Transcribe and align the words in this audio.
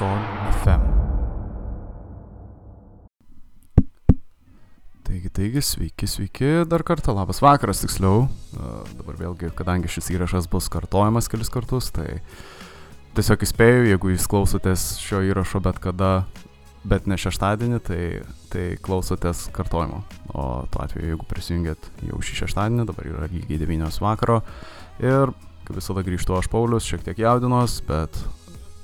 Sol 0.00 0.16
FM. 0.62 0.80
Taigi, 5.04 5.28
taigi, 5.28 5.60
sveiki, 5.60 6.06
sveiki, 6.08 6.48
dar 6.64 6.80
kartą 6.88 7.12
labas 7.12 7.42
vakaras, 7.44 7.82
tiksliau. 7.84 8.22
Dabar 8.96 9.18
vėlgi, 9.18 9.50
kadangi 9.58 9.92
šis 9.92 10.08
įrašas 10.14 10.48
bus 10.48 10.70
kartojamas 10.72 11.28
kelis 11.28 11.52
kartus, 11.52 11.90
tai 11.92 12.22
tiesiog 13.18 13.44
įspėju, 13.44 13.84
jeigu 13.90 14.14
jūs 14.14 14.30
klausotės 14.32 14.86
šio 15.04 15.20
įrašo 15.34 15.60
bet 15.68 15.84
kada, 15.84 16.10
bet 16.88 17.04
ne 17.04 17.20
šeštadienį, 17.20 17.84
tai, 17.84 18.02
tai 18.48 18.66
klausotės 18.80 19.50
kartojimo. 19.52 20.00
O 20.32 20.48
tuo 20.72 20.86
atveju, 20.86 21.12
jeigu 21.12 21.28
prisijungėt 21.28 21.92
jau 22.08 22.24
šį 22.24 22.40
šeštadienį, 22.46 22.88
dabar 22.88 23.12
yra 23.12 23.28
lygiai 23.28 23.60
9 23.68 24.00
vakaro. 24.08 24.40
Ir 25.04 25.36
kaip 25.68 25.76
visada 25.76 26.08
grįžtu 26.08 26.40
aš 26.40 26.48
Paulius, 26.48 26.88
šiek 26.88 27.04
tiek 27.04 27.20
jaudinos, 27.20 27.82
bet 27.84 28.16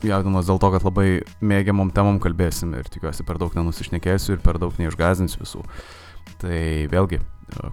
jaudinos 0.05 0.49
dėl 0.49 0.59
to, 0.61 0.73
kad 0.75 0.85
labai 0.87 1.07
mėgiamom 1.41 1.93
temom 1.95 2.19
kalbėsim 2.23 2.75
ir 2.77 2.89
tikiuosi 2.93 3.25
per 3.27 3.41
daug 3.41 3.55
nenusišnekėsiu 3.57 4.37
ir 4.37 4.43
per 4.45 4.61
daug 4.63 4.77
neišgazinsiu 4.81 5.41
visų. 5.43 5.63
Tai 6.43 6.61
vėlgi, 6.93 7.21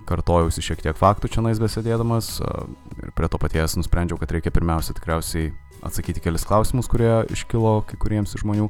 kartojausi 0.08 0.64
šiek 0.64 0.84
tiek 0.86 0.98
faktų 0.98 1.32
čia 1.34 1.44
nais 1.44 1.60
besėdėdamas 1.62 2.38
ir 3.04 3.12
prie 3.18 3.30
to 3.30 3.40
paties 3.42 3.76
nusprendžiau, 3.80 4.20
kad 4.22 4.32
reikia 4.36 4.54
pirmiausia 4.54 4.96
tikriausiai 4.96 5.52
atsakyti 5.84 6.24
kelis 6.24 6.46
klausimus, 6.48 6.88
kurie 6.92 7.26
iškilo 7.34 7.82
kai 7.90 8.00
kuriems 8.00 8.36
iš 8.38 8.46
žmonių. 8.46 8.70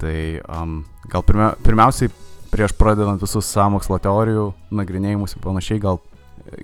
Tai 0.00 0.16
um, 0.54 0.80
gal 1.10 1.24
pirmia, 1.26 1.52
pirmiausiai 1.66 2.10
prieš 2.50 2.74
pradedant 2.78 3.22
visus 3.22 3.50
samokslo 3.52 3.98
teorijų 4.02 4.50
nagrinėjimus 4.74 5.36
ir 5.36 5.44
panašiai, 5.44 5.82
gal 5.84 6.00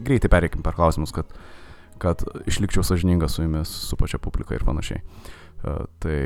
greitai 0.02 0.30
pereikim 0.32 0.64
per 0.64 0.74
klausimus, 0.78 1.12
kad, 1.14 1.28
kad 2.02 2.24
išlikčiau 2.48 2.86
sažiningas 2.86 3.36
su 3.36 3.44
jumis, 3.44 3.70
su 3.90 3.98
pačia 4.00 4.18
publika 4.22 4.56
ir 4.56 4.64
panašiai. 4.66 5.02
Uh, 5.04 5.43
tai 6.02 6.18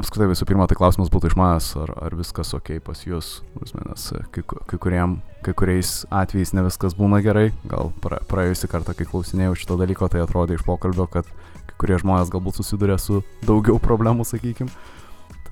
apskritai 0.00 0.30
visų 0.30 0.46
pirma, 0.48 0.66
tai 0.68 0.76
klausimas 0.78 1.10
būtų 1.12 1.30
iš 1.30 1.36
manęs, 1.38 1.68
ar, 1.82 1.92
ar 2.06 2.16
viskas 2.16 2.54
ok 2.56 2.78
pas 2.84 3.02
jūs, 3.04 3.34
nes 3.60 4.06
kai, 4.32 4.44
kai, 4.44 4.78
kuriem, 4.80 5.18
kai 5.44 5.54
kuriais 5.58 6.02
atvejais 6.12 6.54
ne 6.56 6.64
viskas 6.66 6.96
būna 6.98 7.20
gerai, 7.24 7.50
gal 7.68 7.92
pra, 8.04 8.22
praėjusį 8.30 8.70
kartą, 8.72 8.96
kai 8.96 9.08
klausinėjau 9.08 9.58
šito 9.60 9.76
dalyko, 9.80 10.08
tai 10.12 10.24
atrodė 10.24 10.56
iš 10.56 10.64
pokalbio, 10.66 11.06
kad 11.12 11.28
kai 11.68 11.78
kurie 11.84 12.00
žmonės 12.00 12.32
galbūt 12.32 12.60
susiduria 12.60 12.98
su 13.00 13.20
daugiau 13.46 13.80
problemų, 13.82 14.26
sakykim. 14.28 14.72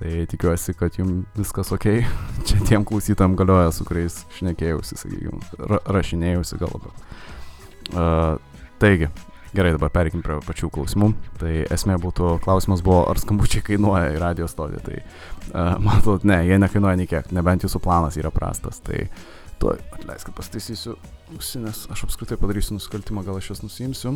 Tai 0.01 0.11
tikiuosi, 0.25 0.73
kad 0.73 0.95
jums 0.97 1.27
viskas 1.37 1.69
ok. 1.75 1.85
Čia 2.49 2.61
tiem 2.65 2.85
klausytam 2.89 3.35
galioja, 3.37 3.69
su 3.75 3.85
kuriais 3.85 4.23
šnekėjausi, 4.39 4.97
sakykim, 4.97 5.43
ra 5.69 5.77
rašinėjausi 5.93 6.57
gal 6.57 6.73
labiau. 6.73 6.95
Uh, 7.91 8.63
taigi, 8.81 9.11
Gerai, 9.51 9.73
dabar 9.75 9.89
pereikim 9.91 10.21
prie 10.23 10.37
pačių 10.47 10.69
klausimų. 10.71 11.09
Tai 11.41 11.51
esmė 11.75 11.97
būtų, 11.99 12.37
klausimas 12.45 12.83
buvo, 12.85 13.01
ar 13.11 13.19
skambučiai 13.19 13.65
kainuoja 13.67 14.13
į 14.13 14.21
radio 14.23 14.47
stotį. 14.47 14.79
Tai 14.85 14.99
uh, 15.01 15.73
matot, 15.83 16.23
ne, 16.27 16.37
jie 16.47 16.59
nekainuoja 16.61 16.99
nei 17.01 17.09
kiek, 17.11 17.33
nebent 17.35 17.65
jūsų 17.67 17.81
planas 17.83 18.15
yra 18.21 18.31
prastas. 18.31 18.79
Tai 18.85 19.03
tuo, 19.59 19.75
atleiskit, 19.97 20.31
pastaisysiu 20.37 20.95
ausinės, 21.35 21.83
aš 21.91 22.05
apskritai 22.07 22.39
padarysiu 22.39 22.77
nusikaltimą, 22.77 23.25
gal 23.27 23.41
aš 23.41 23.51
jas 23.51 23.63
nusimsiu. 23.65 24.15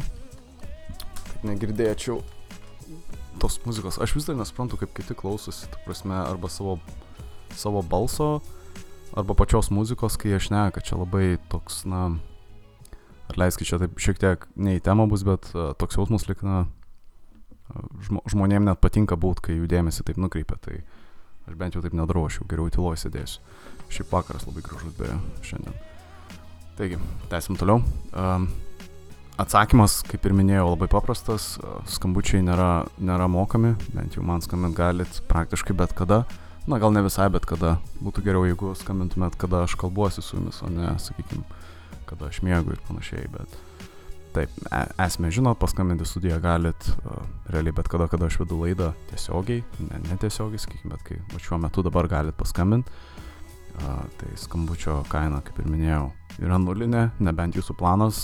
Kad 1.34 1.44
negirdėčiau 1.52 2.22
tos 3.42 3.60
muzikos. 3.66 4.00
Aš 4.00 4.16
vis 4.16 4.30
dar 4.30 4.38
nesuprantu, 4.40 4.80
kaip 4.80 4.94
kiti 4.96 5.18
klausosi, 5.18 5.68
tu 5.68 5.82
prasme, 5.84 6.16
arba 6.16 6.48
savo, 6.48 6.78
savo 7.60 7.84
balso, 7.84 8.40
arba 9.12 9.36
pačios 9.36 9.68
muzikos, 9.68 10.16
kai 10.22 10.38
aš 10.40 10.50
ne, 10.54 10.64
kad 10.72 10.88
čia 10.88 11.00
labai 11.02 11.36
toks, 11.52 11.84
na, 11.90 12.08
atleiskit 13.32 13.70
čia 13.70 13.80
taip 13.82 14.00
šiek 14.02 14.20
tiek 14.22 14.46
ne 14.56 14.78
į 14.78 14.84
temą 14.86 15.08
bus, 15.12 15.26
bet 15.28 15.50
uh, 15.54 15.74
toks 15.80 15.98
jausmas 15.98 16.28
lik, 16.30 16.44
na, 16.46 16.66
žmo, 18.06 18.22
žmonėm 18.30 18.68
net 18.68 18.82
patinka 18.84 19.18
būt, 19.20 19.42
kai 19.46 19.58
jų 19.58 19.70
dėmesį 19.72 20.06
taip 20.08 20.22
nukreipia, 20.22 20.58
tai 20.62 20.82
aš 21.50 21.58
bent 21.58 21.76
jau 21.78 21.84
taip 21.84 21.96
nedarau, 21.98 22.28
aš 22.30 22.40
jau 22.42 22.48
geriau 22.50 22.72
tyloje 22.74 23.04
sėdėsiu. 23.06 23.42
Šiaip 23.94 24.14
vakaras 24.14 24.48
labai 24.48 24.64
gražus 24.66 24.96
beje 24.98 25.18
šiandien. 25.46 25.76
Taigi, 26.76 26.98
tęsim 27.32 27.58
toliau. 27.60 27.84
Um, 28.18 28.48
atsakymas, 29.40 30.00
kaip 30.10 30.26
ir 30.26 30.34
minėjau, 30.36 30.72
labai 30.74 30.90
paprastas, 30.92 31.54
uh, 31.62 31.78
skambučiai 31.90 32.42
nėra, 32.44 32.88
nėra 32.98 33.30
mokami, 33.32 33.76
bent 33.94 34.18
jau 34.18 34.26
man 34.26 34.44
skambint 34.44 34.76
galit 34.76 35.22
praktiškai 35.30 35.78
bet 35.78 35.94
kada. 35.98 36.24
Na 36.66 36.80
gal 36.82 36.90
ne 36.92 37.04
visai 37.06 37.30
bet 37.30 37.46
kada. 37.46 37.76
Būtų 38.02 38.26
geriau, 38.26 38.48
jeigu 38.50 38.74
skambintumėt, 38.80 39.38
kada 39.38 39.64
aš 39.68 39.78
kalbuosi 39.78 40.24
su 40.26 40.40
jumis, 40.40 40.64
o 40.66 40.72
ne, 40.74 40.96
sakykime, 41.00 41.46
kada 42.10 42.30
aš 42.32 42.42
miegu 42.46 42.76
ir 42.76 42.82
panašiai, 42.88 43.30
bet 43.34 43.58
taip, 44.36 44.52
esmė 45.00 45.32
žinot, 45.32 45.60
paskambinti 45.62 46.08
studiją 46.08 46.42
galit 46.44 46.90
uh, 46.98 47.22
realiai 47.54 47.76
bet 47.76 47.90
kada, 47.92 48.10
kada 48.12 48.28
aš 48.30 48.42
vedu 48.44 48.60
laidą 48.64 48.92
tiesiogiai, 49.12 49.64
ne, 49.80 50.02
ne 50.10 50.18
tiesiogiai, 50.22 50.62
sakykime, 50.62 50.96
bet 50.96 51.06
kai 51.08 51.20
va, 51.32 51.42
šiuo 51.42 51.62
metu 51.64 51.86
dabar 51.86 52.10
galit 52.12 52.38
paskambinti. 52.40 52.92
Uh, 53.76 54.04
tai 54.20 54.30
skambučio 54.40 55.02
kaina, 55.12 55.42
kaip 55.44 55.58
ir 55.60 55.66
minėjau, 55.68 56.06
yra 56.40 56.60
nulinė, 56.62 57.10
nebent 57.24 57.58
jūsų 57.60 57.76
planas 57.76 58.22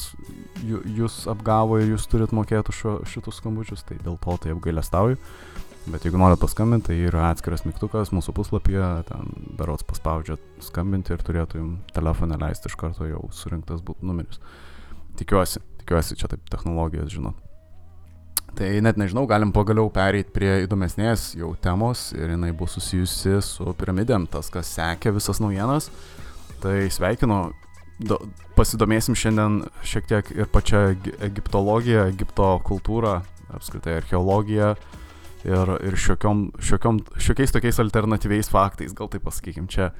jūs 0.64 1.26
apgavo 1.32 1.80
ir 1.82 1.92
jūs 1.92 2.08
turit 2.12 2.32
mokėti 2.36 2.76
šio, 2.76 2.94
šitus 3.08 3.42
skambučius, 3.42 3.84
tai 3.88 3.98
dėl 4.00 4.16
to 4.22 4.38
tai 4.40 4.54
apgailestauju. 4.56 5.20
Bet 5.90 6.04
jeigu 6.06 6.20
norit 6.22 6.38
paskambinti, 6.38 6.92
tai 6.92 6.98
yra 7.10 7.32
atskiras 7.32 7.64
mygtukas 7.66 8.12
mūsų 8.14 8.36
puslapyje, 8.38 8.88
ten 9.08 9.32
berots 9.58 9.86
paspaudžiat 9.90 10.42
skambinti 10.62 11.16
ir 11.16 11.24
turėtų 11.26 11.58
jums 11.58 11.96
telefoną 11.96 12.38
leisti 12.44 12.70
iš 12.70 12.76
karto 12.78 13.08
jau 13.10 13.24
surinktas 13.34 13.82
būtų 13.88 14.06
numeris. 14.06 14.38
Tikiuosi, 15.18 15.64
tikiuosi 15.82 16.20
čia 16.20 16.30
taip 16.30 16.46
technologijos 16.54 17.10
žinot. 17.16 17.40
Tai 18.54 18.70
net 18.84 19.00
nežinau, 19.00 19.24
galim 19.32 19.54
pagaliau 19.56 19.90
pereiti 19.94 20.30
prie 20.36 20.52
įdomesnės 20.68 21.32
jau 21.40 21.54
temos 21.64 22.12
ir 22.14 22.36
jinai 22.36 22.52
bus 22.54 22.76
susijusi 22.78 23.40
su 23.48 23.74
piramidėm, 23.80 24.28
tas, 24.30 24.52
kas 24.54 24.70
sekė 24.76 25.16
visas 25.16 25.42
naujienas. 25.42 25.90
Tai 26.62 26.78
sveikinu, 26.94 27.42
do, 28.06 28.20
pasidomėsim 28.54 29.18
šiandien 29.18 29.64
šiek 29.82 30.10
tiek 30.12 30.34
ir 30.36 30.52
pačią 30.52 30.92
egiptologiją, 31.26 32.06
Egipto 32.12 32.54
kultūrą, 32.68 33.22
apskritai 33.56 33.98
archeologiją 34.04 34.76
ir, 35.48 35.74
ir 35.88 35.98
šiokiom, 35.98 36.48
šiokiom, 36.62 37.02
šiokiais 37.22 37.54
tokiais 37.56 37.80
alternatyviais 37.82 38.50
faktais, 38.52 38.94
gal 38.98 39.10
taip 39.12 39.26
pasakykim, 39.28 39.70
čia 39.72 39.92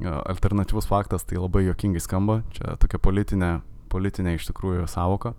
alternatyvus 0.00 0.88
faktas 0.88 1.26
tai 1.28 1.38
labai 1.40 1.66
jokingai 1.66 2.00
skamba, 2.02 2.40
čia 2.54 2.76
tokia 2.80 3.00
politinė, 3.02 3.52
politinė 3.92 4.36
iš 4.38 4.48
tikrųjų 4.50 4.88
savoka 4.90 5.34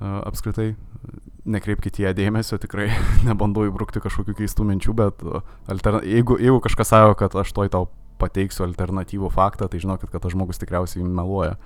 apskritai, 0.00 0.74
nekreipkite 1.44 2.02
ją 2.04 2.12
dėmesio, 2.16 2.58
tikrai 2.60 2.88
nebandau 3.28 3.66
įbrukti 3.68 4.02
kažkokių 4.04 4.36
keistų 4.40 4.66
minčių, 4.70 4.96
bet 4.98 5.22
alterna... 5.70 6.02
jeigu, 6.06 6.38
jeigu 6.42 6.60
kažkas 6.64 6.92
sako, 6.94 7.14
kad 7.20 7.36
aš 7.44 7.54
toj 7.56 7.72
tau 7.72 7.88
pateiksiu 8.20 8.66
alternatyvų 8.66 9.30
faktą, 9.34 9.68
tai 9.68 9.80
žinokit, 9.82 10.10
kad 10.12 10.22
tas 10.22 10.34
žmogus 10.34 10.60
tikriausiai 10.62 11.04
meluoja. 11.06 11.56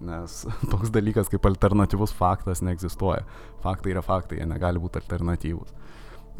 Nes 0.00 0.42
toks 0.72 0.92
dalykas 0.94 1.28
kaip 1.28 1.44
alternatyvus 1.44 2.14
faktas 2.16 2.62
neegzistuoja. 2.64 3.26
Faktai 3.64 3.92
yra 3.94 4.04
faktai, 4.04 4.40
jie 4.40 4.48
negali 4.48 4.80
būti 4.80 5.02
alternatyvūs 5.02 5.74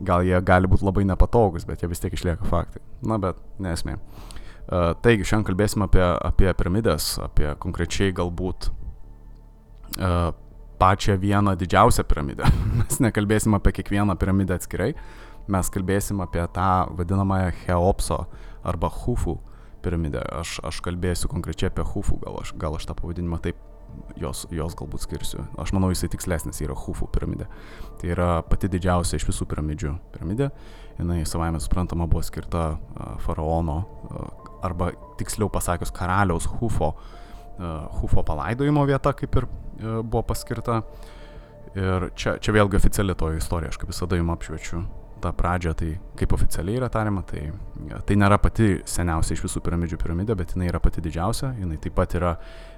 gal 0.07 0.25
jie 0.27 0.41
gali 0.47 0.71
būti 0.71 0.87
labai 0.87 1.05
nepatogus, 1.09 1.67
bet 1.69 1.83
jie 1.83 1.91
vis 1.91 2.03
tiek 2.03 2.15
išlieka 2.17 2.49
faktai. 2.49 2.83
Na, 3.07 3.19
bet 3.23 3.41
nesmė. 3.63 3.97
Uh, 4.71 4.93
taigi, 5.03 5.27
šiandien 5.27 5.49
kalbėsim 5.49 5.83
apie, 5.87 6.03
apie 6.05 6.51
piramidės, 6.55 7.17
apie 7.25 7.49
konkrečiai 7.63 8.15
galbūt 8.15 8.71
uh, 9.99 10.31
pačią 10.81 11.19
vieną 11.19 11.57
didžiausią 11.59 12.05
piramidę. 12.07 12.47
mes 12.79 13.01
nekalbėsim 13.03 13.57
apie 13.59 13.75
kiekvieną 13.81 14.17
piramidę 14.21 14.57
atskirai, 14.61 14.93
mes 15.51 15.73
kalbėsim 15.75 16.23
apie 16.25 16.45
tą 16.55 16.71
vadinamąją 16.99 17.51
Cheopso 17.65 18.25
arba 18.63 18.93
Hufu 19.01 19.39
piramidę. 19.83 20.23
Aš, 20.41 20.61
aš 20.65 20.81
kalbėsiu 20.85 21.33
konkrečiai 21.33 21.73
apie 21.73 21.85
Hufu, 21.85 22.21
gal 22.23 22.39
aš, 22.43 22.55
gal 22.61 22.79
aš 22.79 22.89
tą 22.89 22.97
pavadinimą 23.01 23.41
taip 23.43 23.59
jos, 24.21 24.45
jos 24.55 24.77
galbūt 24.79 25.05
skirsiu. 25.05 25.45
Aš 25.61 25.73
manau, 25.77 25.91
jisai 25.93 26.11
tikslesnis 26.13 26.61
yra 26.65 26.77
Hufu 26.77 27.09
piramidė. 27.13 27.49
Tai 28.01 28.13
yra 28.13 28.29
pati 28.47 28.71
didžiausia 28.73 29.21
iš 29.21 29.27
visų 29.29 29.49
piramidžių 29.51 29.95
piramidė. 30.15 30.51
Jis 31.01 31.33
savaime 31.33 31.61
suprantama 31.63 32.09
buvo 32.11 32.23
skirta 32.27 32.75
uh, 32.75 33.15
faraono, 33.25 33.79
uh, 34.11 34.51
arba 34.67 34.91
tiksliau 35.21 35.49
pasakius, 35.53 35.93
karaliaus 35.97 36.49
Hufo, 36.59 36.93
uh, 36.93 37.87
Hufo 38.01 38.25
palaidojimo 38.27 38.85
vieta, 38.89 39.15
kaip 39.17 39.41
ir 39.41 39.49
uh, 39.49 40.01
buvo 40.03 40.27
paskirta. 40.33 40.83
Ir 41.79 42.11
čia, 42.19 42.35
čia 42.43 42.53
vėlgi 42.53 42.81
oficiali 42.81 43.15
to 43.15 43.31
istorija, 43.37 43.71
aš 43.71 43.79
kaip 43.79 43.93
visada 43.93 44.19
jums 44.19 44.35
apšviečiu 44.35 44.83
tą 45.21 45.33
pradžią, 45.37 45.75
tai 45.77 45.91
kaip 46.19 46.33
oficialiai 46.35 46.81
yra 46.81 46.89
tariama, 46.93 47.23
tai, 47.29 47.51
tai 48.09 48.17
nėra 48.19 48.41
pati 48.43 48.81
seniausia 48.89 49.37
iš 49.37 49.45
visų 49.45 49.63
piramidžių 49.67 49.99
piramidė, 50.01 50.37
bet 50.39 50.55
jinai 50.57 50.71
yra 50.71 50.81
pati 50.83 51.05
didžiausia, 51.05 51.53
jinai 51.61 51.79
taip 51.83 51.95
pat 51.99 52.17
yra 52.19 52.35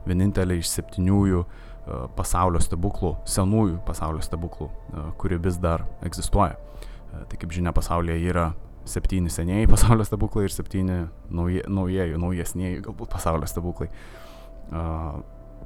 vienintelė 0.07 0.59
iš 0.61 0.71
septyniųjų 0.73 1.45
uh, 1.45 2.05
pasaulio 2.17 2.61
stebuklų, 2.63 3.15
senųjų 3.29 3.81
pasaulio 3.87 4.23
stebuklų, 4.25 4.69
uh, 4.69 5.09
kuri 5.21 5.39
vis 5.43 5.59
dar 5.63 5.87
egzistuoja. 6.05 6.57
Uh, 6.57 7.25
tai 7.31 7.41
kaip 7.41 7.55
žinia, 7.55 7.75
pasaulyje 7.77 8.19
yra 8.33 8.51
septyni 8.89 9.31
senieji 9.31 9.71
pasaulio 9.71 10.05
stebuklai 10.07 10.49
ir 10.49 10.55
septyni 10.55 10.99
nauji, 11.31 11.63
naujieji, 11.71 12.19
naujesnieji 12.19 12.83
galbūt 12.83 13.13
pasaulio 13.13 13.47
stebuklai. 13.47 13.87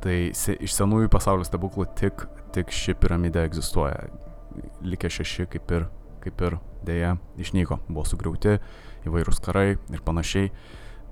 Tai 0.04 0.16
se, 0.36 0.52
iš 0.60 0.74
senųjų 0.76 1.08
pasaulio 1.08 1.46
stebuklų 1.48 1.86
tik, 1.96 2.26
tik 2.52 2.72
ši 2.74 2.96
piramidė 3.00 3.46
egzistuoja. 3.48 4.10
Likę 4.84 5.08
šeši 5.12 5.46
kaip 5.52 5.72
ir 5.72 5.86
kaip 6.26 6.42
ir 6.42 6.58
dėja 6.86 7.14
išnyko, 7.38 7.78
buvo 7.86 8.02
sugriauti 8.08 8.56
įvairūs 9.06 9.38
karai 9.44 9.76
ir 9.76 10.02
panašiai. 10.06 10.50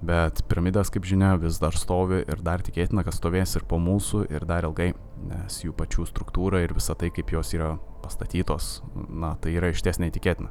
Bet 0.05 0.43
piramidės, 0.51 0.91
kaip 0.93 1.06
žinia, 1.09 1.33
vis 1.41 1.56
dar 1.62 1.77
stovi 1.79 2.21
ir 2.29 2.41
dar 2.45 2.61
tikėtina, 2.65 3.05
kad 3.06 3.15
stovės 3.17 3.55
ir 3.56 3.65
po 3.69 3.79
mūsų 3.81 4.27
ir 4.29 4.45
dar 4.49 4.67
ilgai, 4.69 4.91
nes 5.31 5.61
jų 5.62 5.73
pačių 5.79 6.05
struktūra 6.11 6.61
ir 6.65 6.75
visa 6.77 6.97
tai, 6.99 7.09
kaip 7.15 7.33
jos 7.33 7.55
yra 7.56 7.71
pastatytos, 8.05 8.83
na, 9.09 9.33
tai 9.41 9.55
yra 9.56 9.71
iš 9.73 9.81
ties 9.87 10.01
neįtikėtina. 10.03 10.51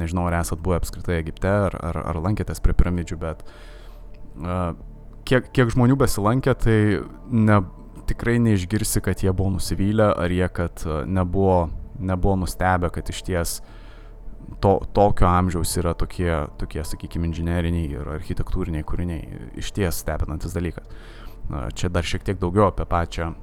Nežinau, 0.00 0.24
ar 0.30 0.38
esat 0.40 0.62
buvę 0.64 0.80
apskritai 0.80 1.18
Egipte, 1.20 1.52
ar, 1.66 1.76
ar, 1.76 2.00
ar 2.12 2.22
lankėtės 2.24 2.62
prie 2.64 2.72
piramidžių, 2.78 3.18
bet 3.20 3.44
uh, 3.44 4.72
kiek, 5.28 5.50
kiek 5.52 5.72
žmonių 5.76 5.98
besilankė, 6.00 6.56
tai 6.64 6.78
ne, 7.28 7.60
tikrai 8.08 8.38
neišgirsi, 8.46 9.04
kad 9.04 9.26
jie 9.26 9.34
buvo 9.36 9.58
nusivylę, 9.58 10.14
ar 10.14 10.32
jie, 10.32 10.46
kad 10.56 10.86
nebuvo, 11.04 11.66
nebuvo 12.00 12.38
nustebę, 12.46 12.88
kad 12.94 13.12
iš 13.12 13.26
ties 13.28 13.58
uh, 13.60 13.75
to, 14.60 14.80
tokio 14.92 15.28
amžiaus 15.28 15.76
yra 15.80 15.94
tokie, 15.94 16.30
tokie, 16.60 16.82
sakykime, 16.84 17.28
inžinieriniai 17.30 17.90
ir 17.98 18.08
architektūriniai 18.16 18.86
kūriniai. 18.86 19.42
Iš 19.60 19.72
ties 19.76 20.00
stebinantis 20.02 20.56
dalykas. 20.56 20.88
Čia 21.78 21.90
dar 21.92 22.06
šiek 22.06 22.24
tiek 22.26 22.40
daugiau 22.42 22.70
apie 22.70 22.86
pačią 22.88 23.34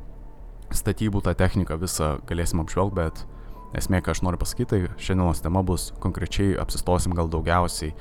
statybų 0.74 1.22
tą 1.24 1.36
techniką 1.38 1.78
visą 1.80 2.18
galėsim 2.28 2.63
apžvelgti, 2.63 2.98
bet 2.98 3.78
esmė, 3.78 4.01
ką 4.04 4.16
aš 4.16 4.24
noriu 4.25 4.42
pasakyti, 4.42 4.69
tai 4.72 5.06
šiandienos 5.06 5.44
tema 5.44 5.63
bus 5.66 5.92
konkrečiai 6.04 6.57
apsistosim 6.62 7.16
gal 7.18 7.30
daugiausiai 7.31 7.94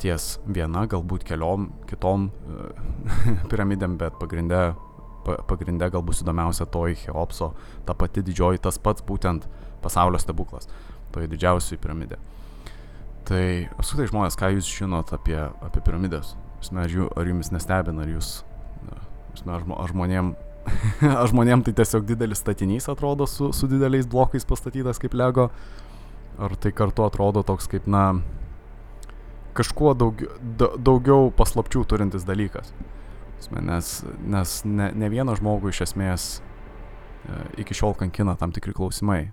ties 0.00 0.28
viena, 0.48 0.86
galbūt 0.88 1.24
keliom 1.28 1.68
kitom 1.88 2.30
piramidėm, 3.50 3.98
bet 4.00 4.16
pagrindė, 4.20 4.62
pagrindė 5.26 5.90
gal 5.92 6.04
bus 6.04 6.22
įdomiausia 6.24 6.68
toji 6.72 7.00
Cheopso, 7.02 7.52
ta 7.88 7.96
pati 7.96 8.24
didžioji, 8.24 8.62
tas 8.64 8.80
pats 8.80 9.04
būtent 9.06 9.48
pasaulio 9.84 10.20
stebuklas 10.20 10.68
toje 11.14 11.30
didžiausioje 11.30 11.80
piramidė. 11.82 12.20
Tai 13.28 13.42
apskritai 13.76 14.08
žmonės, 14.10 14.38
ką 14.38 14.52
jūs 14.56 14.68
žinot 14.68 15.12
apie, 15.14 15.38
apie 15.38 15.82
piramidės? 15.86 16.34
Ar, 16.74 16.90
jų, 16.90 17.08
ar 17.16 17.28
jumis 17.28 17.52
nestebina, 17.54 18.04
ar 18.04 18.10
jūs, 18.10 18.30
ar, 19.46 19.62
ar 19.64 19.92
žmonėm, 19.92 20.34
ar 21.20 21.30
žmonėm 21.30 21.64
tai 21.66 21.74
tiesiog 21.78 22.08
didelis 22.08 22.42
statinys 22.42 22.88
atrodo 22.92 23.28
su, 23.30 23.52
su 23.56 23.68
dideliais 23.70 24.08
blokais 24.10 24.44
pastatytas 24.48 25.00
kaip 25.00 25.16
Lego, 25.16 25.48
ar 26.40 26.56
tai 26.60 26.72
kartu 26.76 27.06
atrodo 27.06 27.44
toks 27.46 27.68
kaip, 27.70 27.88
na, 27.90 28.20
kažkuo 29.56 29.94
daug, 29.98 30.22
da, 30.40 30.72
daugiau 30.78 31.30
paslapčių 31.36 31.84
turintis 31.88 32.26
dalykas. 32.28 32.72
Nes, 33.50 33.94
nes 34.20 34.58
ne, 34.68 34.90
ne 34.94 35.08
vieną 35.10 35.34
žmogų 35.38 35.72
iš 35.72 35.80
esmės 35.88 36.26
e, 36.38 37.38
iki 37.64 37.74
šiol 37.74 37.96
kankina 37.98 38.36
tam 38.38 38.52
tikri 38.52 38.74
klausimai. 38.76 39.30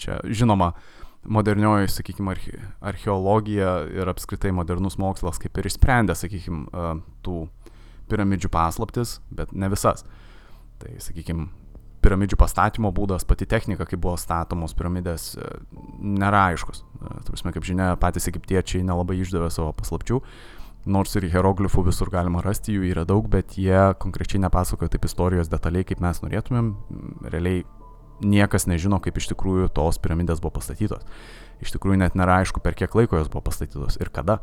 Čia, 0.00 0.16
žinoma, 0.24 0.72
modernioji, 1.24 1.90
sakykime, 1.92 2.34
arche, 2.34 2.58
archeologija 2.80 3.74
ir 3.92 4.08
apskritai 4.10 4.52
modernus 4.56 4.96
mokslas 5.00 5.40
kaip 5.42 5.58
ir 5.60 5.68
išsprendė, 5.68 6.16
sakykime, 6.16 6.66
tų 7.24 7.42
piramidžių 8.10 8.50
paslaptis, 8.52 9.18
bet 9.30 9.52
ne 9.52 9.68
visas. 9.72 10.04
Tai, 10.80 10.94
sakykime, 11.02 11.48
piramidžių 12.04 12.38
pastatymo 12.40 12.90
būdas, 12.96 13.26
pati 13.28 13.46
technika, 13.48 13.86
kaip 13.88 14.00
buvo 14.02 14.16
statomos 14.20 14.74
piramidės, 14.76 15.34
e, 15.36 15.50
nėra 16.00 16.46
aiškus. 16.50 16.80
E, 16.80 17.18
Turime, 17.28 17.52
kaip 17.56 17.66
žinia, 17.68 17.92
patys 18.00 18.30
egiptiečiai 18.32 18.86
nelabai 18.86 19.18
išdavė 19.20 19.50
savo 19.52 19.74
paslapčių, 19.76 20.20
nors 20.90 21.12
ir 21.20 21.28
hieroglifų 21.28 21.84
visur 21.90 22.10
galima 22.12 22.40
rasti, 22.44 22.78
jų 22.78 22.88
yra 22.88 23.04
daug, 23.08 23.28
bet 23.28 23.58
jie 23.60 23.90
konkrečiai 24.00 24.40
nepasakoja 24.46 24.94
taip 24.94 25.04
istorijos 25.04 25.52
detaliai, 25.52 25.84
kaip 25.84 26.00
mes 26.00 26.22
norėtumėm. 26.24 26.72
Realiai 27.28 27.66
niekas 28.20 28.68
nežino, 28.70 29.00
kaip 29.02 29.18
iš 29.20 29.30
tikrųjų 29.32 29.70
tos 29.76 29.98
piramidės 30.02 30.42
buvo 30.42 30.58
pastatytos. 30.58 31.06
Iš 31.60 31.74
tikrųjų 31.76 32.00
net 32.00 32.16
nėra 32.16 32.40
aišku, 32.40 32.62
per 32.64 32.76
kiek 32.78 32.94
laiko 32.96 33.20
jos 33.20 33.28
buvo 33.32 33.44
pastatytos 33.48 33.98
ir 34.00 34.12
kada. 34.14 34.40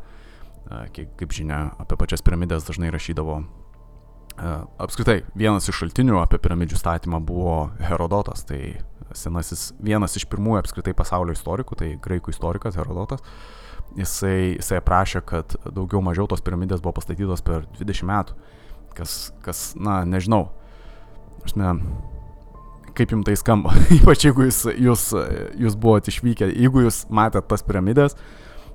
Kaip, 0.68 1.14
kaip 1.16 1.32
žinia, 1.32 1.70
apie 1.80 1.96
pačias 1.96 2.22
piramidės 2.24 2.66
dažnai 2.68 2.90
rašydavo. 2.92 3.40
Apskritai, 4.78 5.22
vienas 5.38 5.66
iš 5.70 5.80
šaltinių 5.80 6.20
apie 6.20 6.38
piramidžių 6.42 6.78
statymą 6.78 7.18
buvo 7.26 7.70
Herodotas, 7.82 8.44
tai 8.46 8.76
senasis, 9.16 9.72
vienas 9.82 10.14
iš 10.20 10.28
pirmųjų 10.30 10.60
apskritai 10.60 10.94
pasaulio 10.94 11.34
istorikų, 11.34 11.78
tai 11.80 11.88
graikų 12.04 12.34
istorikas 12.34 12.76
Herodotas. 12.78 13.24
Jisai, 13.96 14.58
jisai 14.58 14.78
aprašė, 14.82 15.24
kad 15.26 15.56
daugiau 15.64 16.02
mažiau 16.04 16.28
tos 16.30 16.44
piramidės 16.44 16.84
buvo 16.84 16.98
pastatytos 17.00 17.42
per 17.42 17.64
20 17.80 18.06
metų. 18.10 18.36
Kas, 18.94 19.16
kas 19.42 19.72
na, 19.78 20.02
nežinau. 20.06 20.50
Aš 21.46 21.56
ne, 21.58 21.72
kaip 22.96 23.12
jums 23.14 23.26
tai 23.28 23.36
skamba, 23.38 23.74
ypač 23.98 24.26
jeigu 24.26 24.46
jūs, 24.46 24.62
jūs, 24.78 25.06
jūs 25.58 25.76
buvote 25.80 26.12
išvykę, 26.12 26.50
jeigu 26.52 26.84
jūs 26.86 27.04
matėt 27.14 27.48
tas 27.50 27.64
piramidės, 27.66 28.16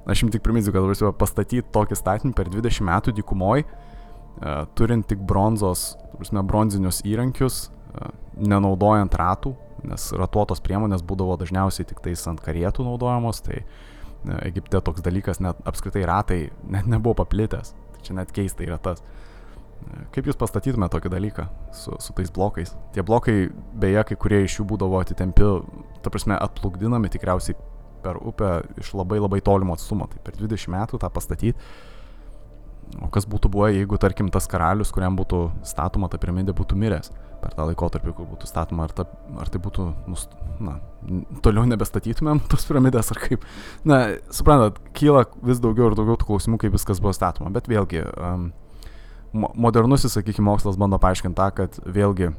aš 0.10 0.24
jums 0.24 0.36
tik 0.36 0.44
priminsiu, 0.45 0.74
kad 0.75 0.86
važiuoju 0.86 1.15
pastatyti 1.19 1.65
tokį 1.74 1.98
statinį 2.00 2.36
per 2.38 2.51
20 2.51 2.88
metų 2.89 3.15
dykumoj, 3.19 3.63
uh, 3.65 4.65
turint 4.77 5.07
tik 5.10 5.24
bronzos, 5.30 5.94
prasme, 6.18 6.44
bronzinius 6.48 7.01
įrankius, 7.07 7.65
uh, 7.94 8.12
nenaudojant 8.39 9.18
ratų, 9.19 9.56
nes 9.88 10.12
ratuotos 10.16 10.63
priemonės 10.63 11.04
būdavo 11.04 11.36
dažniausiai 11.42 11.88
tik 11.89 12.00
tais 12.04 12.21
ant 12.30 12.39
karietų 12.44 12.86
naudojamos, 12.88 13.44
tai 13.45 13.63
uh, 13.63 14.39
Egipte 14.44 14.80
toks 14.83 15.04
dalykas, 15.06 15.42
net 15.44 15.59
apskritai 15.68 16.06
ratai 16.07 16.39
net 16.63 16.88
nebuvo 16.89 17.21
paplitęs, 17.24 17.75
tai 17.95 18.07
čia 18.07 18.18
net 18.21 18.31
keista 18.36 18.66
yra 18.68 18.80
tas. 18.81 19.04
Uh, 19.04 19.22
Kaip 20.13 20.27
jūs 20.29 20.37
pastatytume 20.39 20.87
tokį 20.89 21.11
dalyką 21.13 21.45
su, 21.75 21.93
su 22.01 22.15
tais 22.17 22.31
blokais? 22.33 22.73
Tie 22.95 23.03
blokai, 23.05 23.49
beje, 23.79 24.03
kai 24.09 24.17
kurie 24.19 24.43
iš 24.45 24.59
jų 24.59 24.67
būdavo 24.73 25.01
atitempi, 25.01 25.49
ta 26.05 26.13
prasme, 26.13 26.37
atplukdinami 26.37 27.11
tikriausiai 27.13 27.57
per 28.03 28.19
upę 28.19 28.61
iš 28.81 28.93
labai 28.97 29.19
labai 29.21 29.41
tolimo 29.45 29.75
atstumo. 29.77 30.09
Tai 30.11 30.21
per 30.25 30.37
20 30.39 30.71
metų 30.73 31.01
tą 31.01 31.09
pastatyti. 31.13 31.57
O 33.01 33.09
kas 33.13 33.25
būtų 33.29 33.49
buvę, 33.49 33.71
jeigu, 33.73 33.97
tarkim, 33.97 34.29
tas 34.29 34.45
karalius, 34.49 34.91
kuriam 34.93 35.15
būtų 35.17 35.39
statoma 35.65 36.09
ta 36.11 36.19
piramidė, 36.21 36.53
būtų 36.53 36.77
miręs 36.77 37.09
per 37.41 37.55
tą 37.57 37.65
laikotarpį, 37.67 38.13
kur 38.15 38.27
būtų 38.29 38.47
statoma, 38.47 38.85
ar, 38.87 38.93
ta, 38.95 39.05
ar 39.41 39.49
tai 39.51 39.59
būtų, 39.63 39.87
nust, 40.11 40.35
na, 40.63 40.77
toliau 41.43 41.65
nebestatytumėm 41.71 42.43
tos 42.51 42.67
piramidės, 42.69 43.09
ar 43.15 43.21
kaip. 43.23 43.47
Na, 43.87 44.03
suprantat, 44.35 44.77
kyla 44.99 45.25
vis 45.41 45.63
daugiau 45.63 45.89
ir 45.89 45.97
daugiau 45.97 46.19
tų 46.19 46.29
klausimų, 46.29 46.61
kaip 46.61 46.75
viskas 46.75 47.01
buvo 47.03 47.15
statoma, 47.15 47.51
bet 47.55 47.71
vėlgi, 47.71 48.03
um, 48.13 48.51
modernusis, 49.33 50.13
sakykime, 50.13 50.45
mokslas 50.45 50.77
bando 50.80 51.00
paaiškinti 51.01 51.38
tą, 51.38 51.50
kad 51.57 51.77
vėlgi 51.89 52.31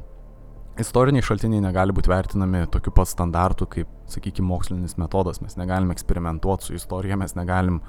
istoriniai 0.79 1.23
šaltiniai 1.23 1.63
negali 1.63 1.95
būti 1.95 2.11
vertinami 2.11 2.65
tokiu 2.71 2.93
pat 2.95 3.09
standartu 3.11 3.67
kaip, 3.71 3.91
sakykime, 4.11 4.47
mokslinis 4.47 4.97
metodas. 4.99 5.41
Mes 5.43 5.57
negalim 5.59 5.91
eksperimentuoti 5.93 6.69
su 6.69 6.75
istorija, 6.75 7.19
mes 7.19 7.35
negalim 7.35 7.81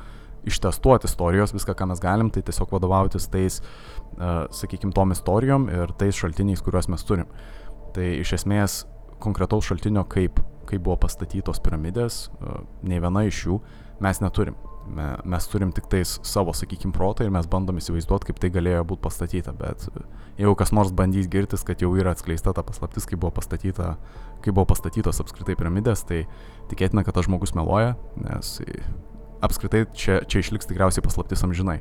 ištestuoti 0.47 1.09
istorijos, 1.11 1.55
viską, 1.55 1.75
ką 1.75 1.89
mes 1.91 2.03
galim, 2.03 2.31
tai 2.31 2.45
tiesiog 2.47 2.75
vadovautis 2.77 3.27
tais, 3.31 3.59
uh, 3.63 4.45
sakykime, 4.55 4.95
tom 4.95 5.15
istorijom 5.15 5.67
ir 5.73 5.95
tais 5.99 6.19
šaltiniais, 6.19 6.63
kuriuos 6.63 6.91
mes 6.93 7.07
turim. 7.07 7.31
Tai 7.97 8.07
iš 8.21 8.37
esmės 8.41 8.85
konkretaus 9.23 9.67
šaltinio, 9.67 10.07
kaip, 10.11 10.39
kaip 10.71 10.87
buvo 10.87 10.99
pastatytos 11.03 11.63
piramidės, 11.65 12.27
uh, 12.39 12.63
nei 12.87 13.03
viena 13.03 13.27
iš 13.27 13.47
jų 13.49 13.61
mes 14.05 14.23
neturim 14.23 14.59
mes 14.89 15.49
turim 15.51 15.73
tik 15.75 15.89
tais 15.91 16.17
savo, 16.27 16.55
sakykim, 16.57 16.93
protą 16.95 17.27
ir 17.27 17.33
mes 17.35 17.49
bandom 17.51 17.79
įsivaizduoti, 17.81 18.31
kaip 18.31 18.41
tai 18.43 18.51
galėjo 18.55 18.85
būti 18.93 19.03
pastatyta, 19.07 19.55
bet 19.57 19.87
jeigu 20.39 20.55
kas 20.59 20.73
nors 20.77 20.93
bandys 20.97 21.29
girtis, 21.33 21.65
kad 21.67 21.83
jau 21.83 21.93
yra 21.99 22.15
atskleista 22.17 22.55
ta 22.57 22.65
paslaptis, 22.67 23.09
kaip 23.09 23.21
buvo 23.23 23.33
pastatyta, 23.37 23.95
kaip 24.45 24.57
buvo 24.57 24.67
pastatytos 24.73 25.21
apskritai 25.23 25.57
piramidės, 25.59 26.05
tai 26.09 26.25
tikėtina, 26.71 27.05
kad 27.07 27.19
tas 27.19 27.29
žmogus 27.29 27.55
meluoja, 27.59 27.95
nes 28.23 28.57
apskritai 29.45 29.87
čia, 29.95 30.21
čia 30.25 30.43
išliks 30.43 30.71
tikriausiai 30.71 31.05
paslaptis 31.05 31.45
amžinai. 31.47 31.81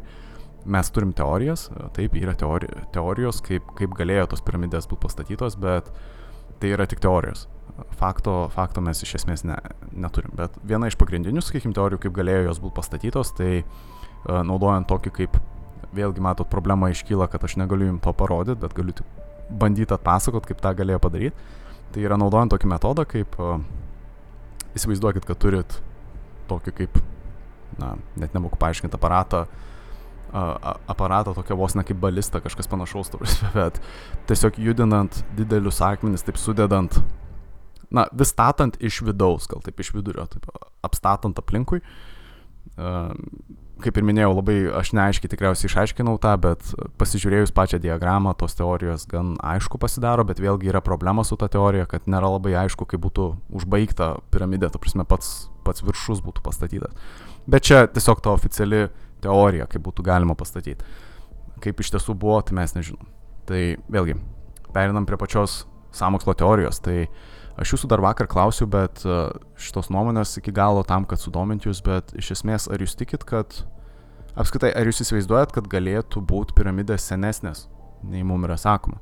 Mes 0.66 0.88
turim 0.90 1.12
teorijas, 1.14 1.68
taip, 1.94 2.16
yra 2.18 2.34
teori, 2.38 2.72
teorijos, 2.96 3.44
kaip, 3.46 3.68
kaip 3.78 3.94
galėjo 3.98 4.32
tos 4.32 4.42
piramidės 4.46 4.90
būti 4.90 5.06
pastatytos, 5.06 5.60
bet 5.62 5.92
tai 6.58 6.74
yra 6.74 6.90
tik 6.90 7.04
teorijos 7.04 7.46
fakto, 8.00 8.36
fakto 8.54 8.84
mes 8.84 9.02
iš 9.04 9.16
esmės 9.22 9.44
ne, 9.48 9.58
neturim. 9.92 10.34
Bet 10.38 10.56
viena 10.68 10.90
iš 10.90 10.98
pagrindinių, 11.00 11.44
sakykime, 11.44 11.76
teorijų, 11.76 12.02
kaip 12.06 12.16
galėjo 12.16 12.48
jos 12.50 12.62
būti 12.64 12.78
pastatytos, 12.78 13.34
tai 13.38 13.52
uh, 13.62 14.42
naudojant 14.48 14.88
tokį 14.90 15.14
kaip, 15.20 15.40
vėlgi 15.96 16.24
matot, 16.24 16.50
problema 16.52 16.92
iškyla, 16.92 17.30
kad 17.32 17.44
aš 17.48 17.58
negaliu 17.62 17.90
jums 17.90 18.04
to 18.04 18.14
parodyti, 18.18 18.60
bet 18.64 18.76
galiu 18.76 18.96
tik 18.96 19.24
bandyti 19.50 19.96
atpasakot, 19.96 20.48
kaip 20.48 20.64
tą 20.64 20.74
galėjo 20.78 21.02
padaryti. 21.04 21.52
Tai 21.94 22.04
yra 22.04 22.18
naudojant 22.20 22.52
tokį 22.56 22.72
metodą, 22.72 23.06
kaip 23.08 23.38
uh, 23.40 23.60
įsivaizduokit, 24.76 25.28
kad 25.28 25.40
turit 25.40 25.78
tokį 26.50 26.74
kaip, 26.80 26.98
na, 27.82 27.96
net 28.20 28.36
nemoku 28.36 28.60
paaiškinti 28.62 28.98
aparatą, 28.98 29.46
aparatą 30.88 31.34
tokia 31.34 31.56
vos 31.56 31.76
ne 31.76 31.84
kaip 31.88 32.00
balista, 32.02 32.42
kažkas 32.44 32.68
panašaus, 32.68 33.12
bet 33.56 33.80
tiesiog 34.28 34.60
judinant 34.60 35.22
didelius 35.38 35.80
akmenis, 35.86 36.26
taip 36.26 36.40
sudedant 36.42 36.98
na, 37.96 38.08
vis 38.16 38.34
statant 38.34 38.78
iš 38.84 39.02
vidaus, 39.08 39.48
gal 39.52 39.64
taip 39.66 39.80
iš 39.82 39.94
vidurio, 39.96 40.28
taip 40.32 40.50
apstatant 40.86 41.40
aplinkui. 41.42 41.82
Kaip 43.84 43.98
ir 44.00 44.06
minėjau, 44.08 44.32
labai 44.38 44.56
aš 44.80 44.94
neaiškiai 44.96 45.32
tikriausiai 45.32 45.68
išaiškinau 45.68 46.16
tą, 46.24 46.32
bet 46.40 46.70
pasižiūrėjus 47.00 47.52
pačią 47.56 47.80
diagramą, 47.84 48.32
tos 48.40 48.56
teorijos 48.56 49.04
gan 49.12 49.34
aišku 49.44 49.80
pasidaro, 49.82 50.24
bet 50.28 50.40
vėlgi 50.40 50.72
yra 50.72 50.80
problema 50.84 51.26
su 51.28 51.36
ta 51.40 51.50
teorija, 51.52 51.88
kad 51.92 52.08
nėra 52.08 52.30
labai 52.38 52.56
aišku, 52.64 52.88
kaip 52.88 53.04
būtų 53.04 53.28
užbaigta 53.60 54.14
piramidė, 54.32 54.72
ta 54.72 54.80
prasme 54.80 55.04
pats, 55.08 55.50
pats 55.68 55.84
viršus 55.84 56.24
būtų 56.24 56.46
pastatytas. 56.46 56.96
Bet 57.52 57.68
čia 57.68 57.84
tiesiog 57.92 58.24
ta 58.24 58.32
oficiali 58.36 58.88
teorija, 59.24 59.68
kaip 59.72 59.84
būtų 59.86 60.08
galima 60.08 60.38
pastatyti. 60.40 60.88
Kaip 61.64 61.84
iš 61.84 61.92
tiesų 61.96 62.16
buvo, 62.20 62.40
tai 62.48 62.56
mes 62.58 62.76
nežinom. 62.76 63.12
Tai 63.48 63.62
vėlgi, 63.92 64.18
perinam 64.76 65.06
prie 65.08 65.20
pačios 65.20 65.64
samokslo 65.96 66.36
teorijos. 66.38 66.80
Tai 66.84 67.06
aš 67.62 67.76
jūsų 67.76 67.90
dar 67.92 68.04
vakar 68.04 68.30
klausiau, 68.32 68.68
bet 68.72 69.04
e, 69.06 69.20
šitos 69.62 69.92
nuomonės 69.94 70.38
iki 70.42 70.54
galo 70.56 70.84
tam, 70.88 71.08
kad 71.10 71.22
sudomint 71.22 71.68
jūs, 71.68 71.82
bet 71.86 72.14
iš 72.18 72.34
esmės 72.38 72.68
ar 72.72 72.84
jūs 72.84 72.98
tikit, 73.00 73.26
kad 73.28 73.62
apskritai, 74.36 74.74
ar 74.76 74.90
jūs 74.90 75.04
įsivaizduojat, 75.06 75.56
kad 75.56 75.70
galėtų 75.72 76.24
būti 76.28 76.56
piramidės 76.58 77.08
senesnės, 77.12 77.68
nei 78.04 78.26
mums 78.28 78.50
yra 78.50 78.60
sakoma? 78.60 79.02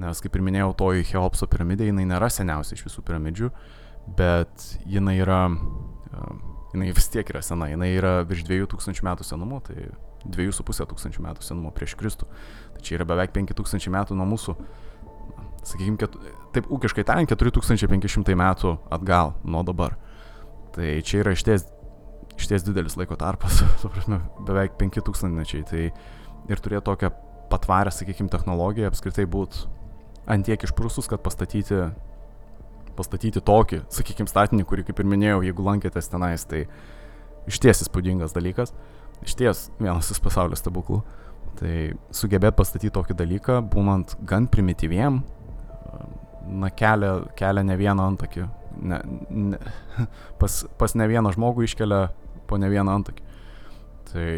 Nes, 0.00 0.22
kaip 0.22 0.36
ir 0.38 0.44
minėjau, 0.46 0.70
toji 0.78 1.08
Cheopso 1.10 1.48
piramidė, 1.50 1.90
jinai 1.90 2.06
nėra 2.08 2.30
seniausia 2.32 2.76
iš 2.76 2.86
visų 2.86 3.02
piramidžių, 3.08 3.50
bet 4.16 4.68
jinai 4.88 5.16
yra, 5.20 5.42
uh, 5.50 6.30
jinai 6.72 6.92
vis 6.94 7.10
tiek 7.12 7.28
yra 7.34 7.42
sena, 7.44 7.68
jinai 7.72 7.90
yra 7.96 8.20
virš 8.28 8.46
2000 8.48 9.02
metų 9.06 9.26
senumo, 9.26 9.58
tai 9.66 9.90
2,5 10.24 10.86
tūkstančių 10.92 11.24
metų 11.24 11.44
senumo 11.44 11.72
prieš 11.74 11.96
Kristų. 12.00 12.28
Tai 12.76 12.84
čia 12.84 12.98
yra 12.98 13.08
beveik 13.08 13.34
5000 13.34 13.92
metų 13.92 14.16
nuo 14.18 14.28
mūsų, 14.30 14.56
sakykime, 15.66 15.98
taip 16.54 16.70
ūkiškai 16.72 17.04
tariant, 17.08 17.30
4500 17.30 18.36
metų 18.38 18.76
atgal 18.92 19.34
nuo 19.44 19.64
dabar. 19.66 19.96
Tai 20.74 20.92
čia 21.06 21.22
yra 21.24 21.34
išties, 21.34 21.66
išties 22.38 22.64
didelis 22.66 22.96
laiko 22.98 23.18
tarpas, 23.20 23.62
suprasme, 23.82 24.20
beveik 24.46 24.78
5000 24.80 25.34
mečiai. 25.34 25.66
Tai 25.68 25.82
ir 26.50 26.62
turėti 26.62 26.86
tokią 26.86 27.12
patvarę, 27.50 27.92
sakykime, 27.94 28.30
technologiją 28.32 28.90
apskritai 28.90 29.26
būtų 29.30 29.68
antiek 30.30 30.62
išprusus, 30.62 31.08
kad 31.10 31.22
pastatyti, 31.24 31.80
pastatyti 32.98 33.42
tokį, 33.42 33.84
sakykime, 33.92 34.30
statinį, 34.30 34.66
kurį, 34.68 34.86
kaip 34.88 35.02
ir 35.02 35.08
minėjau, 35.10 35.42
jeigu 35.46 35.66
lankėtės 35.66 36.10
tenais, 36.12 36.46
tai 36.46 36.66
išties 37.50 37.84
įspūdingas 37.86 38.36
dalykas, 38.36 38.74
išties 39.26 39.68
vienas 39.80 40.10
iš 40.12 40.22
pasaulio 40.22 40.58
stebuklų. 40.58 41.02
Tai 41.60 41.74
sugebėt 42.14 42.54
pastatyti 42.56 42.92
tokį 42.94 43.16
dalyką, 43.18 43.58
būnant 43.72 44.14
gan 44.28 44.46
primityviem, 44.48 45.18
na, 46.46 46.70
kelia, 46.70 47.14
kelia 47.38 47.64
ne 47.66 47.76
vieną 47.80 48.10
antakį. 48.12 48.46
Ne, 48.80 49.00
ne, 49.30 49.58
pas, 50.40 50.60
pas 50.80 50.94
ne 50.96 51.08
vieną 51.10 51.34
žmogų 51.36 51.66
iškelia 51.68 52.06
po 52.50 52.58
ne 52.60 52.70
vieną 52.72 53.00
antakį. 53.00 53.26
Tai 54.10 54.28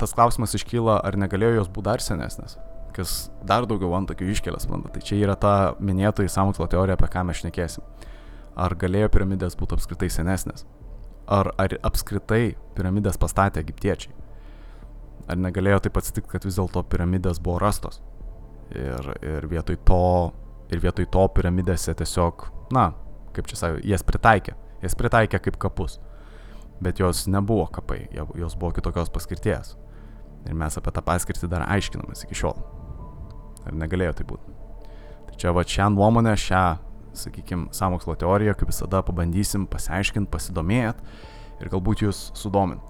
tas 0.00 0.14
klausimas 0.14 0.54
iškyla, 0.58 1.00
ar 1.06 1.18
negalėjo 1.20 1.60
jos 1.60 1.72
būti 1.72 1.90
dar 1.90 2.02
senesnės 2.02 2.58
kas 2.94 3.14
dar 3.46 3.66
daugiau 3.68 3.94
antakių 3.98 4.28
iškelia, 4.34 4.60
suprantu. 4.62 4.92
Tai 4.94 5.02
čia 5.04 5.18
yra 5.18 5.36
ta 5.40 5.54
minėtoji 5.82 6.30
samokslo 6.30 6.68
teorija, 6.70 6.96
apie 6.98 7.10
ką 7.10 7.24
mes 7.26 7.40
šnekėsim. 7.42 7.84
Ar 8.54 8.76
galėjo 8.78 9.10
piramidės 9.14 9.56
būti 9.58 9.76
apskritai 9.76 10.10
senesnės? 10.14 10.66
Ar, 11.26 11.50
ar 11.58 11.74
apskritai 11.88 12.54
piramidės 12.76 13.18
pastatė 13.20 13.64
egiptiečiai? 13.64 14.14
Ar 15.30 15.40
negalėjo 15.40 15.80
taip 15.86 15.98
atsitikti, 15.98 16.34
kad 16.36 16.46
vis 16.46 16.58
dėlto 16.60 16.84
piramidės 16.92 17.40
buvo 17.42 17.58
rastos? 17.62 18.00
Ir, 18.74 19.10
ir, 19.24 19.48
vietoj 19.50 19.80
to, 19.88 20.02
ir 20.72 20.82
vietoj 20.82 21.08
to 21.12 21.24
piramidėse 21.36 21.94
tiesiog, 21.98 22.46
na, 22.74 22.90
kaip 23.36 23.48
čia 23.50 23.58
sakė, 23.60 23.82
jas 23.88 24.04
pritaikė. 24.06 24.56
Jas 24.84 24.96
pritaikė 24.98 25.40
kaip 25.46 25.58
kapus. 25.60 25.98
Bet 26.84 27.00
jos 27.00 27.24
nebuvo 27.30 27.66
kapai, 27.72 28.04
jos 28.12 28.56
buvo 28.58 28.74
kitokios 28.76 29.12
paskirties. 29.12 29.74
Ir 30.44 30.56
mes 30.58 30.76
apie 30.76 30.92
tą 30.92 31.04
paskirtį 31.04 31.48
dar 31.52 31.64
aiškinamės 31.72 32.26
iki 32.26 32.36
šiol. 32.36 32.58
Ar 33.64 33.76
negalėjo 33.80 34.18
tai 34.18 34.26
būti. 34.28 34.56
Tai 35.28 35.38
čia 35.40 35.54
va 35.56 35.64
šią 35.64 35.88
nuomonę, 35.94 36.34
šią, 36.36 36.64
sakykime, 37.16 37.70
samokslo 37.72 38.16
teoriją, 38.20 38.56
kaip 38.58 38.72
visada, 38.72 39.00
pabandysim 39.06 39.64
pasiaiškinti, 39.70 40.30
pasidomėti 40.32 41.62
ir 41.62 41.70
galbūt 41.72 42.04
jūs 42.04 42.26
sudomint. 42.36 42.82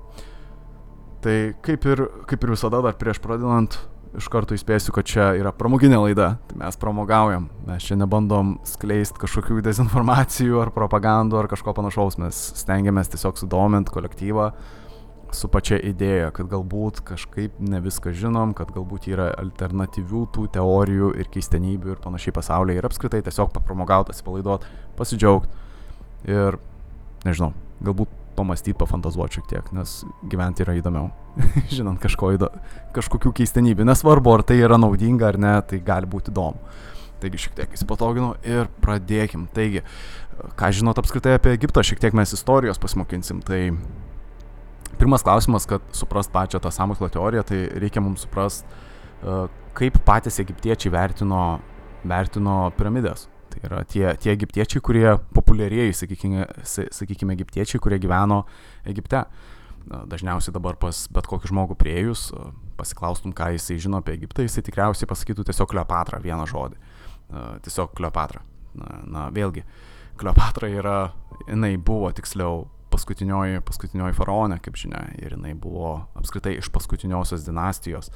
Tai 1.24 1.36
kaip 1.64 1.86
ir, 1.88 2.04
kaip 2.28 2.42
ir 2.44 2.52
visada, 2.52 2.82
dar 2.84 2.96
prieš 3.00 3.16
pradedant, 3.24 3.78
iš 4.18 4.26
karto 4.28 4.52
įspėsiu, 4.56 4.92
kad 4.94 5.08
čia 5.08 5.30
yra 5.38 5.54
pramoginė 5.56 6.02
laida. 6.02 6.34
Tai 6.50 6.58
mes 6.60 6.76
pramogaujam. 6.80 7.48
Mes 7.64 7.86
čia 7.86 7.96
nebandom 7.96 8.58
skleisti 8.68 9.22
kažkokių 9.22 9.62
dezinformacijų 9.64 10.60
ar 10.62 10.72
propagandų 10.74 11.40
ar 11.40 11.48
kažko 11.50 11.74
panašaus. 11.76 12.18
Mes 12.20 12.40
stengiamės 12.60 13.08
tiesiog 13.14 13.40
sudominti 13.40 13.94
kolektyvą 13.94 14.50
su 15.34 15.48
pačia 15.50 15.80
idėja, 15.82 16.28
kad 16.34 16.46
galbūt 16.52 17.00
kažkaip 17.08 17.56
ne 17.58 17.80
viską 17.82 18.12
žinom, 18.14 18.52
kad 18.54 18.70
galbūt 18.74 19.08
yra 19.10 19.32
alternatyvių 19.40 20.26
tų 20.34 20.44
teorijų 20.54 21.10
ir 21.18 21.30
keistenybių 21.34 21.96
ir 21.96 22.02
panašiai 22.04 22.36
pasaulyje 22.36 22.78
ir 22.78 22.86
apskritai 22.86 23.22
tiesiog 23.26 23.50
papramogauti, 23.56 24.14
atsipalaiduoti, 24.14 24.70
pasidžiaugti 25.00 26.30
ir, 26.30 26.60
nežinau, 27.26 27.50
galbūt 27.82 28.14
pamastyti, 28.36 28.76
pafantazuoti 28.78 29.38
šiek 29.38 29.50
tiek, 29.50 29.70
nes 29.76 30.00
gyventi 30.30 30.64
yra 30.64 30.76
įdomiau, 30.78 31.10
žinant 31.76 32.00
kažko 32.02 32.34
įdo, 32.36 32.50
kažkokių 32.96 33.34
keistenybių, 33.40 33.86
nesvarbu, 33.88 34.34
ar 34.36 34.44
tai 34.46 34.58
yra 34.62 34.78
naudinga 34.80 35.32
ar 35.32 35.40
ne, 35.40 35.54
tai 35.68 35.80
gali 35.84 36.10
būti 36.10 36.34
įdomu. 36.34 36.60
Taigi 37.22 37.40
šiek 37.40 37.54
tiek 37.56 37.76
įsipatoginau 37.76 38.34
ir 38.44 38.66
pradėkim. 38.84 39.46
Taigi, 39.54 39.80
ką 40.58 40.72
žinot 40.76 40.98
apskritai 41.00 41.38
apie 41.38 41.54
Egiptą, 41.56 41.80
šiek 41.86 42.02
tiek 42.02 42.16
mes 42.16 42.34
istorijos 42.36 42.80
pasimokinsim. 42.82 43.38
Tai 43.46 43.60
Pirmas 44.98 45.22
klausimas, 45.22 45.66
kad 45.66 45.82
suprast 45.92 46.32
pačią 46.32 46.60
tą 46.62 46.70
samokslo 46.70 47.08
teoriją, 47.10 47.42
tai 47.42 47.64
reikia 47.82 48.02
mums 48.02 48.24
suprast, 48.26 48.66
e, 49.22 49.38
kaip 49.74 49.98
patys 50.06 50.38
egiptiečiai 50.42 50.92
vertino, 50.94 51.42
vertino 52.06 52.70
piramidės. 52.78 53.26
Tai 53.54 53.62
yra 53.68 53.82
tie, 53.86 54.08
tie 54.18 54.32
egiptiečiai, 54.34 54.82
kurie 54.82 55.06
populiarieji, 55.36 55.94
sakykime, 56.02 56.48
sakykime, 56.66 57.36
egiptiečiai, 57.38 57.80
kurie 57.82 58.00
gyveno 58.02 58.42
Egipte. 58.90 59.22
Dažniausiai 59.84 60.54
dabar 60.56 60.78
pas 60.80 61.04
bet 61.12 61.28
kokį 61.28 61.50
žmogų 61.52 61.76
prieėjus, 61.78 62.30
e, 62.32 62.50
pasiklaustum, 62.78 63.34
ką 63.36 63.52
jisai 63.54 63.76
žino 63.78 64.00
apie 64.00 64.16
Egiptą, 64.16 64.42
jisai 64.46 64.64
tikriausiai 64.64 65.08
pasakytų 65.10 65.44
tiesiog 65.50 65.70
Kleopatra 65.70 66.18
vieną 66.24 66.48
žodį. 66.50 66.80
Tiesiog 67.64 67.92
Kleopatra. 67.96 68.42
Na, 68.74 68.94
na 69.06 69.26
vėlgi, 69.34 69.62
Kleopatra 70.18 70.70
yra, 70.72 70.98
jinai 71.46 71.76
buvo 71.76 72.10
tiksliau 72.16 72.64
paskutinioji, 72.94 73.62
paskutinioji 73.66 74.16
faraonė, 74.16 74.58
kaip 74.62 74.78
žinia, 74.78 75.02
ir 75.18 75.34
jinai 75.36 75.54
buvo 75.58 75.96
apskritai 76.18 76.56
iš 76.60 76.70
paskutiniosios 76.74 77.46
dinastijos 77.46 78.10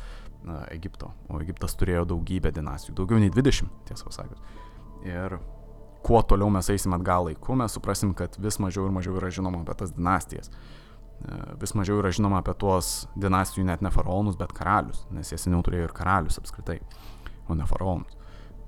na, 0.47 0.63
Egipto, 0.75 1.13
o 1.29 1.41
Egiptas 1.43 1.75
turėjo 1.79 2.05
daugybę 2.13 2.53
dinastijų, 2.55 2.97
daugiau 3.01 3.21
nei 3.23 3.33
20, 3.35 3.71
tiesą 3.91 4.09
pasakius. 4.11 4.43
Ir 5.09 5.39
kuo 6.05 6.21
toliau 6.23 6.51
mes 6.53 6.69
eisim 6.73 6.95
atgal 6.97 7.27
laiku, 7.29 7.57
mes 7.59 7.75
suprasim, 7.75 8.13
kad 8.17 8.37
vis 8.41 8.61
mažiau 8.63 8.87
ir 8.87 8.95
mažiau 8.95 9.17
yra 9.19 9.33
žinoma 9.35 9.63
apie 9.65 9.77
tas 9.81 9.95
dinastijas. 9.97 10.53
E, 10.53 11.41
vis 11.61 11.75
mažiau 11.79 11.99
yra 12.03 12.13
žinoma 12.15 12.43
apie 12.43 12.55
tuos 12.61 13.09
dinastijų 13.19 13.67
net 13.69 13.83
ne 13.85 13.93
faraonus, 13.95 14.39
bet 14.39 14.55
karalius, 14.57 15.05
nes 15.15 15.33
jie 15.33 15.41
seniau 15.41 15.65
turėjo 15.67 15.89
ir 15.89 15.97
karalius 15.97 16.39
apskritai, 16.41 16.79
o 17.49 17.59
ne 17.59 17.67
faraonus. 17.69 18.15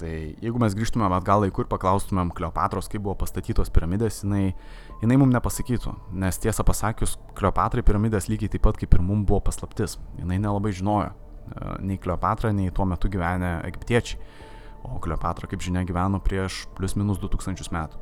Tai 0.00 0.10
jeigu 0.40 0.60
mes 0.62 0.74
grįžtumėm 0.76 1.12
atgal 1.12 1.42
laiku 1.44 1.60
ir 1.60 1.68
paklaustumėm 1.68 2.30
Kleopatros, 2.36 2.88
kaip 2.88 3.02
buvo 3.04 3.18
pastatytos 3.20 3.68
piramidės, 3.74 4.22
jinai, 4.22 4.54
jinai 5.02 5.18
mums 5.20 5.34
nepasakytų. 5.36 5.92
Nes 6.22 6.40
tiesą 6.40 6.64
pasakius, 6.64 7.18
Kleopatrai 7.36 7.84
piramidės 7.84 8.30
lygiai 8.32 8.54
taip 8.54 8.64
pat 8.64 8.80
kaip 8.80 8.96
ir 8.96 9.04
mums 9.04 9.28
buvo 9.28 9.42
paslaptis. 9.44 9.98
Jinai 10.16 10.40
nelabai 10.40 10.72
žinojo. 10.76 11.10
E, 11.12 11.74
nei 11.84 12.00
Kleopatra, 12.00 12.54
nei 12.56 12.72
tuo 12.72 12.88
metu 12.88 13.12
gyvenę 13.12 13.58
egiptiečiai. 13.68 14.48
O 14.86 14.98
Kleopatra, 15.02 15.48
kaip 15.50 15.62
žinia, 15.64 15.84
gyveno 15.88 16.22
prieš 16.24 16.64
plus 16.76 16.96
minus 16.96 17.20
2000 17.20 17.72
metų. 17.74 18.00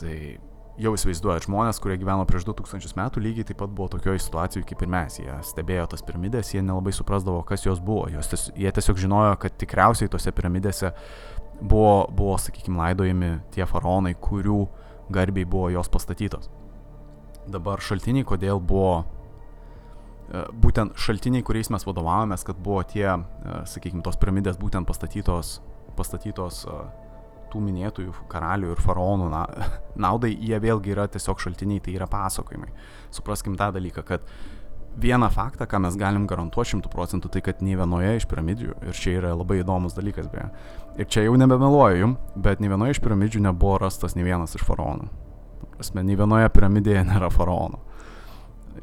Tai 0.00 0.16
jau 0.80 0.92
įsivaizduojat 0.96 1.46
žmonės, 1.46 1.78
kurie 1.80 1.96
gyveno 2.00 2.26
prieš 2.28 2.46
2000 2.48 2.98
metų, 2.98 3.22
lygiai 3.24 3.46
taip 3.48 3.60
pat 3.62 3.72
buvo 3.72 3.88
tokioje 3.94 4.20
situacijoje 4.26 4.66
kaip 4.68 4.84
ir 4.84 4.90
mes. 4.92 5.18
Jie 5.22 5.36
stebėjo 5.50 5.86
tas 5.92 6.04
piramidės, 6.06 6.52
jie 6.54 6.62
nelabai 6.64 6.92
suprasdavo, 6.96 7.42
kas 7.48 7.64
jos 7.66 7.80
buvo. 7.84 8.06
Jos 8.12 8.30
ties, 8.32 8.48
jie 8.58 8.72
tiesiog 8.76 9.00
žinojo, 9.00 9.32
kad 9.40 9.56
tikriausiai 9.60 10.12
tose 10.12 10.32
piramidėse 10.36 10.92
buvo, 11.60 12.06
buvo 12.12 12.36
sakykime, 12.40 12.80
laidojami 12.82 13.32
tie 13.56 13.66
faraonai, 13.68 14.14
kurių 14.20 14.60
garbiai 15.12 15.48
buvo 15.48 15.70
jos 15.72 15.90
pastatytos. 15.92 16.50
Dabar 17.46 17.80
šaltiniai, 17.80 18.26
kodėl 18.26 18.60
buvo 18.60 19.04
e, 19.04 20.42
būtent 20.50 20.98
šaltiniai, 20.98 21.44
kuriais 21.46 21.70
mes 21.72 21.86
vadovavomės, 21.86 22.44
kad 22.44 22.58
buvo 22.58 22.82
tie, 22.90 23.06
e, 23.14 23.58
sakykime, 23.70 24.02
tos 24.04 24.18
piramidės 24.20 24.58
būtent 24.60 24.88
pastatytos, 24.88 25.60
pastatytos 25.96 26.64
tų 27.52 27.62
minėtųjų 27.62 28.26
karalių 28.30 28.74
ir 28.74 28.82
faraonų 28.82 29.30
na, 29.32 29.44
naudai, 30.06 30.32
jie 30.34 30.58
vėlgi 30.62 30.94
yra 30.94 31.06
tiesiog 31.10 31.40
šaltiniai, 31.42 31.82
tai 31.82 31.96
yra 31.96 32.08
pasakojimai. 32.10 32.72
Supraskim 33.14 33.56
tą 33.58 33.70
dalyką, 33.76 34.04
kad 34.06 34.26
vieną 34.96 35.28
faktą, 35.32 35.66
ką 35.68 35.80
mes 35.84 35.96
galim 36.00 36.26
garantuoti 36.28 36.72
šimtų 36.72 36.90
procentų, 36.92 37.30
tai 37.32 37.42
kad 37.44 37.60
nei 37.64 37.76
vienoje 37.76 38.14
iš 38.16 38.26
piramidžių, 38.30 38.76
ir 38.88 38.96
čia 38.96 39.16
yra 39.20 39.34
labai 39.36 39.60
įdomus 39.60 39.96
dalykas 39.96 40.28
beje, 40.32 40.48
ir 40.96 41.10
čia 41.12 41.26
jau 41.26 41.36
nebemeluoju 41.36 42.00
jum, 42.00 42.16
bet 42.36 42.62
nei 42.64 42.72
vienoje 42.72 42.96
iš 42.96 43.02
piramidžių 43.04 43.44
nebuvo 43.50 43.76
rastas 43.84 44.16
nei 44.16 44.24
vienas 44.26 44.56
iš 44.56 44.64
faraonų. 44.66 45.10
Prasme, 45.76 46.04
nei 46.06 46.16
vienoje 46.16 46.48
piramidėje 46.54 47.04
nėra 47.04 47.28
faraonų. 47.32 47.82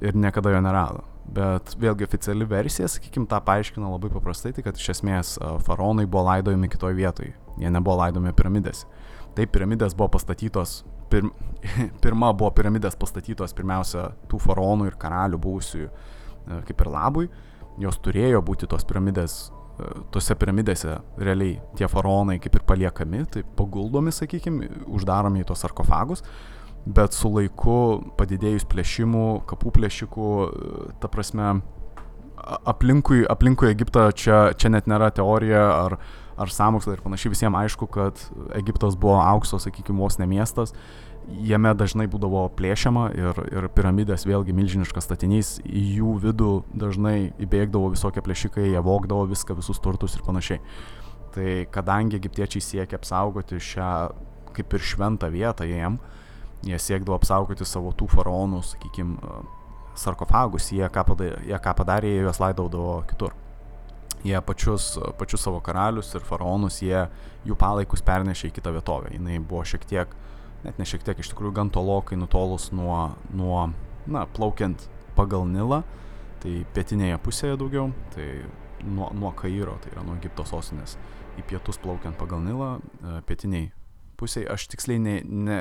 Ir 0.01 0.17
niekada 0.17 0.53
jo 0.53 0.61
nerado. 0.61 1.03
Bet 1.23 1.75
vėlgi 1.79 2.05
oficiali 2.05 2.45
versija, 2.45 2.89
sakykim, 2.91 3.25
tą 3.29 3.39
paaiškina 3.45 3.87
labai 3.87 4.09
paprastai, 4.11 4.51
tai 4.53 4.65
kad 4.65 4.77
iš 4.77 4.89
esmės 4.97 5.37
faraonai 5.63 6.05
buvo 6.05 6.25
laidojami 6.27 6.69
kitoje 6.69 6.97
vietoje. 6.97 7.31
Jie 7.61 7.71
nebuvo 7.71 7.95
laidomi 8.01 8.33
piramidėse. 8.35 8.89
Taip, 9.37 9.53
piramidės 9.55 9.95
buvo 9.97 10.11
pastatytos 10.13 10.81
pir, 11.09 11.29
pirma 12.03 12.33
buvo 12.35 12.51
piramidės 12.57 12.97
pastatytos 12.99 13.55
pirmiausia 13.57 14.11
tų 14.29 14.41
faraonų 14.43 14.91
ir 14.91 14.99
karalių 14.99 15.39
buvusių 15.41 15.89
kaip 16.67 16.85
ir 16.85 16.91
labui. 16.91 17.29
Jos 17.81 17.97
turėjo 18.05 18.43
būti 18.45 18.67
tos 18.69 18.83
piramidės, 18.85 19.37
tose 20.13 20.35
piramidėse 20.37 20.99
realiai 21.17 21.55
tie 21.79 21.87
faraonai 21.89 22.37
kaip 22.43 22.59
ir 22.59 22.65
paliekami, 22.69 23.23
tai 23.33 23.41
paguldomi, 23.57 24.13
sakykime, 24.13 24.69
uždaromi 24.93 25.41
į 25.41 25.47
tos 25.49 25.63
sarkofagus 25.65 26.21
bet 26.85 27.15
su 27.15 27.31
laiku 27.31 27.77
padidėjus 28.19 28.65
plėšimų, 28.69 29.27
kapų 29.47 29.71
plėšikų, 29.77 30.31
ta 30.99 31.09
prasme, 31.11 31.61
aplinkui, 32.67 33.23
aplinkui 33.29 33.71
Egiptą 33.71 34.09
čia, 34.11 34.51
čia 34.59 34.73
net 34.73 34.89
nėra 34.91 35.09
teorija 35.15 35.63
ar, 35.85 35.97
ar 36.35 36.51
samoksla 36.51 36.97
ir 36.97 37.03
panašiai, 37.05 37.31
visiems 37.33 37.59
aišku, 37.61 37.87
kad 37.93 38.19
Egiptas 38.57 38.97
buvo 38.99 39.21
aukso, 39.23 39.61
sakykime, 39.63 40.01
vos 40.03 40.19
ne 40.19 40.27
miestas, 40.27 40.75
jame 41.47 41.71
dažnai 41.77 42.09
būdavo 42.11 42.49
plėšiama 42.57 43.05
ir, 43.15 43.39
ir 43.53 43.69
piramidės 43.75 44.27
vėlgi 44.27 44.55
milžiniškas 44.55 45.07
statinys, 45.07 45.53
į 45.63 45.85
jų 45.99 46.17
vidų 46.25 46.51
dažnai 46.83 47.31
įbėgdavo 47.45 47.93
visokie 47.93 48.23
plėšikai, 48.25 48.67
jie 48.73 48.83
vokdavo 48.83 49.29
viską, 49.31 49.55
visus 49.59 49.79
turtus 49.83 50.17
ir 50.17 50.25
panašiai. 50.27 50.59
Tai 51.33 51.53
kadangi 51.73 52.19
egiptiečiai 52.19 52.61
siekia 52.61 52.99
apsaugoti 52.99 53.61
šią 53.63 53.93
kaip 54.53 54.75
ir 54.75 54.83
šventą 54.85 55.31
vietą 55.33 55.65
jiem, 55.65 55.97
jie 56.63 56.79
siekdavo 56.79 57.17
apsaugoti 57.19 57.65
savo 57.67 57.91
tų 57.97 58.07
faraonų, 58.11 58.61
sakykime, 58.67 59.33
sarkofagus, 59.99 60.71
jie 60.73 60.87
ką 60.89 61.05
padarė, 61.07 61.39
jie, 61.47 61.57
ką 61.61 61.73
padarė, 61.77 62.11
jie 62.13 62.25
juos 62.25 62.41
laidaudavo 62.41 62.97
kitur. 63.09 63.35
Jie 64.23 64.39
pačius, 64.47 64.93
pačius 65.19 65.43
savo 65.43 65.59
karalius 65.63 66.13
ir 66.15 66.23
faraonus, 66.23 66.79
jie 66.81 67.07
jų 67.43 67.57
palaikus 67.59 68.03
pernešė 68.05 68.49
į 68.49 68.55
kitą 68.55 68.71
vietovę. 68.77 69.11
Jis 69.11 69.47
buvo 69.49 69.65
šiek 69.67 69.83
tiek, 69.89 70.13
net 70.63 70.79
ne 70.79 70.87
šiek 70.87 71.03
tiek, 71.03 71.19
iš 71.19 71.33
tikrųjų 71.33 71.57
gan 71.59 71.71
tolokai 71.73 72.17
nutolus 72.19 72.69
nuo, 72.71 73.17
nuo 73.35 73.67
na, 74.07 74.23
plaukiant 74.35 74.87
pagal 75.17 75.43
Nilą, 75.49 75.83
tai 76.43 76.63
pietinėje 76.75 77.19
pusėje 77.23 77.59
daugiau, 77.59 77.91
tai 78.15 78.27
nuo, 78.83 79.09
nuo 79.15 79.31
Kairo, 79.35 79.75
tai 79.83 79.93
yra 79.93 80.05
nuo 80.07 80.15
Egipto 80.17 80.45
sostinės, 80.47 80.95
į 81.39 81.45
pietus 81.49 81.79
plaukiant 81.83 82.17
pagal 82.19 82.43
Nilą, 82.43 82.77
e, 82.79 83.19
pietiniai 83.27 83.69
pusėje, 84.19 84.47
aš 84.55 84.67
tiksliai 84.71 85.01
ne, 85.03 85.19
ne, 85.23 85.59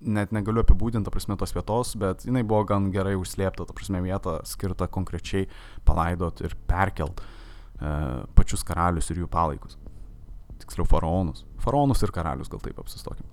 net 0.00 0.32
negaliu 0.32 0.62
apibūdinti, 0.64 1.04
ta 1.06 1.12
prasme, 1.12 1.36
tos 1.40 1.52
vietos, 1.54 1.92
bet 2.00 2.24
jinai 2.28 2.42
buvo 2.46 2.64
gan 2.68 2.88
gerai 2.94 3.16
užslėpta, 3.20 3.66
ta 3.68 3.76
prasme, 3.76 4.00
vieta 4.04 4.38
skirta 4.48 4.88
konkrečiai 4.88 5.48
palaidot 5.88 6.40
ir 6.44 6.56
perkelt 6.70 7.20
e, 7.20 7.92
pačius 8.36 8.64
karalius 8.66 9.10
ir 9.12 9.20
jų 9.22 9.28
palaikus. 9.32 9.76
Tiksliau, 10.60 10.88
faraonus. 10.88 11.44
Faraonus 11.60 12.04
ir 12.04 12.12
karalius, 12.16 12.50
gal 12.52 12.62
taip 12.64 12.80
apsistokim. 12.80 13.28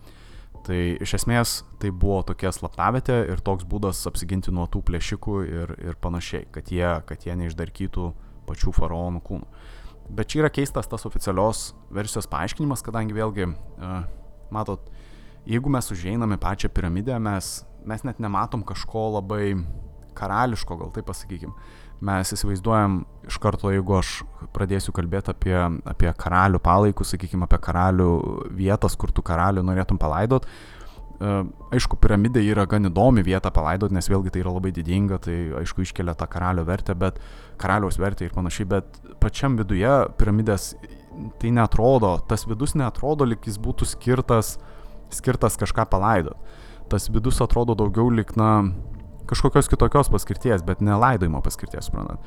Tai 0.67 0.77
iš 1.03 1.13
esmės 1.21 1.61
tai 1.79 1.93
buvo 1.95 2.19
tokia 2.27 2.51
slaptavietė 2.51 3.21
ir 3.31 3.43
toks 3.45 3.63
būdas 3.69 4.01
apsiginti 4.09 4.51
nuo 4.51 4.65
tų 4.71 4.81
plėšikų 4.89 5.35
ir, 5.47 5.75
ir 5.79 5.99
panašiai, 6.03 6.47
kad 6.51 6.71
jie, 6.73 6.89
kad 7.07 7.23
jie 7.23 7.35
neišdarkytų 7.39 8.07
pačių 8.47 8.73
faraonų 8.75 9.23
kūnų. 9.23 9.47
Bet 10.17 10.31
čia 10.31 10.43
yra 10.43 10.51
keistas 10.51 10.87
tas 10.87 11.03
oficialios 11.07 11.71
versijos 11.91 12.27
paaiškinimas, 12.31 12.83
kadangi 12.83 13.15
vėlgi, 13.15 13.47
uh, 13.51 14.03
matot, 14.55 14.87
jeigu 15.47 15.69
mes 15.69 15.91
užeiname 15.91 16.37
pačią 16.37 16.69
piramidę, 16.69 17.19
mes, 17.19 17.65
mes 17.85 18.03
net 18.03 18.19
nematom 18.19 18.63
kažko 18.67 19.07
labai 19.17 19.55
karališko, 20.17 20.77
gal 20.79 20.93
taip 20.95 21.07
pasakykim. 21.07 21.53
Mes 22.07 22.29
įsivaizduojam 22.33 22.99
iš 23.25 23.39
karto, 23.41 23.71
jeigu 23.73 23.95
aš 23.97 24.19
pradėsiu 24.53 24.93
kalbėti 24.93 25.31
apie, 25.33 25.55
apie 25.87 26.11
karalių 26.23 26.61
palaikus, 26.61 27.13
sakykime, 27.13 27.47
apie 27.47 27.61
karalių 27.63 28.09
vietas, 28.57 28.97
kur 28.99 29.13
tu 29.13 29.23
karalių 29.25 29.63
norėtum 29.65 29.97
palaidot. 30.01 30.45
E, 30.45 31.31
aišku, 31.73 31.97
piramidė 32.01 32.43
yra 32.45 32.67
gan 32.69 32.89
įdomi 32.91 33.25
vieta 33.25 33.49
palaidot, 33.53 33.93
nes 33.95 34.09
vėlgi 34.11 34.35
tai 34.35 34.43
yra 34.43 34.53
labai 34.53 34.73
didinga, 34.75 35.17
tai 35.25 35.39
aišku 35.63 35.87
iškelia 35.87 36.13
tą 36.17 36.29
karalio 36.29 36.67
vertę, 36.67 36.93
bet 36.93 37.17
karaliaus 37.61 37.97
vertę 38.01 38.27
ir 38.27 38.35
panašiai, 38.35 38.69
bet 38.75 39.01
pačiam 39.23 39.57
viduje 39.57 39.95
piramidės 40.21 40.75
tai 41.41 41.49
netrodo, 41.49 42.19
tas 42.29 42.45
vidus 42.45 42.77
netrodo, 42.77 43.25
lik 43.25 43.49
jis 43.49 43.57
būtų 43.57 43.89
skirtas 43.89 44.59
uh, 44.59 44.73
skirtas 45.13 45.57
kažką 45.59 45.87
palaidot. 45.91 46.37
Tas 46.91 47.09
vidus 47.11 47.41
atrodo 47.43 47.75
daugiau 47.75 48.09
lik, 48.13 48.35
na, 48.39 48.71
kažkokios 49.27 49.67
kitokios 49.69 50.09
paskirties, 50.09 50.63
bet 50.63 50.81
ne 50.81 50.95
laidojimo 50.95 51.41
paskirties, 51.43 51.89
suprantat. 51.89 52.23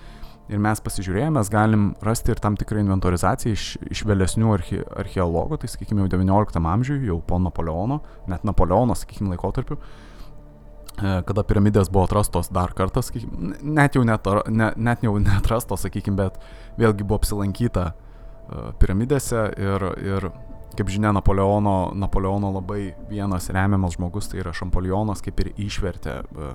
Ir 0.50 0.58
mes 0.58 0.80
pasižiūrėjome, 0.82 1.36
mes 1.38 1.48
galim 1.52 1.82
rasti 2.02 2.32
ir 2.34 2.40
tam 2.42 2.56
tikrą 2.58 2.82
inventorizaciją 2.82 3.54
iš, 3.54 3.66
iš 3.94 4.02
vėlesnių 4.08 4.50
arche, 4.56 4.80
archeologų, 4.98 5.60
tai 5.62 5.70
sakykime 5.70 6.02
jau 6.02 6.10
XIX 6.10 6.66
amžiui, 6.72 7.04
jau 7.06 7.20
po 7.22 7.38
Napoleono, 7.38 8.00
net 8.30 8.42
Napoleono, 8.48 8.96
sakykime, 8.98 9.30
laikotarpiu, 9.36 9.78
e, 9.78 11.12
kada 11.28 11.44
piramidės 11.46 11.92
buvo 11.94 12.08
atrastos 12.08 12.50
dar 12.50 12.74
kartą, 12.74 13.04
sakykime, 13.06 13.60
net 13.62 13.94
jau 13.94 14.02
net, 14.06 14.26
ne, 14.50 14.72
net 14.74 15.06
jau 15.06 15.14
neatrastos, 15.22 15.86
sakykime, 15.86 16.18
bet 16.18 16.42
vėlgi 16.82 17.06
buvo 17.06 17.20
apsilankyta 17.22 17.92
e, 17.92 18.72
piramidėse 18.82 19.46
ir, 19.54 19.86
ir 20.02 20.32
Kaip 20.78 20.90
žinia, 20.92 21.10
Napoleono, 21.12 21.90
Napoleono 21.98 22.52
labai 22.54 22.92
vienas 23.10 23.50
remiamas 23.50 23.96
žmogus, 23.96 24.30
tai 24.30 24.40
yra 24.44 24.52
Šampolionas, 24.54 25.22
kaip 25.24 25.40
ir 25.42 25.50
išvertė 25.58 26.20
uh, 26.22 26.52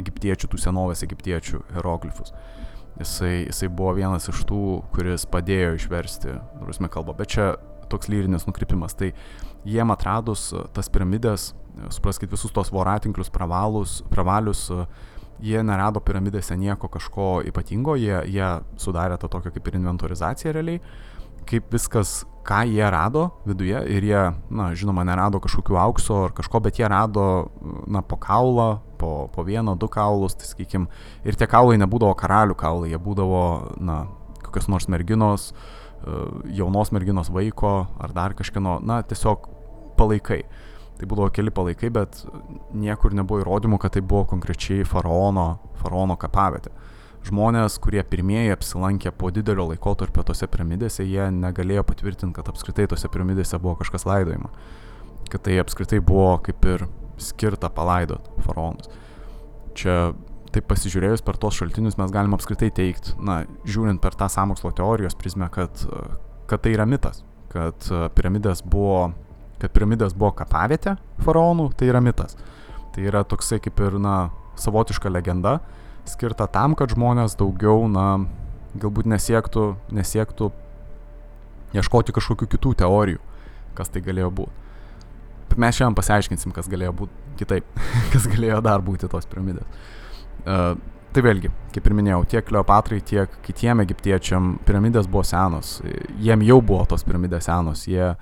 egiptiečių, 0.00 0.50
tų 0.50 0.60
senovės 0.60 1.04
egiptiečių 1.06 1.62
hieroglifus. 1.74 2.34
Jisai, 3.00 3.46
jisai 3.46 3.70
buvo 3.72 3.94
vienas 3.96 4.28
iš 4.28 4.42
tų, 4.48 4.64
kuris 4.92 5.24
padėjo 5.30 5.76
išversti 5.78 6.36
rusme 6.66 6.90
kalbą, 6.92 7.14
bet 7.16 7.32
čia 7.32 7.46
toks 7.90 8.10
lyrinis 8.12 8.44
nukrypimas. 8.46 8.94
Tai 8.98 9.12
jiem 9.64 9.94
atradus 9.94 10.50
e, 10.52 10.66
tas 10.76 10.90
piramidės, 10.92 11.50
e, 11.54 11.88
supraskite 11.94 12.36
visus 12.36 12.52
tos 12.52 12.68
voratinklius, 12.74 13.32
pravalus, 13.32 14.00
pravalius, 14.12 14.66
jie 15.40 15.62
nerado 15.64 16.02
piramidėse 16.04 16.58
nieko 16.60 16.90
kažko 16.92 17.38
ypatingo, 17.48 17.96
jie, 17.96 18.18
jie 18.28 18.50
sudarė 18.78 19.16
tą 19.16 19.32
tokią 19.32 19.54
kaip 19.54 19.70
ir 19.70 19.80
inventorizaciją 19.80 20.52
realiai 20.58 20.82
kaip 21.48 21.72
viskas, 21.72 22.20
ką 22.44 22.62
jie 22.66 22.90
rado 22.90 23.30
viduje 23.46 23.80
ir 23.92 24.04
jie, 24.04 24.22
na, 24.50 24.70
žinoma, 24.74 25.04
nerado 25.04 25.40
kažkokių 25.42 25.76
aukso 25.80 26.24
ar 26.26 26.32
kažko, 26.36 26.60
bet 26.64 26.80
jie 26.80 26.88
rado, 26.88 27.50
na, 27.86 28.02
po 28.02 28.16
kaulą, 28.20 28.80
po, 29.00 29.28
po 29.32 29.44
vieną, 29.44 29.76
du 29.78 29.88
kaulus, 29.88 30.36
tai 30.38 30.48
sakykim, 30.48 30.88
ir 31.24 31.36
tie 31.36 31.48
kaulai 31.50 31.78
nebūdavo 31.80 32.16
karalių 32.16 32.56
kaulai, 32.56 32.90
jie 32.92 33.00
būdavo, 33.00 33.44
na, 33.80 34.02
kokios 34.44 34.70
nors 34.72 34.88
merginos, 34.88 35.50
e, 35.52 36.16
jaunos 36.56 36.92
merginos 36.96 37.32
vaiko 37.32 37.74
ar 38.00 38.16
dar 38.16 38.36
kažkieno, 38.38 38.78
na, 38.84 39.02
tiesiog 39.04 39.48
palaikai. 40.00 40.42
Tai 41.00 41.08
būdavo 41.08 41.30
keli 41.32 41.52
palaikai, 41.52 41.88
bet 41.92 42.24
niekur 42.76 43.14
nebuvo 43.16 43.40
įrodymų, 43.44 43.80
kad 43.80 43.96
tai 43.96 44.04
buvo 44.04 44.26
konkrečiai 44.32 44.84
faraono, 44.88 45.52
faraono 45.80 46.16
kapavietė 46.20 46.72
žmonės, 47.28 47.76
kurie 47.82 48.02
pirmieji 48.06 48.54
apsilankė 48.54 49.12
po 49.16 49.30
didelio 49.34 49.68
laikotarpio 49.70 50.24
tose 50.26 50.48
piramidėse, 50.50 51.04
jie 51.04 51.28
negalėjo 51.34 51.84
patvirtinti, 51.88 52.36
kad 52.38 52.48
apskritai 52.52 52.88
tose 52.90 53.10
piramidėse 53.12 53.60
buvo 53.60 53.76
kažkas 53.82 54.06
laidojama. 54.08 54.50
Kad 55.30 55.44
tai 55.46 55.60
apskritai 55.62 56.00
buvo 56.02 56.32
kaip 56.44 56.64
ir 56.66 56.86
skirta 57.20 57.70
palaidot 57.72 58.26
faraonus. 58.46 58.88
Čia 59.76 60.12
taip 60.54 60.66
pasižiūrėjus 60.70 61.22
per 61.22 61.38
tos 61.40 61.58
šaltinius 61.60 61.98
mes 62.00 62.12
galim 62.14 62.34
apskritai 62.34 62.70
teikti, 62.74 63.14
na, 63.22 63.42
žiūrint 63.68 64.00
per 64.02 64.16
tą 64.18 64.26
samokslo 64.32 64.72
teorijos 64.74 65.14
prizmę, 65.18 65.50
kad, 65.54 65.84
kad 66.50 66.64
tai 66.64 66.74
yra 66.74 66.86
mitas, 66.90 67.22
kad 67.52 67.86
piramidės 68.16 68.64
buvo, 68.66 69.12
kad 69.62 69.74
piramidės 69.76 70.16
buvo 70.16 70.32
kapavietė 70.40 70.96
faraonų, 71.22 71.70
tai 71.78 71.92
yra 71.92 72.02
mitas. 72.02 72.34
Tai 72.90 73.04
yra 73.06 73.22
toksai 73.28 73.60
kaip 73.62 73.78
ir, 73.86 74.00
na, 74.02 74.32
savotiška 74.58 75.12
legenda, 75.12 75.60
skirta 76.08 76.46
tam, 76.50 76.76
kad 76.78 76.92
žmonės 76.94 77.36
daugiau, 77.38 77.88
na, 77.90 78.24
galbūt 78.78 79.08
nesiektų, 79.10 79.74
nesiektų 79.94 80.50
ieškoti 81.76 82.14
kažkokių 82.14 82.48
kitų 82.54 82.74
teorijų, 82.82 83.20
kas 83.78 83.92
tai 83.92 84.02
galėjo 84.04 84.30
būti. 84.40 84.56
Mes 85.60 85.76
šiandien 85.76 85.96
pasiaiškinsim, 85.98 86.54
kas 86.54 86.70
galėjo 86.70 86.94
būti 87.02 87.36
kitaip, 87.40 87.80
kas 88.12 88.28
galėjo 88.30 88.60
dar 88.64 88.82
būti 88.84 89.10
tos 89.10 89.26
piramidės. 89.30 89.66
Uh, 90.40 90.76
tai 91.14 91.24
vėlgi, 91.26 91.50
kaip 91.74 91.88
ir 91.88 91.96
minėjau, 91.98 92.20
tiek 92.30 92.46
Kleopatrai, 92.46 93.00
tiek 93.06 93.32
kitiem 93.44 93.82
egiptiečiam 93.84 94.54
piramidės 94.66 95.10
buvo 95.10 95.24
senos, 95.26 95.78
jiem 96.22 96.44
jau 96.46 96.60
buvo 96.62 96.86
tos 96.90 97.04
piramidės 97.06 97.48
senos, 97.50 97.84
jie, 97.90 98.12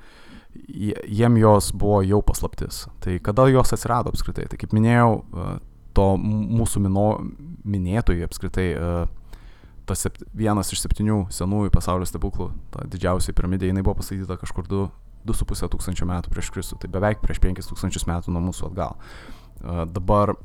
jiem 0.65 1.37
jos 1.41 1.71
buvo 1.77 2.01
jau 2.07 2.23
paslaptis. 2.25 2.87
Tai 3.05 3.19
kada 3.25 3.49
jos 3.53 3.77
atsirado 3.77 4.13
apskritai? 4.13 4.49
Tai 4.49 4.61
kaip 4.61 4.73
minėjau, 4.77 5.13
to 5.99 6.07
mūsų 6.23 6.83
mino, 6.85 7.07
minėtojų 7.69 8.27
apskritai 8.29 8.67
e, 8.73 8.91
tas 9.89 10.05
sept, 10.05 10.25
vienas 10.37 10.73
iš 10.75 10.85
septynių 10.85 11.25
senųjų 11.35 11.73
pasaulio 11.75 12.07
stebuklų, 12.09 12.51
ta 12.75 12.85
didžiausia 12.91 13.35
piramidė, 13.37 13.71
jinai 13.71 13.85
buvo 13.87 13.99
pastatyta 14.01 14.39
kažkur 14.41 14.69
2,5 14.71 15.71
tūkstančio 15.75 16.09
metų 16.09 16.33
prieš 16.33 16.53
Kristų, 16.55 16.79
tai 16.83 16.91
beveik 16.95 17.23
prieš 17.25 17.41
5 17.45 17.71
tūkstančius 17.73 18.07
metų 18.11 18.35
nuo 18.35 18.45
mūsų 18.49 18.69
atgal. 18.71 18.99
Uh, 19.59 19.83
dabar, 19.91 20.37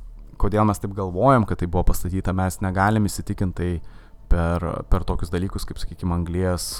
kodėl 0.41 0.65
mes 0.65 0.81
taip 0.81 0.95
galvojam, 0.97 1.45
kad 1.49 1.61
tai 1.61 1.69
buvo 1.69 1.85
pastatyta, 1.91 2.33
mes 2.35 2.57
negalim 2.65 3.05
įsitikinti 3.09 3.59
tai 3.59 3.99
per, 4.31 4.65
per 4.89 5.05
tokius 5.05 5.29
dalykus, 5.33 5.67
kaip, 5.69 5.77
sakykime, 5.77 6.15
anglės, 6.15 6.79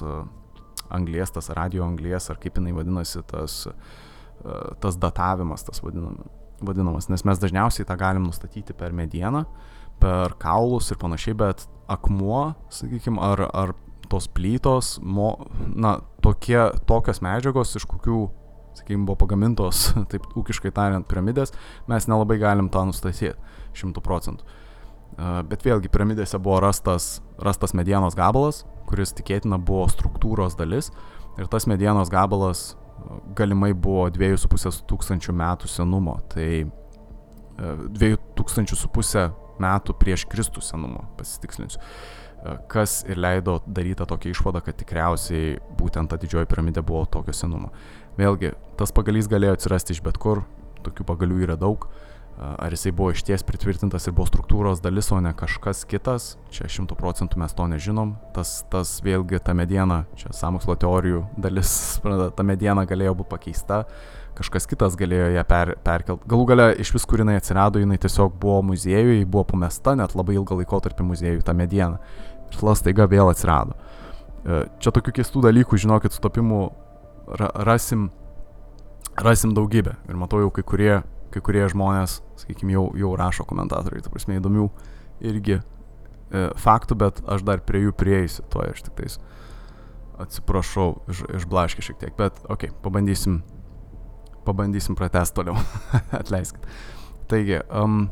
anglės, 0.93 1.35
tas 1.35 1.51
radio 1.53 1.85
anglės, 1.85 2.31
ar 2.33 2.39
kaip 2.41 2.57
jinai 2.57 2.73
vadinasi, 2.73 3.21
tas 3.29 3.67
uh, 3.69 3.77
tas 4.79 4.97
datavimas, 4.99 5.63
tas 5.63 5.81
vadinam, 5.83 6.17
vadinamas, 6.67 7.09
nes 7.11 7.25
mes 7.27 7.41
dažniausiai 7.41 7.87
tą 7.87 7.97
galim 7.99 8.27
nustatyti 8.27 8.75
per 8.77 8.95
medieną, 8.95 9.45
per 10.01 10.35
kaulus 10.41 10.91
ir 10.91 10.99
panašiai, 11.01 11.35
bet 11.39 11.65
akmuo, 11.91 12.53
sakykime, 12.73 13.21
ar, 13.23 13.45
ar 13.53 13.75
tos 14.11 14.27
plytos, 14.27 14.97
mo, 15.03 15.35
na, 15.75 15.97
tokie, 16.23 16.59
tokios 16.89 17.21
medžiagos, 17.23 17.75
iš 17.79 17.87
kokių, 17.89 18.25
sakykime, 18.77 19.07
buvo 19.07 19.19
pagamintos, 19.23 19.89
taip 20.11 20.27
ūkiškai 20.39 20.73
tariant, 20.75 21.07
piramidės, 21.09 21.55
mes 21.91 22.09
nelabai 22.09 22.39
galim 22.41 22.69
tą 22.73 22.85
nustatyti 22.89 23.33
šimtų 23.77 24.03
procentų. 24.05 24.59
Bet 25.49 25.61
vėlgi, 25.61 25.91
piramidėse 25.93 26.39
buvo 26.41 26.57
rastas, 26.63 27.19
rastas 27.41 27.75
medienos 27.77 28.15
gabalas, 28.17 28.63
kuris 28.89 29.13
tikėtina 29.13 29.59
buvo 29.61 29.85
struktūros 29.91 30.57
dalis 30.57 30.89
ir 31.37 31.49
tas 31.49 31.67
medienos 31.69 32.09
gabalas 32.13 32.71
galimai 33.37 33.73
buvo 33.73 34.07
2,5 34.13 34.83
tūkstančių 34.89 35.35
metų 35.39 35.69
senumo, 35.71 36.17
tai 36.33 36.65
2,5 37.59 39.29
metų 39.63 39.95
prieš 40.01 40.27
Kristų 40.31 40.63
senumo, 40.65 41.07
pasitikslinsiu 41.17 41.81
kas 42.67 43.03
ir 43.07 43.19
leido 43.23 43.59
daryti 43.67 44.05
tokią 44.07 44.33
išvadą, 44.33 44.61
kad 44.65 44.77
tikriausiai 44.79 45.57
būtent 45.79 46.11
ta 46.11 46.19
didžioji 46.19 46.49
piramidė 46.51 46.83
buvo 46.85 47.05
tokio 47.07 47.35
senumo. 47.35 47.71
Vėlgi, 48.17 48.51
tas 48.79 48.91
pagalys 48.95 49.29
galėjo 49.31 49.55
atsirasti 49.57 49.95
iš 49.95 50.01
bet 50.03 50.19
kur, 50.21 50.43
tokių 50.83 51.05
pagalių 51.07 51.39
yra 51.47 51.57
daug. 51.59 51.87
Ar 52.33 52.73
jisai 52.73 52.91
buvo 52.91 53.11
išties 53.13 53.43
pritvirtintas 53.45 54.07
ir 54.09 54.15
buvo 54.17 54.25
struktūros 54.25 54.81
dalis, 54.81 55.11
o 55.13 55.19
ne 55.21 55.31
kažkas 55.37 55.83
kitas, 55.85 56.33
čia 56.51 56.65
šimtų 56.71 56.97
procentų 56.97 57.37
mes 57.39 57.53
to 57.53 57.67
nežinom. 57.69 58.15
Tas, 58.33 58.63
tas 58.73 58.95
vėlgi 59.05 59.37
ta 59.45 59.53
mediena, 59.53 60.01
čia 60.17 60.33
samokslo 60.33 60.73
teorijų 60.81 61.21
dalis, 61.37 61.75
ta 62.37 62.45
mediena 62.47 62.87
galėjo 62.89 63.13
būti 63.21 63.31
pakeista, 63.35 63.83
kažkas 64.35 64.65
kitas 64.67 64.97
galėjo 64.99 65.29
ją 65.35 65.45
per, 65.47 65.75
perkelti. 65.85 66.25
Galų 66.33 66.49
gale 66.49 66.67
iš 66.81 66.95
vis, 66.97 67.05
kur 67.05 67.21
jinai 67.21 67.37
atsirado, 67.37 67.81
jinai 67.83 67.99
tiesiog 68.01 68.33
buvo 68.41 68.63
muziejuje, 68.73 69.27
buvo 69.29 69.45
pamesta 69.53 69.93
net 69.99 70.17
labai 70.17 70.39
ilgą 70.39 70.57
laikotarpį 70.63 71.05
muziejuje 71.13 71.45
ta 71.45 71.53
mediena 71.53 72.01
ir 72.49 72.75
staiga 72.77 73.05
vėl 73.09 73.29
atsirado. 73.29 73.77
E, 74.43 74.65
čia 74.81 74.91
tokių 74.91 75.13
keistų 75.19 75.45
dalykų, 75.47 75.79
žinokit, 75.85 76.17
sutapimų 76.17 76.63
ra 77.39 77.49
rasim, 77.69 78.09
rasim 79.17 79.53
daugybę. 79.53 79.95
Ir 80.09 80.17
matau 80.19 80.41
jau 80.41 80.51
kai 80.53 80.65
kurie, 80.65 80.95
kai 81.33 81.41
kurie 81.45 81.63
žmonės, 81.71 82.19
sakykime, 82.43 82.75
jau, 82.75 82.87
jau 82.99 83.13
rašo 83.19 83.45
komentatoriai, 83.49 84.03
ta 84.05 84.11
prasme, 84.13 84.37
įdomių 84.39 84.67
irgi 85.25 85.59
e, 85.59 85.63
faktų, 86.61 86.97
bet 86.99 87.21
aš 87.29 87.45
dar 87.47 87.63
prie 87.65 87.85
jų 87.87 87.95
prieisiu, 87.97 88.45
to 88.53 88.63
aš 88.63 88.85
tik 88.85 88.97
tais 88.99 89.19
atsiprašau, 90.23 90.89
iš, 91.09 91.23
išblaškė 91.41 91.85
šiek 91.85 92.01
tiek, 92.01 92.15
bet 92.17 92.37
okay, 92.51 92.71
pabandysim, 92.83 93.41
pabandysim 94.47 94.97
pratest 94.99 95.35
toliau, 95.37 95.57
atleiskit. 96.21 96.67
Taigi, 97.31 97.59
um, 97.73 98.05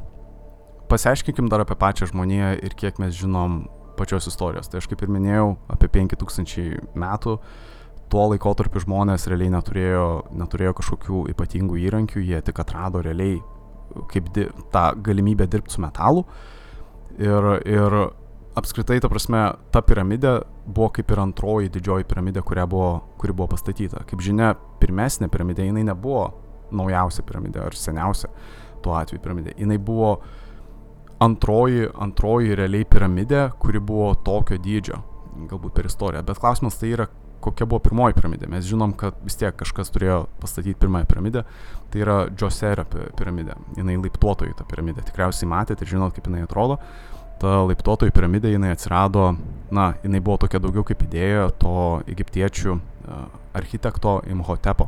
pasiaiškinkim 0.92 1.50
dar 1.52 1.64
apie 1.64 1.78
pačią 1.80 2.10
žmoniją 2.12 2.56
ir 2.66 2.76
kiek 2.80 3.00
mes 3.02 3.14
žinom 3.16 3.66
pačios 4.00 4.28
istorijos. 4.32 4.70
Tai 4.72 4.82
aš 4.82 4.90
kaip 4.90 5.04
ir 5.04 5.12
minėjau, 5.14 5.54
apie 5.72 5.92
5000 5.92 6.96
metų 6.98 7.38
tuo 8.12 8.28
laikotarpiu 8.32 8.84
žmonės 8.84 9.28
realiai 9.32 9.52
neturėjo, 9.54 10.06
neturėjo 10.38 10.76
kažkokių 10.80 11.26
ypatingų 11.34 11.80
įrankių, 11.86 12.24
jie 12.28 12.42
tik 12.46 12.60
atrado 12.64 13.04
realiai 13.04 13.40
kaip 14.12 14.30
di, 14.36 14.48
tą 14.72 14.92
galimybę 15.04 15.48
dirbti 15.52 15.76
su 15.76 15.84
metalu. 15.84 16.26
Ir, 17.20 17.48
ir 17.68 17.96
apskritai, 18.60 19.00
ta 19.04 19.10
prasme, 19.12 19.44
ta 19.72 19.82
piramidė 19.84 20.38
buvo 20.66 20.92
kaip 20.96 21.12
ir 21.12 21.24
antroji 21.24 21.72
didžioji 21.74 22.08
piramidė, 22.08 22.44
buvo, 22.70 22.92
kuri 23.20 23.36
buvo 23.36 23.52
pastatyta. 23.56 24.06
Kaip 24.08 24.24
žinia, 24.24 24.54
pirmesnė 24.80 25.32
piramidė, 25.32 25.68
jinai 25.68 25.84
nebuvo 25.88 26.30
naujausia 26.72 27.24
piramidė 27.28 27.66
ar 27.66 27.76
seniausia 27.76 28.32
tuo 28.82 28.96
atveju 28.96 29.22
piramidė. 29.22 29.58
Jinai 29.60 29.78
buvo 29.78 30.14
uh, 30.14 30.30
antroji, 31.22 31.86
antroji 32.02 32.56
realiai 32.58 32.86
piramidė, 32.90 33.46
kuri 33.62 33.82
buvo 33.84 34.12
tokio 34.26 34.58
dydžio, 34.62 35.02
galbūt 35.52 35.76
per 35.78 35.90
istoriją. 35.90 36.24
Bet 36.26 36.42
klausimas 36.42 36.80
tai 36.82 36.94
yra, 36.96 37.08
kokia 37.44 37.68
buvo 37.70 37.82
pirmoji 37.84 38.16
piramidė. 38.18 38.50
Mes 38.52 38.66
žinom, 38.70 38.94
kad 38.98 39.18
vis 39.26 39.38
tiek 39.40 39.56
kažkas 39.58 39.92
turėjo 39.94 40.26
pastatyti 40.42 40.78
pirmąją 40.82 41.10
piramidę. 41.10 41.46
Tai 41.92 42.04
yra 42.04 42.18
Džoserio 42.30 42.86
piramidė. 43.18 43.58
Jinai 43.80 43.98
laiptuotojų 44.02 44.56
ta 44.58 44.68
piramidė. 44.68 45.06
Tikriausiai 45.10 45.50
matėte 45.52 45.86
ir 45.86 45.92
žinot, 45.96 46.16
kaip 46.16 46.30
jinai 46.30 46.46
atrodo. 46.46 46.78
Ta 47.42 47.64
laiptuotojų 47.66 48.14
piramidė 48.14 48.54
jinai 48.54 48.76
atsirado, 48.76 49.32
na, 49.74 49.96
jinai 50.06 50.22
buvo 50.22 50.38
tokia 50.44 50.62
daugiau 50.62 50.86
kaip 50.86 51.02
idėja 51.08 51.50
to 51.62 51.74
egiptiečių 52.14 52.78
architekto 53.58 54.20
Imhotepo. 54.30 54.88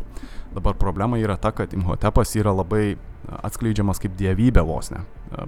Dabar 0.54 0.78
problema 0.78 1.18
yra 1.18 1.36
ta, 1.42 1.52
kad 1.52 1.74
Imhotepas 1.74 2.36
yra 2.38 2.54
labai 2.54 2.94
atskleidžiamas 3.42 4.02
kaip 4.04 4.14
dievybė 4.20 4.62
vos 4.68 4.92
ne, 4.94 5.02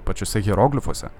pačiuose 0.04 0.42
hieroglifuose. 0.42 1.12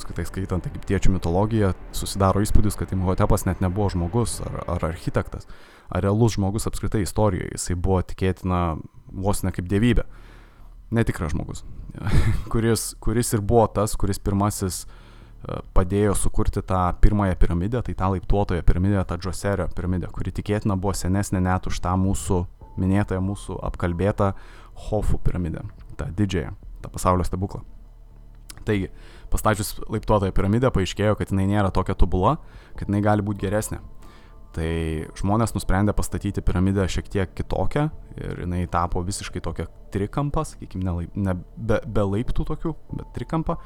Skaitai 0.00 0.26
skaitant 0.28 0.66
egiptiečių 0.68 1.14
mitologiją, 1.16 1.72
susidaro 1.96 2.42
įspūdis, 2.44 2.76
kad 2.78 2.92
Imhotepas 2.94 3.46
net 3.48 3.62
nebuvo 3.64 3.88
žmogus 3.94 4.38
ar, 4.44 4.60
ar 4.76 4.84
architektas, 4.90 5.48
ar 5.90 6.04
realus 6.04 6.36
žmogus 6.36 6.68
apskritai 6.68 7.02
istorijoje, 7.06 7.54
jisai 7.56 7.74
buvo 7.74 8.02
tikėtina 8.06 8.60
vos 9.10 9.42
ne 9.46 9.52
kaip 9.56 9.66
dievybė. 9.70 10.06
Netikras 10.94 11.32
žmogus, 11.34 11.64
kuris, 12.52 12.92
kuris 13.02 13.32
ir 13.34 13.42
buvo 13.42 13.66
tas, 13.66 13.96
kuris 13.98 14.22
pirmasis 14.22 14.84
padėjo 15.74 16.14
sukurti 16.18 16.62
tą 16.66 16.80
pirmąją 17.02 17.36
piramidę, 17.38 17.82
tai 17.82 17.94
tą 17.94 18.10
laiptuotoją 18.14 18.62
piramidę, 18.66 19.04
tą 19.04 19.18
Džoserio 19.18 19.68
piramidę, 19.74 20.10
kuri 20.14 20.32
tikėtina 20.34 20.78
buvo 20.78 20.94
senesnė 20.94 21.42
net 21.42 21.66
už 21.66 21.80
tą 21.82 21.94
mūsų 22.00 22.44
minėtąją 22.80 23.22
mūsų 23.24 23.60
apkalbėtą 23.70 24.32
Hofų 24.86 25.22
piramidę, 25.24 25.64
tą 25.96 26.10
didžiąją, 26.12 26.52
tą 26.82 26.92
pasaulio 26.92 27.24
stebuklą. 27.24 27.75
Taigi, 28.66 28.90
pastačius 29.32 29.76
laiptuotąją 29.92 30.34
piramidę 30.36 30.70
paaiškėjo, 30.74 31.16
kad 31.18 31.32
jinai 31.32 31.46
nėra 31.50 31.70
tokia 31.74 31.96
tobula, 31.98 32.36
kad 32.78 32.90
jinai 32.90 33.02
gali 33.04 33.24
būti 33.26 33.44
geresnė. 33.44 33.80
Tai 34.56 34.68
žmonės 35.20 35.52
nusprendė 35.52 35.92
pastatyti 35.96 36.40
piramidę 36.44 36.86
šiek 36.88 37.10
tiek 37.12 37.32
kitokią 37.36 37.88
ir 38.16 38.44
jinai 38.46 38.62
tapo 38.72 39.02
visiškai 39.04 39.42
tokia 39.44 39.66
trikampą, 39.92 40.46
sakykime, 40.48 40.86
ne, 40.86 40.94
laip, 41.00 41.18
ne 41.18 41.34
be, 41.56 41.80
be 41.84 42.06
laiptų 42.14 42.46
tokių, 42.48 42.72
bet 42.94 43.10
trikampą. 43.18 43.58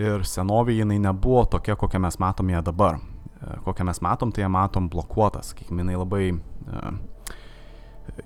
Ir 0.00 0.24
senovėje 0.26 0.82
jinai 0.82 0.96
nebuvo 0.98 1.44
tokia, 1.52 1.76
kokią 1.78 2.00
mes 2.02 2.16
matom 2.18 2.48
ją 2.50 2.64
dabar. 2.66 2.96
E, 3.38 3.58
kokią 3.66 3.86
mes 3.86 4.00
matom, 4.02 4.32
tai 4.34 4.42
ją 4.46 4.48
matom 4.50 4.88
blokuotą, 4.90 5.44
sakykime, 5.46 5.84
jinai 5.84 6.00
labai... 6.00 6.30
Uh, 6.64 6.94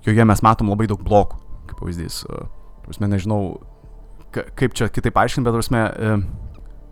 joje 0.07 0.25
mes 0.25 0.42
matom 0.42 0.71
labai 0.73 0.88
daug 0.90 1.03
blokų, 1.05 1.38
kaip 1.71 1.81
pavyzdys. 1.81 2.23
E, 2.25 2.47
prasme, 2.87 3.11
nežinau, 3.12 3.59
kaip 4.33 4.77
čia 4.77 4.88
kitaip 4.93 5.17
aiškinti, 5.19 5.47
bet 5.47 5.57
prasme, 5.57 5.83
e, 5.88 6.14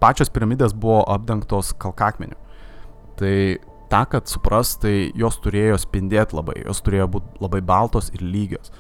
pačios 0.03 0.31
piramidės 0.33 0.75
buvo 0.77 1.03
apdengtos 1.12 1.72
kalkakmeniu. 1.81 2.37
Tai 3.16 3.37
tą, 3.90 4.03
kad 4.12 4.29
supras, 4.29 4.75
tai 4.81 5.12
jos 5.16 5.38
turėjo 5.44 5.79
spindėti 5.81 6.37
labai, 6.37 6.61
jos 6.64 6.83
turėjo 6.85 7.09
būti 7.16 7.42
labai 7.44 7.62
baltos 7.64 8.11
ir 8.14 8.25
lygios. 8.25 8.72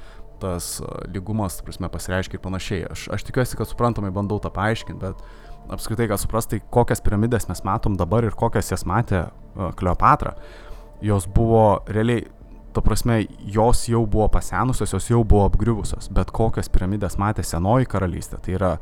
Tas 0.42 0.74
uh, 0.82 0.98
lygumas, 1.08 1.62
prasme, 1.64 1.88
pasireiškia 1.88 2.36
ir 2.36 2.44
panašiai. 2.44 2.82
Aš, 2.92 3.06
aš 3.16 3.24
tikiuosi, 3.24 3.56
kad 3.56 3.70
suprantamai 3.70 4.10
bandau 4.12 4.36
tą 4.42 4.50
paaiškinti, 4.52 5.00
bet 5.00 5.72
apskritai, 5.72 6.10
kad 6.10 6.20
supras, 6.20 6.48
tai 6.50 6.60
kokias 6.60 7.00
piramidės 7.00 7.48
mes 7.48 7.64
matom 7.64 7.96
dabar 7.96 8.26
ir 8.26 8.36
kokias 8.36 8.68
jas 8.74 8.84
matė 8.88 9.24
uh, 9.24 9.70
Kleopatra, 9.78 10.34
jos 11.04 11.24
buvo 11.32 11.80
realiai 11.88 12.26
ta 12.76 12.82
prasme, 12.84 13.22
jos 13.40 13.86
jau 13.88 14.02
buvo 14.04 14.28
pasenusios, 14.28 14.92
jos 14.92 15.08
jau 15.08 15.22
buvo 15.24 15.46
apgriuvusios, 15.48 16.10
bet 16.12 16.28
kokias 16.36 16.68
piramidės 16.68 17.16
matė 17.16 17.44
senoji 17.46 17.88
karalystė, 17.88 18.36
tai 18.44 18.56
yra 18.58 18.72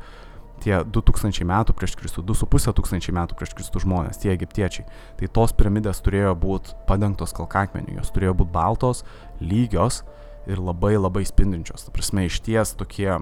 tie 0.65 0.81
2000 0.83 1.47
metų 1.47 1.77
prieš 1.79 1.95
Kristų, 2.01 2.25
2500 2.27 3.15
metų 3.15 3.39
prieš 3.39 3.55
Kristų 3.55 3.85
žmonės, 3.85 4.19
tie 4.23 4.33
egiptiečiai, 4.35 4.87
tai 5.21 5.31
tos 5.39 5.55
piramidės 5.55 6.03
turėjo 6.03 6.35
būti 6.43 6.75
padengtos 6.89 7.37
kalkakmeniu, 7.37 8.01
jos 8.01 8.11
turėjo 8.15 8.35
būti 8.43 8.55
baltos, 8.55 9.05
lygios 9.39 10.03
ir 10.51 10.59
labai 10.59 10.97
labai 10.99 11.23
spindinčios, 11.29 11.87
ta 11.87 11.95
prasme, 11.95 12.27
iš 12.27 12.41
ties 12.45 12.75
tokie 12.81 13.13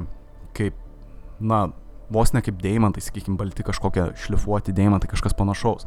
kaip, 0.56 0.78
na, 1.40 1.66
vos 2.12 2.32
ne 2.32 2.42
kaip 2.44 2.60
deimantai, 2.62 3.04
sakykime, 3.04 3.36
balti 3.40 3.64
kažkokie 3.66 4.10
šlifuoti 4.24 4.74
deimantai, 4.76 5.10
kažkas 5.10 5.36
panašaus. 5.36 5.86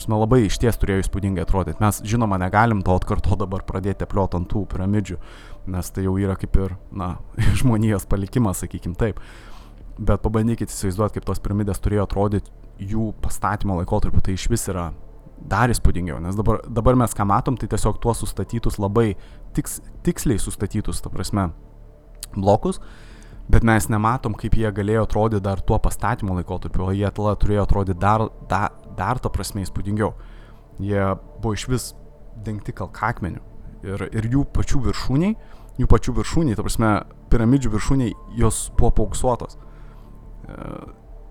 Žinoma, 0.00 0.24
labai 0.24 0.40
iš 0.46 0.58
ties 0.62 0.78
turėjo 0.80 1.04
įspūdingai 1.04 1.44
atrodyti. 1.44 1.80
Mes, 1.82 2.00
žinoma, 2.08 2.38
negalim 2.42 2.82
to 2.84 2.96
atkarto 2.96 3.38
dabar 3.38 3.62
pradėti 3.66 4.08
pliot 4.10 4.36
ant 4.38 4.48
tų 4.50 4.64
piramidžių, 4.72 5.18
nes 5.74 5.90
tai 5.94 6.06
jau 6.06 6.16
yra 6.20 6.36
kaip 6.40 6.58
ir, 6.60 6.76
na, 6.92 7.14
žmonijos 7.60 8.08
palikimas, 8.10 8.64
sakykim 8.64 8.96
taip. 8.98 9.22
Bet 9.94 10.24
pabandykite 10.24 10.74
įsivaizduoti, 10.74 11.18
kaip 11.18 11.28
tos 11.28 11.42
piramidės 11.42 11.82
turėjo 11.82 12.08
atrodyti 12.08 12.50
jų 12.82 13.12
pastatymo 13.22 13.78
laikotarpiu, 13.78 14.22
tai 14.24 14.34
iš 14.34 14.48
vis 14.50 14.66
yra 14.72 14.90
dar 15.44 15.70
įspūdingiau, 15.72 16.20
nes 16.24 16.36
dabar, 16.38 16.62
dabar 16.66 16.96
mes 16.98 17.14
ką 17.14 17.26
matom, 17.28 17.58
tai 17.60 17.68
tiesiog 17.70 17.98
tuos 18.02 18.22
sustatytus 18.22 18.78
labai 18.80 19.12
tiks, 19.56 19.80
tiksliai 20.06 20.40
sustatytus, 20.40 21.02
ta 21.04 21.12
prasme, 21.12 21.50
blokus, 22.34 22.80
bet 23.50 23.66
mes 23.66 23.88
nematom, 23.92 24.36
kaip 24.38 24.56
jie 24.56 24.70
galėjo 24.72 25.04
atrodyti 25.04 25.44
dar 25.44 25.60
tuo 25.60 25.78
pastatymo 25.82 26.38
laikotarpiu, 26.38 26.86
o 26.88 26.94
jie 26.96 27.10
tada 27.12 27.34
turėjo 27.40 27.66
atrodyti 27.66 28.00
dar, 28.00 28.26
dar, 28.48 28.72
dar 28.96 29.20
ta 29.22 29.32
prasme 29.32 29.64
įspūdingiau. 29.64 30.14
Jie 30.82 31.10
buvo 31.40 31.54
iš 31.54 31.68
vis 31.70 31.90
dengti 32.44 32.74
kalkakmeniu 32.74 33.42
ir, 33.86 34.08
ir 34.10 34.30
jų 34.32 34.46
pačių 34.54 34.80
viršūniai 34.88 35.36
jų 35.80 35.88
pačių 35.90 36.14
viršūniai, 36.18 36.56
ta 36.58 36.64
prasme, 36.64 36.90
piramidžių 37.32 37.72
viršūniai, 37.74 38.14
jos 38.38 38.68
buvo 38.78 38.92
pauksuotos. 39.00 39.56
E, 40.46 40.58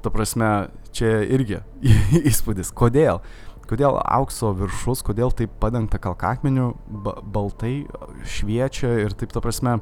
ta 0.03 0.11
prasme, 0.13 0.51
čia 0.95 1.21
irgi 1.23 1.61
įspūdis. 2.31 2.73
Kodėl? 2.75 3.21
Kodėl 3.69 3.95
aukso 4.01 4.51
viršus, 4.59 5.05
kodėl 5.07 5.31
taip 5.31 5.53
padengta 5.61 6.01
kalkakmeniu, 6.03 6.73
ba 7.05 7.15
baltai 7.23 7.85
šviečia 8.27 8.91
ir 9.05 9.15
taip, 9.15 9.31
ta 9.31 9.39
prasme, 9.43 9.77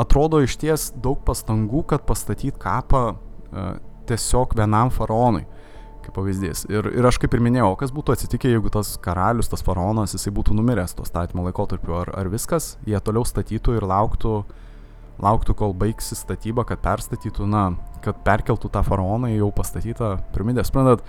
atrodo 0.00 0.42
iš 0.44 0.58
ties 0.60 0.90
daug 0.92 1.22
pastangų, 1.24 1.86
kad 1.88 2.04
pastatyt 2.08 2.60
kapą 2.60 3.02
uh, 3.14 3.72
tiesiog 4.08 4.52
vienam 4.58 4.92
faraonui 4.92 5.46
kaip 6.04 6.16
pavyzdys. 6.16 6.66
Ir, 6.70 6.88
ir 6.98 7.06
aš 7.08 7.18
kaip 7.22 7.34
ir 7.36 7.42
minėjau, 7.44 7.72
kas 7.80 7.92
būtų 7.94 8.16
atsitikę, 8.16 8.50
jeigu 8.50 8.72
tas 8.72 8.94
karalius, 9.02 9.50
tas 9.52 9.64
faraonas, 9.64 10.14
jisai 10.16 10.32
būtų 10.34 10.56
numiręs 10.58 10.96
to 10.98 11.06
statymo 11.08 11.46
laikotarpiu, 11.46 11.96
ar, 12.02 12.12
ar 12.18 12.30
viskas, 12.32 12.76
jie 12.88 12.98
toliau 13.04 13.24
statytų 13.28 13.78
ir 13.78 13.86
lauktų, 13.88 14.36
lauktų, 15.22 15.56
kol 15.58 15.74
baigsi 15.76 16.16
statybą, 16.18 16.64
kad 16.68 16.82
perstatytų, 16.84 17.46
na, 17.50 17.66
kad 18.04 18.18
perkeltų 18.26 18.70
tą 18.72 18.82
faraoną 18.86 19.30
į 19.32 19.42
jau 19.42 19.52
pastatytą 19.54 20.16
piramidę. 20.34 20.64
Suprantat, 20.66 21.04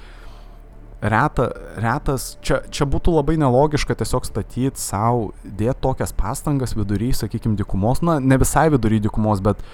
reta, 1.02 1.50
retas, 1.82 2.34
čia, 2.46 2.62
čia 2.70 2.88
būtų 2.90 3.16
labai 3.18 3.40
nelogiška 3.42 3.98
tiesiog 4.00 4.28
statyti 4.30 4.82
savo, 4.82 5.32
dėti 5.44 5.80
tokias 5.84 6.14
pastangas 6.16 6.78
vidury, 6.78 7.12
sakykime, 7.18 7.58
dikumos, 7.60 8.04
na, 8.06 8.20
ne 8.22 8.40
visai 8.42 8.70
vidury 8.74 9.02
dikumos, 9.04 9.42
bet, 9.44 9.66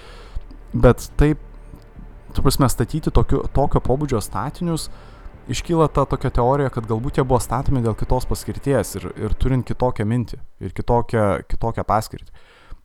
bet 0.74 1.10
taip, 1.20 1.44
tu 2.34 2.46
prasme, 2.46 2.70
statyti 2.70 3.12
tokiu, 3.14 3.44
tokio 3.54 3.82
pobūdžio 3.84 4.22
statinius, 4.22 4.88
uh, 4.88 5.09
iškyla 5.50 5.88
ta 5.94 6.06
tokia 6.06 6.32
teorija, 6.34 6.70
kad 6.74 6.88
galbūt 6.90 7.20
jie 7.20 7.26
buvo 7.28 7.40
statomi 7.42 7.82
dėl 7.84 7.96
kitos 7.98 8.28
paskirties 8.30 8.96
ir, 9.00 9.10
ir 9.18 9.36
turint 9.42 9.68
kitokią 9.68 10.06
mintį 10.08 10.40
ir 10.66 10.74
kitokią, 10.78 11.26
kitokią 11.50 11.86
paskirtį, 11.90 12.34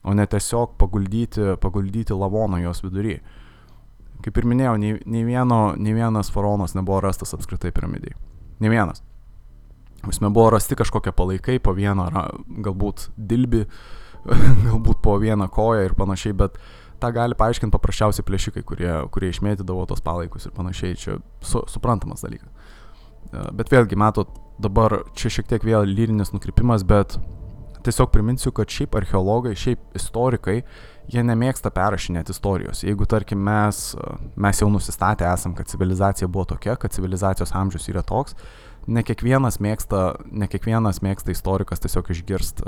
o 0.05 0.13
ne 0.17 0.25
tiesiog 0.29 0.75
paguldyti, 0.81 1.55
paguldyti 1.61 2.17
lavoną 2.17 2.61
jos 2.63 2.83
vidury. 2.85 3.19
Kaip 4.25 4.39
ir 4.39 4.47
minėjau, 4.49 4.77
nei, 4.81 4.95
nei, 5.05 5.25
vieno, 5.27 5.59
nei 5.77 5.93
vienas 5.93 6.31
faraonas 6.33 6.73
nebuvo 6.77 7.01
rastas 7.03 7.35
apskritai 7.37 7.73
piramidai. 7.75 8.15
Ne 8.63 8.71
vienas. 8.71 9.03
Visme 10.05 10.29
buvo 10.33 10.51
rasti 10.55 10.77
kažkokie 10.77 11.11
palaikai 11.13 11.59
po 11.61 11.73
vieną, 11.77 12.07
galbūt 12.65 13.09
dilbi, 13.17 13.65
galbūt 14.69 15.01
po 15.05 15.19
vieną 15.21 15.49
koją 15.53 15.85
ir 15.85 15.97
panašiai, 15.97 16.37
bet 16.37 16.57
uh, 16.57 16.84
tą 17.01 17.11
gali 17.15 17.37
paaiškinti 17.37 17.73
paprasčiausiai 17.75 18.25
plėšikai, 18.27 18.63
kurie, 18.67 18.91
kurie 19.13 19.31
išmėtydavo 19.33 19.85
tos 19.89 20.03
palaikus 20.05 20.47
ir 20.47 20.55
panašiai, 20.55 20.97
čia 20.99 21.19
su, 21.43 21.63
suprantamas 21.71 22.25
dalykas. 22.25 22.51
E, 23.31 23.47
bet 23.57 23.71
vėlgi, 23.73 23.97
matot, 23.99 24.31
dabar 24.61 25.01
čia 25.17 25.33
šiek 25.37 25.49
tiek 25.51 25.65
vėl 25.67 25.87
lyrinis 25.89 26.33
nukrypimas, 26.35 26.85
bet 26.87 27.17
tiesiog 27.85 28.09
priminsiu, 28.13 28.51
kad 28.55 28.71
šiaip 28.71 28.95
archeologai, 28.97 29.53
šiaip 29.57 29.97
istorikai, 29.97 30.59
jie 31.11 31.23
nemėgsta 31.25 31.69
perrašinėti 31.73 32.33
istorijos. 32.33 32.81
Jeigu, 32.85 33.05
tarkim, 33.09 33.41
mes, 33.45 33.91
mes 34.41 34.61
jau 34.61 34.69
nusistatę 34.73 35.27
esam, 35.29 35.53
kad 35.57 35.69
civilizacija 35.69 36.29
buvo 36.31 36.47
tokia, 36.55 36.77
kad 36.81 36.95
civilizacijos 36.95 37.53
amžius 37.57 37.85
yra 37.91 38.01
toks, 38.05 38.37
ne 38.87 39.03
kiekvienas 39.05 39.59
mėgsta, 39.61 40.01
ne 40.31 40.49
kiekvienas 40.49 41.01
mėgsta 41.05 41.33
istorikas 41.33 41.81
tiesiog 41.83 42.09
išgirst 42.13 42.63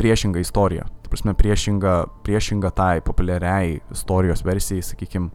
priešingą 0.00 0.40
istoriją. 0.40 0.88
Tai 1.04 1.12
prasme, 1.12 1.34
priešingą, 1.36 1.94
priešingą 2.24 2.72
tai 2.72 3.00
populiariai 3.04 3.80
istorijos 3.92 4.44
versijai, 4.46 4.84
sakykime, 4.86 5.28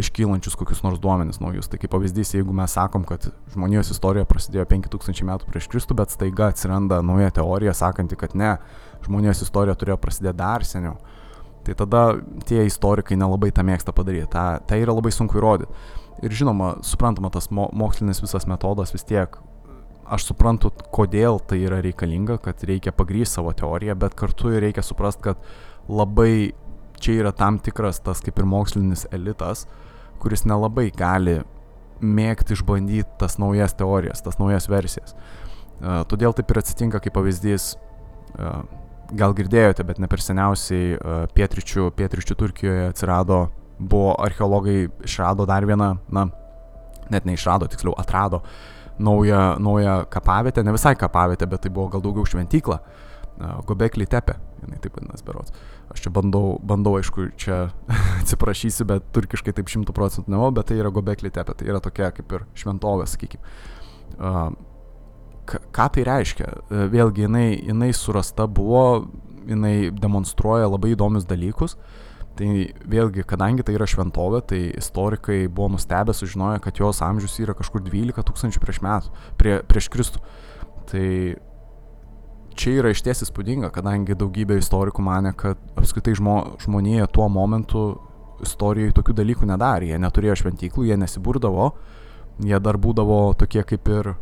iškylančius 0.00 0.54
kokius 0.58 0.82
nors 0.82 1.00
duomenis 1.02 1.40
naujus. 1.42 1.68
Tai 1.70 1.78
kaip 1.82 1.92
pavyzdys, 1.94 2.34
jeigu 2.36 2.54
mes 2.54 2.74
sakom, 2.74 3.04
kad 3.06 3.26
žmonijos 3.54 3.90
istorija 3.94 4.26
prasidėjo 4.28 4.66
5000 4.70 5.26
metų 5.26 5.48
prieš 5.50 5.68
Kristų, 5.70 5.96
bet 5.98 6.14
staiga 6.14 6.50
atsiranda 6.50 7.00
nauja 7.06 7.32
teorija, 7.40 7.74
sakanti, 7.76 8.18
kad 8.18 8.36
ne, 8.38 8.56
žmonijos 9.06 9.42
istorija 9.46 9.74
turėjo 9.78 9.98
prasidėti 10.02 10.38
dar 10.42 10.66
seniau. 10.66 10.96
Tai 11.66 11.76
tada 11.76 12.04
tie 12.48 12.64
istorikai 12.64 13.18
nelabai 13.20 13.50
tą 13.52 13.64
mėgsta 13.66 13.92
padaryti. 13.92 14.30
Ta, 14.32 14.44
tai 14.66 14.80
yra 14.84 14.94
labai 14.96 15.12
sunku 15.12 15.38
įrodyti. 15.38 15.70
Ir 16.24 16.34
žinoma, 16.36 16.78
suprantama, 16.84 17.30
tas 17.32 17.50
mo 17.54 17.68
mokslinis 17.76 18.22
visas 18.22 18.46
metodas 18.48 18.94
vis 18.94 19.04
tiek 19.08 19.36
aš 20.10 20.26
suprantu, 20.30 20.72
kodėl 20.94 21.38
tai 21.46 21.60
yra 21.64 21.80
reikalinga, 21.84 22.40
kad 22.42 22.62
reikia 22.66 22.92
pagrysti 22.96 23.38
savo 23.38 23.52
teoriją, 23.56 23.94
bet 23.98 24.16
kartu 24.18 24.52
ir 24.54 24.64
reikia 24.64 24.82
suprasti, 24.84 25.30
kad 25.30 25.90
labai 25.90 26.52
čia 27.00 27.20
yra 27.22 27.32
tam 27.36 27.60
tikras 27.62 28.02
tas 28.04 28.22
kaip 28.24 28.38
ir 28.38 28.48
mokslinis 28.48 29.06
elitas, 29.14 29.66
kuris 30.20 30.44
nelabai 30.48 30.90
gali 30.92 31.40
mėgti 32.00 32.56
išbandyti 32.56 33.20
tas 33.20 33.38
naujas 33.40 33.76
teorijas, 33.76 34.24
tas 34.24 34.40
naujas 34.40 34.68
versijas. 34.72 35.14
Uh, 35.80 36.02
todėl 36.08 36.34
taip 36.36 36.50
ir 36.52 36.60
atsitinka, 36.60 37.00
kaip 37.00 37.14
pavyzdys, 37.16 37.70
uh, 38.36 38.60
gal 39.16 39.32
girdėjote, 39.36 39.86
bet 39.88 40.00
ne 40.02 40.08
per 40.10 40.20
seniausiai 40.24 40.96
uh, 40.96 41.22
pietričių, 41.36 41.88
pietričių 41.96 42.36
Turkijoje 42.40 42.90
atsirado, 42.90 43.46
buvo 43.80 44.12
archeologai 44.20 44.90
išrado 45.08 45.46
dar 45.48 45.64
vieną, 45.68 45.94
na, 46.12 46.26
net 47.12 47.24
neišrado, 47.28 47.68
tiksliau 47.72 47.96
atrado 48.00 48.42
uh, 48.42 48.79
naują, 49.00 49.58
naują 49.58 50.04
kapavietę, 50.12 50.64
ne 50.64 50.72
visai 50.72 50.96
kapavietę, 50.96 51.46
bet 51.46 51.64
tai 51.64 51.70
buvo 51.70 51.88
gal 51.88 52.02
daugiau 52.04 52.26
šventykla, 52.26 52.78
Gobekli 53.66 54.04
Tepe, 54.06 54.34
jinai 54.60 54.78
taip 54.84 54.98
vadinasi 54.98 55.24
berots. 55.24 55.54
Aš 55.90 56.02
čia 56.04 56.10
bandau, 56.12 56.58
bandau 56.62 56.98
aišku, 56.98 57.30
čia 57.40 57.70
atsiprašysiu, 58.20 58.84
bet 58.90 59.06
turkiškai 59.16 59.54
taip 59.56 59.72
šimtų 59.72 59.94
procentų 59.96 60.34
nevo, 60.34 60.50
bet 60.52 60.68
tai 60.68 60.76
yra 60.82 60.92
Gobekli 60.92 61.32
Tepe, 61.32 61.56
tai 61.56 61.70
yra 61.72 61.80
tokia 61.80 62.10
kaip 62.16 62.34
ir 62.36 62.44
šventovė, 62.60 63.08
sakykime. 63.08 63.56
Ką 65.50 65.88
tai 65.96 66.04
reiškia? 66.06 66.50
Vėlgi, 66.92 67.24
jinai, 67.24 67.48
jinai 67.56 67.90
surasta 67.96 68.44
buvo, 68.46 69.08
jinai 69.48 69.88
demonstruoja 69.96 70.68
labai 70.68 70.92
įdomius 70.92 71.24
dalykus. 71.26 71.78
Uh, 71.80 72.09
Tai 72.40 72.62
vėlgi, 72.88 73.20
kadangi 73.28 73.64
tai 73.66 73.74
yra 73.76 73.84
šventovė, 73.90 74.38
tai 74.48 74.58
istorikai 74.80 75.42
buvo 75.52 75.74
nustebę 75.74 76.14
sužinoję, 76.16 76.62
kad 76.64 76.78
jos 76.80 77.02
amžius 77.04 77.34
yra 77.44 77.52
kažkur 77.58 77.82
12 77.84 78.24
tūkstančių 78.24 78.62
prieš 78.62 78.78
metų, 78.86 79.12
prie, 79.36 79.58
prieš 79.68 79.90
Kristų. 79.92 80.22
Tai 80.88 81.04
čia 82.56 82.72
yra 82.78 82.94
išties 82.94 83.26
įspūdinga, 83.26 83.68
kadangi 83.74 84.16
daugybė 84.16 84.56
istorikų 84.62 85.04
mane, 85.04 85.34
kad 85.36 85.60
apskritai 85.76 86.16
žmo, 86.16 86.38
žmonėje 86.64 87.10
tuo 87.12 87.28
momentu 87.28 87.84
istorijoje 88.40 88.96
tokių 88.96 89.18
dalykų 89.20 89.52
nedarė. 89.52 89.92
Jie 89.92 90.00
neturėjo 90.00 90.40
šventyklų, 90.40 90.88
jie 90.88 91.00
nesiburdavo, 91.04 91.70
jie 92.40 92.64
dar 92.64 92.80
būdavo 92.80 93.22
tokie 93.36 93.68
kaip 93.68 93.94
ir 94.00 94.14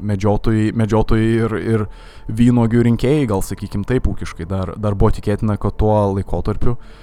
medžiotojai, 0.00 0.70
medžiotojai 0.72 1.32
ir, 1.44 1.60
ir 1.76 1.88
vynogių 2.32 2.88
rinkėjai, 2.88 3.28
gal 3.28 3.44
sakykim 3.44 3.84
taip 3.84 4.08
ūkiškai, 4.08 4.48
dar, 4.48 4.78
dar 4.80 4.96
buvo 4.96 5.12
tikėtina, 5.12 5.60
kad 5.60 5.76
tuo 5.76 5.92
laikotarpiu 6.16 6.78
uh, 6.78 7.02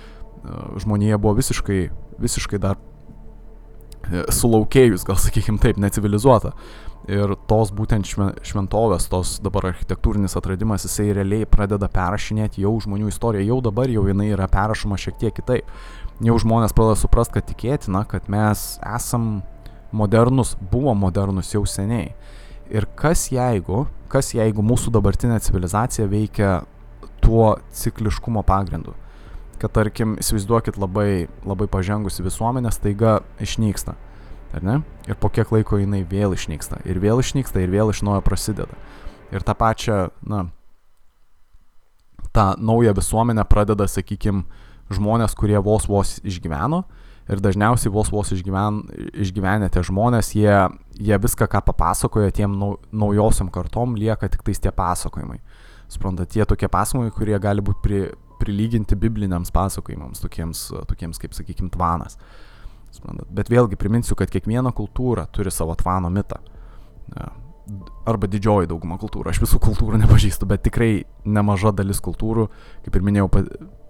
žmonija 0.77 1.17
buvo 1.17 1.33
visiškai, 1.37 1.81
visiškai 2.21 2.59
dar 2.61 2.77
e, 4.09 4.23
sulaukėjus, 4.33 5.05
gal 5.07 5.19
sakykim 5.21 5.59
taip, 5.61 5.79
necivilizuota. 5.81 6.53
Ir 7.09 7.33
tos 7.49 7.71
būtent 7.73 8.05
šventovės, 8.05 9.07
tos 9.09 9.39
dabar 9.41 9.71
architektūrinis 9.71 10.37
atradimas, 10.37 10.85
jisai 10.85 11.09
realiai 11.17 11.47
pradeda 11.49 11.89
perrašinėti 11.89 12.61
jau 12.61 12.75
žmonių 12.83 13.09
istoriją, 13.09 13.47
jau 13.49 13.57
dabar 13.65 13.89
jau 13.89 14.05
jinai 14.05 14.29
yra 14.35 14.45
perrašoma 14.51 14.99
šiek 15.01 15.17
tiek 15.21 15.33
kitaip. 15.39 15.71
Jau 16.21 16.37
žmonės 16.37 16.75
pradeda 16.77 16.99
suprasti, 17.01 17.39
kad 17.39 17.49
tikėtina, 17.49 18.03
kad 18.09 18.29
mes 18.29 18.77
esam 18.85 19.41
modernus, 19.91 20.53
buvo 20.71 20.93
modernus 20.93 21.55
jau 21.55 21.65
seniai. 21.65 22.13
Ir 22.71 22.85
kas 22.95 23.31
jeigu, 23.33 23.87
kas 24.11 24.35
jeigu 24.37 24.61
mūsų 24.63 24.93
dabartinė 24.93 25.41
civilizacija 25.41 26.05
veikia 26.07 26.59
tuo 27.25 27.55
cikliškumo 27.75 28.45
pagrindu 28.45 28.93
kad 29.61 29.73
tarkim, 29.75 30.15
įsivaizduokit 30.21 30.79
labai, 30.81 31.27
labai 31.45 31.67
pažengusi 31.71 32.25
visuomenė 32.25 32.71
staiga 32.73 33.19
išnyksta. 33.43 33.95
Ar 34.51 34.65
ne? 34.65 34.79
Ir 35.07 35.15
po 35.21 35.29
kiek 35.31 35.51
laiko 35.53 35.79
jinai 35.79 36.01
vėl 36.07 36.33
išnyksta. 36.35 36.81
Ir 36.89 36.99
vėl 36.99 37.21
išnyksta, 37.23 37.61
ir 37.61 37.71
vėl 37.71 37.93
iš 37.93 38.01
naujo 38.03 38.23
prasideda. 38.25 38.75
Ir 39.31 39.45
tą 39.47 39.55
pačią, 39.55 39.99
na, 40.27 40.47
tą 42.35 42.53
naują 42.59 42.93
visuomenę 42.97 43.45
pradeda, 43.47 43.87
sakykime, 43.87 44.43
žmonės, 44.91 45.37
kurie 45.39 45.59
vos 45.63 45.87
vos 45.87 46.17
išgyveno. 46.27 46.83
Ir 47.31 47.39
dažniausiai 47.39 47.91
vos 47.93 48.09
vos 48.11 48.31
išgyven, 48.33 48.81
išgyvenę 49.23 49.69
tie 49.71 49.83
žmonės, 49.87 50.33
jie, 50.35 50.55
jie 50.99 51.19
viską, 51.21 51.47
ką 51.47 51.61
papasakoja 51.69 52.33
tiem 52.35 52.57
nau, 52.59 52.73
naujosiam 52.91 53.47
kartom, 53.53 53.93
lieka 53.95 54.27
tik 54.33 54.41
tais 54.43 54.59
tie 54.59 54.73
pasakojimai. 54.75 55.37
Suprantate, 55.91 56.33
tie 56.33 56.47
tokie 56.49 56.67
pasakojimai, 56.71 57.13
kurie 57.15 57.37
gali 57.39 57.63
būti 57.63 57.83
pri, 57.85 58.01
prilyginti 58.41 58.97
bibliniams 58.99 59.53
pasakojimams, 59.53 60.23
tokiems, 60.23 60.65
tokiems 60.89 61.21
kaip, 61.21 61.37
sakykime, 61.37 61.71
tvanas. 61.73 62.17
Bet 63.31 63.51
vėlgi 63.51 63.79
priminsiu, 63.79 64.17
kad 64.19 64.31
kiekviena 64.33 64.73
kultūra 64.75 65.27
turi 65.31 65.53
savo 65.53 65.75
tvano 65.79 66.09
mitą. 66.11 66.41
Arba 68.09 68.27
didžioji 68.27 68.67
dauguma 68.67 68.97
kultūrų. 68.99 69.31
Aš 69.31 69.39
visų 69.45 69.61
kultūrų 69.63 70.01
nepažįstu, 70.01 70.47
bet 70.49 70.65
tikrai 70.65 71.05
nemaža 71.23 71.71
dalis 71.77 72.01
kultūrų, 72.03 72.49
kaip 72.83 72.97
ir 72.97 73.05
minėjau, 73.07 73.29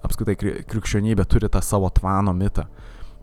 apskritai 0.05 0.35
krikščionybė 0.69 1.25
turi 1.29 1.49
tą 1.49 1.63
savo 1.65 1.89
tvano 1.89 2.35
mitą. 2.37 2.67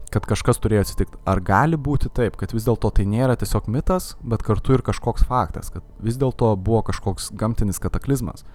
Kad 0.09 0.25
kažkas 0.25 0.57
turėjo 0.65 0.87
atsitikti. 0.87 1.19
Ar 1.29 1.43
gali 1.45 1.77
būti 1.77 2.09
taip, 2.17 2.39
kad 2.41 2.55
vis 2.57 2.65
dėlto 2.65 2.89
tai 2.97 3.05
nėra 3.05 3.37
tiesiog 3.37 3.69
mitas, 3.69 4.15
bet 4.25 4.43
kartu 4.47 4.79
ir 4.79 4.83
kažkoks 4.87 5.27
faktas, 5.29 5.69
kad 5.75 5.85
vis 6.01 6.17
dėlto 6.17 6.55
buvo 6.57 6.81
kažkoks 6.87 7.29
gamtinis 7.37 7.79
kataklizmas, 7.83 8.47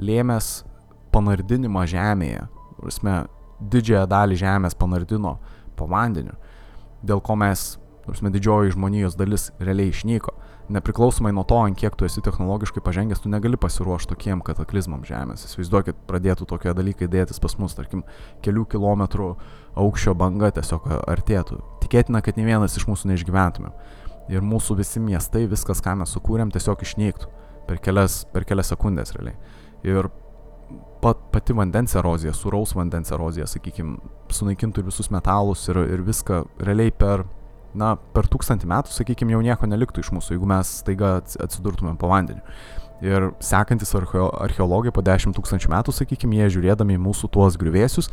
lėmęs 0.00 0.62
panardinimą 1.14 1.86
žemėje 1.90 2.48
prasme, 2.84 3.24
didžiąją 3.60 4.06
dalį 4.10 4.38
žemės 4.40 4.76
panardino 4.78 5.38
po 5.78 5.88
vandeniu, 5.90 6.36
dėl 7.06 7.22
ko 7.24 7.36
mes, 7.38 7.74
prasme, 8.04 8.32
didžioji 8.34 8.74
žmonijos 8.74 9.16
dalis 9.18 9.50
realiai 9.60 9.92
išnyko. 9.94 10.34
Nepriklausomai 10.72 11.28
nuo 11.36 11.42
to, 11.44 11.58
ant 11.60 11.76
kiek 11.76 11.92
tu 11.92 12.06
esi 12.08 12.22
technologiškai 12.24 12.80
pažengęs, 12.84 13.20
tu 13.20 13.28
negali 13.28 13.58
pasiruošti 13.60 14.14
tokiem 14.14 14.40
kataklizmam 14.44 15.02
žemės. 15.04 15.44
Įsivaizduokit, 15.44 15.98
pradėtų 16.08 16.46
tokie 16.48 16.72
dalykai 16.72 17.08
dėtis 17.12 17.40
pas 17.42 17.58
mus, 17.60 17.76
tarkim, 17.76 18.00
kelių 18.44 18.64
kilometrų 18.72 19.28
aukščio 19.76 20.14
banga 20.16 20.48
tiesiog 20.56 20.88
artėtų. 21.04 21.60
Tikėtina, 21.84 22.24
kad 22.24 22.40
ne 22.40 22.48
vienas 22.48 22.78
iš 22.80 22.88
mūsų 22.88 23.12
neišgyventumėm. 23.12 23.76
Ir 24.32 24.40
mūsų 24.40 24.78
visi 24.80 25.04
miestai, 25.04 25.44
viskas, 25.50 25.84
ką 25.84 25.98
mes 26.00 26.16
sukūrėm, 26.16 26.48
tiesiog 26.54 26.80
išnyktų 26.80 27.28
per 27.68 27.84
kelias, 27.84 28.22
per 28.32 28.48
kelias 28.48 28.72
sekundės 28.72 29.12
realiai. 29.18 29.36
Ir 29.84 30.08
pat, 31.04 31.20
pati 31.32 31.56
vandens 31.56 31.94
erozija, 31.98 32.32
suraus 32.36 32.74
vandens 32.76 33.12
erozija, 33.14 33.46
sakykime, 33.50 33.98
sunaikintų 34.32 34.82
ir 34.82 34.88
visus 34.90 35.10
metalus 35.12 35.66
ir, 35.68 35.80
ir 35.96 36.04
viską 36.06 36.44
realiai 36.64 36.94
per, 36.94 37.26
na, 37.76 37.94
per 38.14 38.28
tūkstantį 38.30 38.70
metų, 38.70 38.94
sakykime, 38.94 39.34
jau 39.36 39.42
nieko 39.44 39.68
neliktų 39.70 40.04
iš 40.04 40.12
mūsų, 40.16 40.36
jeigu 40.36 40.48
mes 40.54 40.78
staiga 40.80 41.18
atsidurtumėm 41.22 41.98
po 42.00 42.10
vandeniu. 42.12 42.44
Ir 43.04 43.32
sekantis 43.42 43.90
archeo, 43.98 44.30
archeologai 44.46 44.92
po 44.94 45.02
10 45.04 45.34
tūkstančių 45.36 45.72
metų, 45.72 45.92
sakykime, 45.92 46.38
jie 46.38 46.54
žiūrėdami 46.56 46.96
mūsų 47.02 47.28
tuos 47.34 47.58
griuvėsius, 47.60 48.08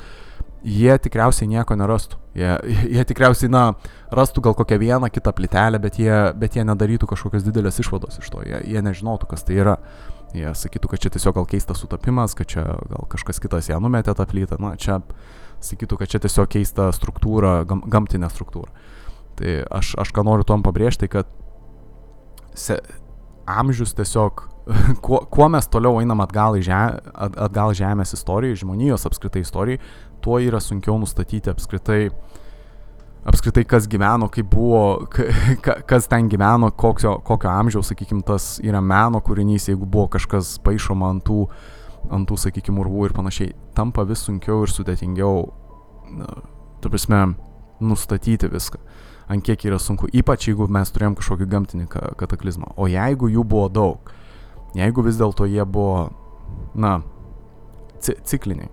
jie 0.61 0.97
tikriausiai 1.01 1.49
nieko 1.49 1.77
nerastų. 1.77 2.19
Jie, 2.37 2.49
jie 2.97 3.05
tikriausiai, 3.07 3.51
na, 3.53 3.63
rastų 4.13 4.43
gal 4.47 4.57
kokią 4.57 4.79
vieną 4.81 5.11
kitą 5.13 5.33
plytelę, 5.37 5.79
bet 5.81 5.99
jie, 6.01 6.15
bet 6.37 6.57
jie 6.57 6.65
nedarytų 6.67 7.09
kažkokios 7.13 7.45
didelės 7.47 7.79
išvados 7.81 8.19
iš 8.21 8.33
to, 8.33 8.43
jie, 8.47 8.61
jie 8.73 8.83
nežinotų, 8.83 9.29
kas 9.31 9.47
tai 9.47 9.61
yra. 9.61 9.77
Jie 10.35 10.51
sakytų, 10.55 10.91
kad 10.93 11.03
čia 11.03 11.11
tiesiog 11.11 11.35
gal 11.35 11.47
keistas 11.49 11.81
sutapimas, 11.83 12.35
kad 12.37 12.47
čia 12.47 12.63
gal 12.63 13.07
kažkas 13.11 13.41
kitas 13.43 13.67
ją 13.67 13.81
numetė 13.83 14.15
tą 14.15 14.25
plytą. 14.29 14.59
Na, 14.63 14.73
čia 14.79 15.01
sakytų, 15.63 15.99
kad 15.99 16.13
čia 16.13 16.21
tiesiog 16.23 16.47
keista 16.53 16.87
struktūra, 16.95 17.61
gam, 17.67 17.83
gamtinė 17.91 18.31
struktūra. 18.31 18.71
Tai 19.39 19.57
aš, 19.79 19.95
aš 19.99 20.13
ką 20.15 20.23
noriu 20.27 20.47
tom 20.47 20.63
pabrėžti, 20.63 21.09
kad 21.11 21.27
se, 22.55 22.79
amžius 23.49 23.91
tiesiog, 23.97 24.45
kuo, 25.05 25.23
kuo 25.31 25.49
mes 25.51 25.67
toliau 25.71 25.99
einam 25.99 26.23
atgal, 26.23 26.59
žem, 26.63 27.01
atgal 27.15 27.75
Žemės 27.75 28.15
istorijai, 28.15 28.59
žmonijos 28.63 29.07
apskritai 29.09 29.43
istorijai, 29.43 29.83
tuo 30.23 30.39
yra 30.39 30.61
sunkiau 30.63 30.95
nustatyti 31.01 31.51
apskritai 31.51 32.05
uh, 32.07 32.30
apskritai 33.27 33.63
kas 33.69 33.87
gyveno, 33.89 34.29
kaip 34.33 34.49
buvo, 34.51 35.07
ka, 35.65 35.77
kas 35.87 36.07
ten 36.09 36.29
gyveno, 36.31 36.71
kokio, 36.71 37.17
kokio 37.25 37.51
amžiaus, 37.51 37.91
sakykime, 37.91 38.23
tas 38.25 38.55
yra 38.65 38.81
meno 38.81 39.21
kūrinys, 39.21 39.69
jeigu 39.69 39.85
buvo 39.85 40.07
kažkas 40.15 40.55
paaišoma 40.65 41.11
ant 41.15 41.25
tų, 41.27 41.43
ant 42.09 42.29
tų 42.29 42.39
sakykime, 42.47 42.81
urvų 42.81 43.09
ir 43.09 43.15
panašiai, 43.17 43.53
tampa 43.77 44.05
vis 44.09 44.25
sunkiau 44.25 44.65
ir 44.65 44.73
sudėtingiau, 44.73 45.45
tu 46.81 46.91
prasme, 46.91 47.21
nustatyti 47.81 48.49
viską, 48.49 48.81
ant 49.31 49.45
kiek 49.45 49.69
yra 49.69 49.79
sunku, 49.81 50.09
ypač 50.17 50.49
jeigu 50.49 50.67
mes 50.71 50.91
turėjom 50.93 51.15
kažkokį 51.19 51.47
gamtinį 51.53 51.87
kataklizmą. 52.19 52.73
O 52.77 52.89
jeigu 52.89 53.29
jų 53.31 53.45
buvo 53.47 53.69
daug, 53.73 54.11
jeigu 54.77 55.05
vis 55.05 55.21
dėlto 55.21 55.47
jie 55.49 55.65
buvo, 55.65 56.09
na, 56.73 56.99
cikliniai, 58.01 58.69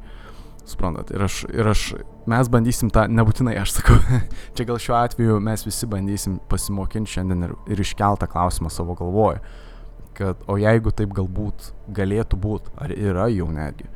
suprantat, 0.71 1.11
ir 1.15 1.23
aš, 1.25 1.43
ir 1.53 1.69
aš 1.71 1.85
mes 2.29 2.51
bandysim 2.53 2.91
tą, 2.95 3.07
nebūtinai 3.11 3.57
aš 3.61 3.79
sakau, 3.79 3.99
čia 4.57 4.67
gal 4.69 4.81
šiuo 4.83 4.97
atveju 4.99 5.39
mes 5.45 5.65
visi 5.67 5.89
bandysim 5.91 6.39
pasimokinti 6.51 7.17
šiandien 7.17 7.49
ir, 7.49 7.55
ir 7.73 7.83
iškeltą 7.85 8.29
klausimą 8.31 8.73
savo 8.73 8.97
galvoje, 8.99 9.43
kad 10.19 10.41
o 10.51 10.59
jeigu 10.61 10.93
taip 10.95 11.15
galbūt 11.17 11.73
galėtų 11.95 12.41
būti, 12.43 12.75
ar 12.81 12.95
yra 12.95 13.29
jau 13.33 13.49
netgi, 13.55 13.89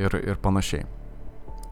ir, 0.00 0.18
ir 0.20 0.40
panašiai. 0.42 0.86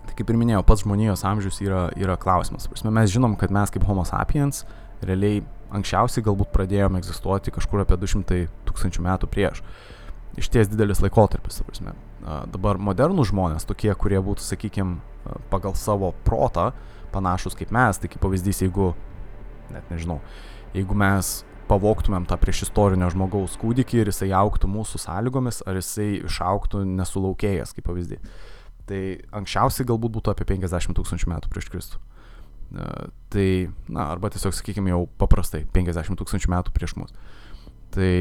Tai 0.08 0.18
kaip 0.18 0.30
ir 0.32 0.38
minėjau, 0.38 0.64
pats 0.66 0.82
žmonijos 0.84 1.24
amžius 1.28 1.60
yra, 1.62 1.86
yra 1.98 2.18
klausimas. 2.20 2.68
Mes 2.84 3.12
žinom, 3.12 3.36
kad 3.38 3.54
mes 3.54 3.70
kaip 3.70 3.84
Homo 3.86 4.04
sapiens 4.08 4.64
realiai 5.02 5.42
anksčiausiai 5.72 6.24
galbūt 6.26 6.52
pradėjome 6.54 7.00
egzistuoti 7.00 7.54
kažkur 7.54 7.82
apie 7.82 7.96
200 8.00 8.44
tūkstančių 8.68 9.04
metų 9.06 9.30
prieš. 9.32 9.62
Iš 9.62 9.91
ties 10.52 10.70
didelis 10.72 11.02
laikotarpis, 11.04 11.58
ta 11.60 11.66
prasme. 11.66 11.94
Dabar 12.52 12.78
modernų 12.80 13.26
žmonės, 13.28 13.66
tokie, 13.68 13.90
kurie 13.98 14.20
būtų, 14.22 14.44
sakykime, 14.46 15.00
pagal 15.52 15.76
savo 15.78 16.12
protą 16.26 16.70
panašus 17.12 17.56
kaip 17.58 17.72
mes, 17.74 18.00
tai 18.00 18.08
kaip 18.08 18.22
pavyzdys, 18.24 18.62
jeigu, 18.64 18.92
net 19.72 19.90
nežinau, 19.92 20.20
jeigu 20.72 20.96
mes 20.96 21.42
pavoktumėm 21.68 22.24
tą 22.28 22.38
prieš 22.40 22.66
istorinio 22.66 23.08
žmogaus 23.12 23.54
kūdikį 23.60 24.02
ir 24.02 24.10
jisai 24.10 24.30
auktų 24.36 24.70
mūsų 24.72 25.00
sąlygomis, 25.04 25.60
ar 25.68 25.78
jisai 25.78 26.08
išauktų 26.22 26.82
nesulaukėjęs, 26.88 27.74
kaip 27.76 27.86
pavyzdys. 27.88 28.40
Tai 28.88 29.02
anksčiausiai 29.38 29.86
galbūt 29.88 30.16
būtų 30.16 30.32
apie 30.32 30.48
50 30.48 30.96
tūkstančių 30.98 31.30
metų 31.32 31.52
prieš 31.52 31.68
Kristų. 31.72 32.00
Tai, 33.32 33.48
na, 33.92 34.08
arba 34.14 34.30
tiesiog, 34.32 34.54
sakykime, 34.56 34.90
jau 34.92 35.04
paprastai 35.20 35.62
50 35.76 36.18
tūkstančių 36.18 36.50
metų 36.52 36.72
prieš 36.74 36.96
mus. 36.98 37.12
Tai 37.94 38.12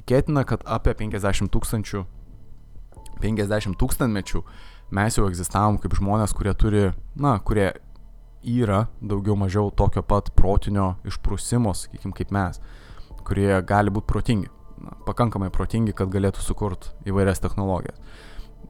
tikėtina, 0.00 0.46
kad 0.48 0.64
apie 0.66 0.96
50 0.98 1.52
tūkstančių 1.52 2.06
50 3.20 3.76
tūkstantmečių 3.80 4.42
mes 4.96 5.18
jau 5.18 5.28
egzistavom 5.28 5.78
kaip 5.80 5.94
žmonės, 5.98 6.34
kurie 6.36 6.54
turi, 6.58 6.84
na, 7.14 7.36
kurie 7.44 7.70
yra 8.40 8.86
daugiau 9.00 9.36
mažiau 9.38 9.70
tokio 9.76 10.02
pat 10.02 10.32
protinio 10.36 10.94
išprusimo, 11.08 11.74
sakykime, 11.76 12.16
kaip 12.16 12.32
mes, 12.34 12.60
kurie 13.26 13.52
gali 13.66 13.92
būti 13.92 14.08
protingi, 14.10 14.50
na, 14.80 14.96
pakankamai 15.06 15.52
protingi, 15.54 15.94
kad 15.96 16.10
galėtų 16.12 16.42
sukurti 16.44 16.94
įvairias 17.10 17.42
technologijas. 17.44 18.00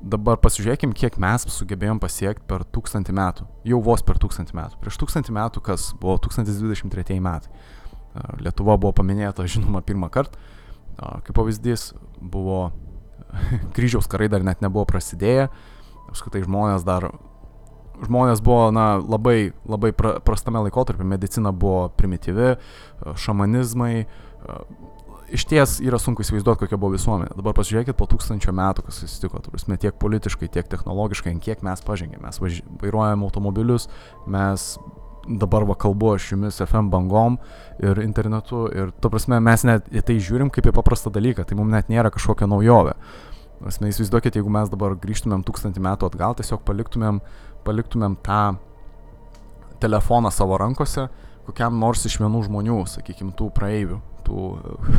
Dabar 0.00 0.38
pasižiūrėkim, 0.40 0.94
kiek 0.96 1.18
mes 1.20 1.44
sugebėjom 1.52 1.98
pasiekti 2.00 2.46
per 2.48 2.62
tūkstantį 2.72 3.12
metų. 3.18 3.44
Jau 3.68 3.82
vos 3.84 4.00
per 4.06 4.16
tūkstantį 4.22 4.54
metų. 4.56 4.78
Prieš 4.80 4.96
tūkstantį 5.02 5.34
metų, 5.36 5.60
kas 5.66 5.90
buvo 6.00 6.14
1023 6.24 7.18
metai. 7.20 7.52
Lietuva 8.40 8.78
buvo 8.80 8.94
paminėta, 8.96 9.44
žinoma, 9.44 9.82
pirmą 9.84 10.08
kartą. 10.10 10.40
Kaip 11.00 11.32
pavyzdys, 11.36 11.90
buvo 12.20 12.70
kryžiaus 13.74 14.08
karai 14.10 14.28
dar 14.32 14.44
net 14.46 14.62
nebuvo 14.64 14.84
prasidėję, 14.88 15.48
apskritai 16.10 16.44
žmonės 16.44 16.84
dar, 16.86 17.10
žmonės 18.04 18.42
buvo, 18.44 18.68
na, 18.74 18.92
labai, 19.00 19.52
labai 19.68 19.92
pra, 19.96 20.18
prastame 20.24 20.62
laikotarpį, 20.66 21.06
medicina 21.08 21.52
buvo 21.56 21.88
primityvi, 21.96 22.54
šamanizmai, 23.20 23.94
iš 25.30 25.44
ties 25.46 25.76
yra 25.84 25.98
sunku 26.02 26.24
įsivaizduoti, 26.24 26.64
kokia 26.64 26.78
buvo 26.80 26.96
visuomenė. 26.96 27.34
Dabar 27.38 27.54
pasižiūrėkit 27.58 27.96
po 27.98 28.08
tūkstančio 28.10 28.54
metų, 28.56 28.84
kas 28.88 29.02
atsitiko, 29.06 29.42
prasme, 29.46 29.78
tiek 29.80 29.96
politiškai, 30.02 30.50
tiek 30.52 30.68
technologiškai, 30.70 31.36
kiek 31.44 31.62
mes 31.66 31.84
pažengėme. 31.86 32.26
Mes 32.26 32.40
vairuojam 32.82 33.24
automobilius, 33.26 33.88
mes 34.30 34.72
dabar 35.28 35.66
va 35.68 35.76
kalbu 35.78 36.14
aš 36.14 36.30
jumis 36.32 36.60
FM 36.64 36.90
bangom 36.92 37.38
ir 37.82 38.00
internetu 38.04 38.66
ir, 38.72 38.92
tu 39.00 39.10
prasme, 39.12 39.40
mes 39.44 39.64
net 39.68 39.88
į 39.92 40.04
tai 40.06 40.18
žiūrim 40.22 40.52
kaip 40.52 40.70
į 40.70 40.74
paprastą 40.76 41.12
dalyką, 41.12 41.44
tai 41.44 41.58
mums 41.58 41.74
net 41.74 41.92
nėra 41.92 42.12
kažkokia 42.14 42.48
naujovė. 42.50 42.96
Asmeniai 43.68 43.92
įsivaizduokit, 43.92 44.38
jeigu 44.38 44.52
mes 44.52 44.70
dabar 44.72 44.96
grįžtumėm 44.96 45.44
tūkstantį 45.44 45.82
metų 45.84 46.08
atgal, 46.08 46.36
tiesiog 46.38 46.62
paliktumėm, 46.64 47.20
paliktumėm 47.66 48.16
tą 48.24 48.44
telefoną 49.80 50.32
savo 50.32 50.56
rankose 50.60 51.10
kokiam 51.50 51.78
nors 51.82 52.04
iš 52.06 52.20
vienų 52.20 52.44
žmonių, 52.46 52.78
sakykime, 52.90 53.34
tų 53.36 53.48
praeivių, 53.56 53.98
tų, 54.26 54.44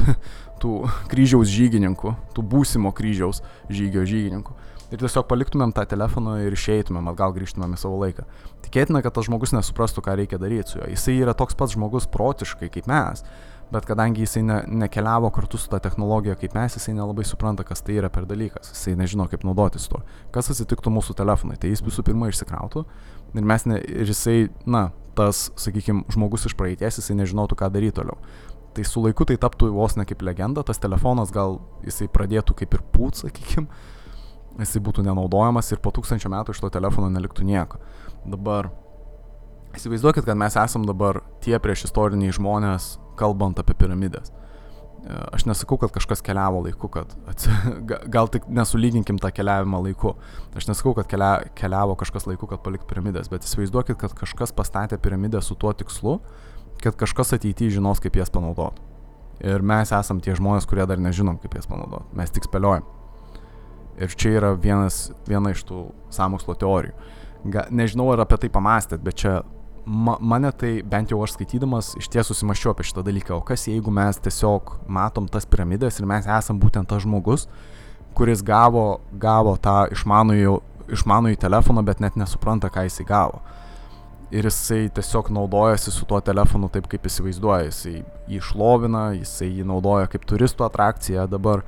tų 0.61 0.73
kryžiaus 1.11 1.51
žygininkų, 1.51 2.13
tų 2.35 2.45
būsimo 2.53 2.91
kryžiaus 2.95 3.41
žygio 3.71 4.03
žygininkų. 4.07 4.57
Ir 4.91 4.99
tiesiog 4.99 5.23
paliktumėm 5.29 5.71
tą 5.71 5.85
telefoną 5.87 6.35
ir 6.43 6.55
išeitumėm, 6.55 7.07
atgal 7.13 7.31
grįžtumėm 7.35 7.77
į 7.77 7.79
savo 7.79 8.01
laiką. 8.01 8.25
Tikėtina, 8.65 8.99
kad 9.05 9.15
tas 9.15 9.29
žmogus 9.29 9.53
nesuprastų, 9.55 10.03
ką 10.03 10.17
reikia 10.19 10.39
daryti 10.41 10.73
su 10.73 10.81
juo. 10.81 10.89
Jisai 10.91 11.15
yra 11.21 11.35
toks 11.37 11.55
pats 11.55 11.77
žmogus 11.77 12.09
protiškai 12.11 12.67
kaip 12.73 12.89
mes, 12.91 13.23
bet 13.71 13.87
kadangi 13.87 14.25
jisai 14.25 14.43
ne, 14.43 14.57
nekeliavo 14.83 15.31
kartu 15.31 15.59
su 15.61 15.71
ta 15.71 15.79
technologija 15.79 16.35
kaip 16.39 16.57
mes, 16.57 16.75
jisai 16.75 16.97
nelabai 16.97 17.23
supranta, 17.27 17.63
kas 17.67 17.83
tai 17.87 17.95
yra 18.01 18.09
per 18.11 18.27
dalykas, 18.27 18.73
jisai 18.73 18.97
nežino, 18.99 19.29
kaip 19.31 19.45
naudotis 19.47 19.87
tuo. 19.87 20.01
Kas 20.35 20.51
atsitiktų 20.51 20.91
mūsų 20.97 21.15
telefonai, 21.21 21.55
tai 21.61 21.71
jis 21.71 21.83
visų 21.85 22.03
pirma 22.11 22.27
išsikrautų 22.27 22.83
ir, 22.83 23.47
ne, 23.47 23.79
ir 23.79 24.11
jisai, 24.11 24.37
na, 24.67 24.89
tas, 25.15 25.49
sakykime, 25.59 26.03
žmogus 26.11 26.49
iš 26.49 26.57
praeities, 26.59 26.99
jisai 26.99 27.15
nežinotų, 27.21 27.55
ką 27.63 27.71
daryti 27.71 28.01
toliau. 28.01 28.19
Tai 28.75 28.83
su 28.87 29.03
laiku 29.03 29.27
tai 29.27 29.39
taptų 29.39 29.71
vos 29.75 29.97
ne 29.99 30.03
kaip 30.07 30.21
legenda, 30.23 30.63
tas 30.67 30.79
telefonas 30.79 31.31
gal 31.35 31.59
jisai 31.87 32.07
pradėtų 32.11 32.55
kaip 32.59 32.75
ir 32.75 32.83
pūt, 32.91 33.23
sakykime, 33.23 33.67
jisai 34.59 34.81
būtų 34.83 35.05
nenaudojamas 35.07 35.71
ir 35.71 35.81
po 35.83 35.93
tūkstančio 35.95 36.31
metų 36.31 36.55
iš 36.55 36.61
to 36.63 36.69
telefono 36.73 37.09
neliktų 37.13 37.45
nieko. 37.47 37.79
Dabar 38.27 38.71
įsivaizduokit, 39.77 40.25
kad 40.27 40.37
mes 40.39 40.57
esam 40.59 40.85
dabar 40.87 41.21
tie 41.43 41.57
prieš 41.61 41.87
istoriniai 41.89 42.35
žmonės, 42.35 42.97
kalbant 43.19 43.59
apie 43.61 43.75
piramidės. 43.77 44.33
E, 45.01 45.15
aš 45.33 45.47
nesakau, 45.49 45.79
kad 45.81 45.93
kažkas 45.95 46.21
keliavo 46.25 46.61
laiku, 46.65 46.89
kad 46.91 47.15
atsi... 47.31 47.49
gal 48.15 48.29
tik 48.31 48.45
nesulyginkim 48.51 49.19
tą 49.21 49.31
keliavimą 49.33 49.81
laiku. 49.87 50.15
Aš 50.57 50.69
nesakau, 50.69 50.93
kad 50.99 51.09
kelia... 51.11 51.33
keliavo 51.57 51.95
kažkas 51.99 52.27
laiku, 52.29 52.49
kad 52.51 52.63
palik 52.65 52.85
piramidės, 52.89 53.31
bet 53.31 53.47
įsivaizduokit, 53.47 53.97
kad 54.01 54.15
kažkas 54.17 54.53
pastatė 54.55 54.99
piramidę 55.01 55.41
su 55.45 55.57
tuo 55.57 55.73
tikslu, 55.77 56.19
kad 56.83 56.97
kažkas 56.99 57.35
ateityje 57.37 57.77
žinos, 57.79 58.01
kaip 58.03 58.19
jas 58.19 58.33
panaudoti. 58.33 58.89
Ir 59.41 59.63
mes 59.65 59.89
esam 59.95 60.19
tie 60.21 60.35
žmonės, 60.37 60.67
kurie 60.69 60.85
dar 60.85 61.01
nežinom, 61.01 61.39
kaip 61.41 61.55
jas 61.57 61.69
panaudoti. 61.69 62.11
Mes 62.17 62.33
tik 62.33 62.45
spėliojam. 62.45 62.85
Ir 64.01 64.13
čia 64.17 64.35
yra 64.39 64.53
vienas, 64.57 65.11
viena 65.29 65.51
iš 65.53 65.63
tų 65.67 65.83
samokslo 66.13 66.55
teorijų. 66.57 66.93
Ga, 67.53 67.67
nežinau, 67.73 68.07
ar 68.13 68.23
apie 68.23 68.39
tai 68.41 68.49
pamastėt, 68.53 69.01
bet 69.05 69.19
čia 69.21 69.41
ma, 69.85 70.17
mane 70.19 70.51
tai, 70.57 70.71
bent 70.85 71.11
jau 71.11 71.21
aš 71.23 71.35
skaitydamas, 71.35 71.93
iš 71.99 72.09
ties 72.13 72.29
susimaščiau 72.31 72.73
apie 72.73 72.85
šitą 72.87 73.03
dalyką. 73.05 73.37
O 73.37 73.45
kas 73.45 73.67
jeigu 73.69 73.93
mes 73.93 74.19
tiesiog 74.23 74.75
matom 74.91 75.29
tas 75.31 75.47
piramidės 75.49 75.99
ir 75.99 76.09
mes 76.09 76.27
esam 76.29 76.59
būtent 76.61 76.89
tas 76.89 77.03
žmogus, 77.05 77.47
kuris 78.17 78.43
gavo, 78.45 79.01
gavo 79.21 79.55
tą 79.61 79.85
išmanųjį, 79.95 80.57
išmanųjį 80.97 81.41
telefoną, 81.41 81.85
bet 81.87 82.01
net 82.03 82.17
nesupranta, 82.19 82.71
ką 82.73 82.85
jisai 82.87 83.07
gavo. 83.09 83.41
Ir 84.31 84.47
jisai 84.47 84.85
tiesiog 84.95 85.31
naudojasi 85.35 85.91
su 85.91 86.05
tuo 86.07 86.21
telefonu 86.23 86.69
taip, 86.71 86.87
kaip 86.91 87.07
įsivaizduoja. 87.07 87.67
Jisai 87.67 87.97
jį 88.31 88.39
išlovina, 88.39 89.09
jisai 89.17 89.49
jį 89.49 89.65
naudoja 89.67 90.07
kaip 90.11 90.27
turistų 90.29 90.69
atrakciją. 90.69 91.25
Dabar 91.31 91.65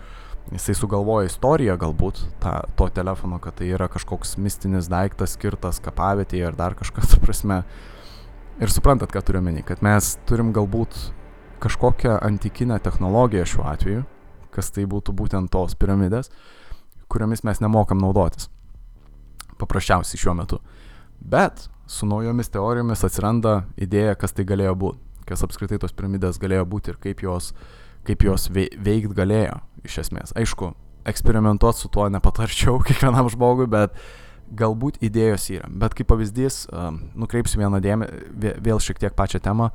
jisai 0.52 0.76
sugalvoja 0.76 1.30
istoriją 1.30 1.78
galbūt 1.80 2.22
tą, 2.44 2.54
to 2.78 2.90
telefono, 2.94 3.40
kad 3.44 3.56
tai 3.60 3.72
yra 3.74 3.88
kažkoks 3.92 4.36
mistinis 4.42 4.90
daiktas 4.92 5.38
skirtas 5.38 5.80
kapavietėje 5.84 6.48
ar 6.50 6.58
dar 6.60 6.78
kažkas, 6.80 7.16
prasme. 7.24 7.64
Ir 8.62 8.70
suprantat, 8.70 9.12
ką 9.14 9.24
turiu 9.26 9.42
menį, 9.42 9.64
kad 9.66 9.82
mes 9.86 10.14
turim 10.30 10.52
galbūt 10.54 10.98
kažkokią 11.64 12.20
antikinę 12.22 12.78
technologiją 12.84 13.46
šiuo 13.50 13.64
atveju, 13.72 14.04
kas 14.54 14.70
tai 14.76 14.86
būtų 14.90 15.16
būtent 15.18 15.52
tos 15.54 15.74
piramidės, 15.80 16.30
kuriomis 17.10 17.44
mes 17.48 17.62
nemokam 17.64 18.02
naudotis. 18.04 18.50
Paprasčiausiai 19.58 20.20
šiuo 20.20 20.36
metu. 20.38 20.60
Bet 21.20 21.68
su 21.88 22.06
naujomis 22.10 22.52
teorijomis 22.54 23.04
atsiranda 23.08 23.64
idėja, 23.80 24.18
kas 24.20 24.36
tai 24.36 24.46
galėjo 24.50 24.76
būti, 24.84 25.00
kas 25.30 25.44
apskritai 25.46 25.80
tos 25.82 25.96
piramidės 25.96 26.40
galėjo 26.42 26.66
būti 26.70 26.94
ir 26.94 27.00
kaip 27.02 27.24
jos, 27.24 27.54
kaip 28.08 28.26
jos 28.28 28.50
veikt 28.54 29.14
galėjo 29.16 29.60
iš 29.88 30.00
esmės. 30.06 30.34
Aišku, 30.40 30.74
eksperimentuoti 31.08 31.84
su 31.84 31.92
tuo 31.92 32.08
nepatarčiau 32.12 32.80
kiekvienam 32.88 33.30
žmogui, 33.32 33.68
bet 33.72 33.96
galbūt 34.54 35.00
idėjos 35.04 35.50
yra. 35.56 35.70
Bet 35.72 35.96
kaip 35.98 36.10
pavyzdys, 36.12 36.66
nukreipsiu 37.18 37.62
vieną 37.64 37.80
dėmesį, 37.84 38.54
vėl 38.64 38.82
šiek 38.84 39.02
tiek 39.02 39.16
pačią 39.18 39.42
temą 39.44 39.72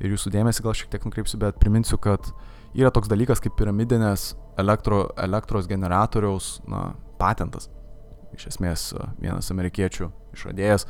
ir 0.00 0.14
jūsų 0.14 0.32
dėmesį 0.34 0.64
gal 0.64 0.76
šiek 0.78 0.92
tiek 0.92 1.04
nukreipsiu, 1.06 1.38
bet 1.42 1.58
priminsiu, 1.62 1.98
kad 2.02 2.32
yra 2.74 2.92
toks 2.94 3.10
dalykas 3.12 3.42
kaip 3.44 3.56
piramidinės 3.58 4.32
elektro, 4.60 5.04
elektros 5.20 5.68
generatoriaus 5.70 6.56
na, 6.68 6.92
patentas. 7.20 7.68
Iš 8.32 8.48
esmės 8.54 8.86
vienas 9.20 9.50
amerikiečių 9.52 10.08
išradėjas, 10.32 10.86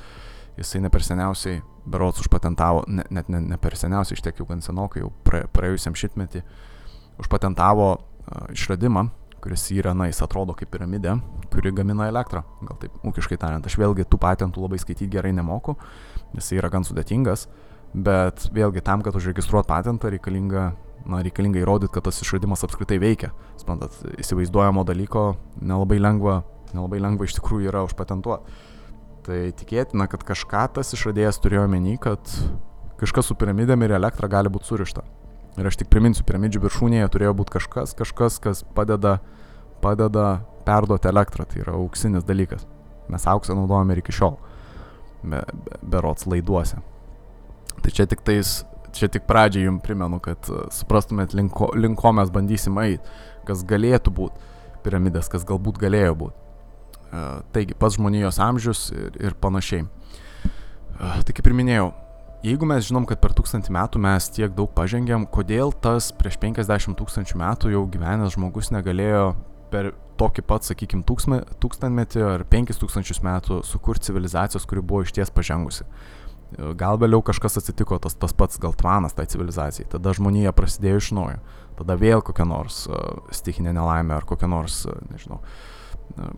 jisai 0.60 0.82
ne 0.84 0.90
per 0.92 1.02
seniausiai, 1.02 1.62
berots 1.90 2.22
užpatentavo, 2.22 2.84
ne, 2.86 3.04
net 3.10 3.30
ne, 3.32 3.40
ne 3.42 3.58
per 3.58 3.74
seniausiai, 3.78 4.18
iš 4.18 4.22
tiek 4.22 4.38
jau 4.38 4.46
gan 4.46 4.62
senokai, 4.62 5.02
jau 5.02 5.10
pra, 5.26 5.42
praėjusiam 5.50 5.96
šitmetį, 5.98 6.44
užpatentavo 7.20 7.96
išradimą, 8.52 9.08
kuris 9.42 9.66
yra, 9.74 9.92
na, 9.98 10.06
jis 10.10 10.22
atrodo 10.22 10.54
kaip 10.56 10.70
piramidė, 10.72 11.16
kuri 11.52 11.72
gamina 11.74 12.06
elektrą. 12.10 12.44
Gal 12.62 12.78
taip, 12.80 12.94
ūkiškai 13.08 13.40
tariant, 13.42 13.66
aš 13.66 13.76
vėlgi 13.80 14.06
tų 14.06 14.20
patentų 14.22 14.62
labai 14.62 14.78
skaityti 14.80 15.10
gerai 15.12 15.34
nemoku, 15.34 15.74
jis 16.36 16.52
yra 16.54 16.70
gan 16.72 16.86
sudėtingas, 16.86 17.48
bet 17.92 18.46
vėlgi 18.54 18.84
tam, 18.86 19.02
kad 19.04 19.18
užregistruot 19.18 19.66
patentą 19.68 20.12
reikalinga 20.14 20.70
na, 21.06 21.22
reikalinga 21.24 21.62
įrodyti, 21.62 21.92
kad 21.94 22.06
tas 22.06 22.20
išradimas 22.22 22.62
apskritai 22.66 22.98
veikia. 23.02 23.32
Sprantat, 23.60 23.96
įsivaizduojamo 24.22 24.84
dalyko 24.88 25.32
nelabai 25.60 25.98
lengva, 26.02 26.42
nelabai 26.72 27.00
lengva 27.02 27.26
iš 27.26 27.36
tikrųjų 27.38 27.72
yra 27.72 27.82
užpatentuoti. 27.86 28.60
Tai 29.26 29.40
tikėtina, 29.58 30.08
kad 30.10 30.24
kažką 30.26 30.64
tas 30.78 30.94
išradėjas 30.96 31.38
turėjo 31.42 31.68
menį, 31.70 31.96
kad 32.02 32.32
kažkas 33.02 33.30
su 33.30 33.36
piramidėm 33.38 33.84
ir 33.86 33.96
elektra 33.98 34.30
gali 34.30 34.50
būti 34.50 34.70
surišta. 34.70 35.04
Ir 35.60 35.68
aš 35.68 35.76
tik 35.82 35.90
priminsiu, 35.92 36.24
piramidžių 36.28 36.62
viršūnėje 36.64 37.10
turėjo 37.12 37.34
būti 37.36 37.56
kažkas, 37.58 37.92
kažkas, 37.98 38.38
kas 38.40 38.62
padeda, 38.76 39.18
padeda 39.84 40.40
perduoti 40.64 41.10
elektrą, 41.10 41.44
tai 41.48 41.60
yra 41.64 41.76
auksinis 41.76 42.24
dalykas. 42.24 42.64
Mes 43.12 43.26
auksą 43.28 43.56
naudojame 43.58 43.92
ir 43.92 44.00
iki 44.00 44.14
šiol, 44.16 44.38
be, 45.22 45.42
be, 45.42 45.80
berots 45.94 46.24
laiduose. 46.30 46.80
Tai 47.82 47.92
čia 47.92 48.06
tik 48.08 48.24
tais 48.24 48.62
čia 48.92 49.08
tik 49.08 49.26
pradžiai 49.28 49.66
jums 49.66 49.82
primenu, 49.84 50.20
kad 50.22 50.48
e, 50.52 50.66
suprastumėt, 50.74 51.34
link 51.36 51.52
ko, 51.56 51.70
link 51.76 51.98
ko 52.00 52.12
mes 52.16 52.30
bandysim 52.32 52.76
eiti, 52.82 53.00
kas 53.48 53.64
galėtų 53.68 54.12
būti 54.14 54.50
piramidės, 54.84 55.30
kas 55.32 55.46
galbūt 55.48 55.80
galėjo 55.80 56.14
būti. 56.24 56.38
Uh, 57.12 57.42
taigi, 57.52 57.74
pats 57.76 57.98
žmonijos 57.98 58.38
amžius 58.40 58.86
ir, 58.94 59.18
ir 59.20 59.34
panašiai. 59.36 59.84
Uh, 59.84 61.18
tai 61.20 61.34
kaip 61.36 61.44
ir 61.44 61.54
minėjau, 61.58 61.90
jeigu 62.42 62.66
mes 62.68 62.84
žinom, 62.88 63.06
kad 63.08 63.20
per 63.22 63.34
tūkstantį 63.36 63.72
metų 63.74 64.02
mes 64.02 64.28
tiek 64.34 64.52
daug 64.56 64.70
pažengėm, 64.76 65.26
kodėl 65.30 65.72
tas 65.84 66.10
prieš 66.16 66.38
50 66.42 66.98
tūkstančių 66.98 67.40
metų 67.42 67.72
jau 67.74 67.82
gyvenęs 67.92 68.36
žmogus 68.36 68.72
negalėjo 68.74 69.32
per 69.72 69.92
tokį 70.20 70.44
pat, 70.46 70.66
sakykime, 70.66 71.04
tūkstantmetį 71.06 72.24
ar 72.26 72.44
5000 72.50 73.22
metų 73.24 73.62
sukurti 73.66 74.10
civilizacijos, 74.10 74.66
kuri 74.68 74.84
buvo 74.84 75.06
išties 75.06 75.32
pažengusi. 75.34 75.86
Gal 76.76 76.98
vėliau 77.00 77.22
kažkas 77.24 77.56
atsitiko, 77.62 77.96
tas, 78.02 78.14
tas 78.20 78.34
pats 78.36 78.60
gal 78.60 78.74
tvanas 78.76 79.16
tai 79.16 79.24
civilizacijai, 79.30 79.88
tada 79.94 80.12
žmonija 80.12 80.52
prasidėjo 80.52 81.00
iš 81.00 81.12
naujo, 81.16 81.38
tada 81.78 81.96
vėl 81.96 82.20
kokia 82.20 82.44
nors 82.44 82.82
uh, 82.90 83.22
stichinė 83.32 83.72
nelaimė 83.72 84.18
ar 84.18 84.26
kokia 84.28 84.50
nors, 84.52 84.82
uh, 84.84 84.98
nežinau, 85.08 85.40
uh, 85.40 86.34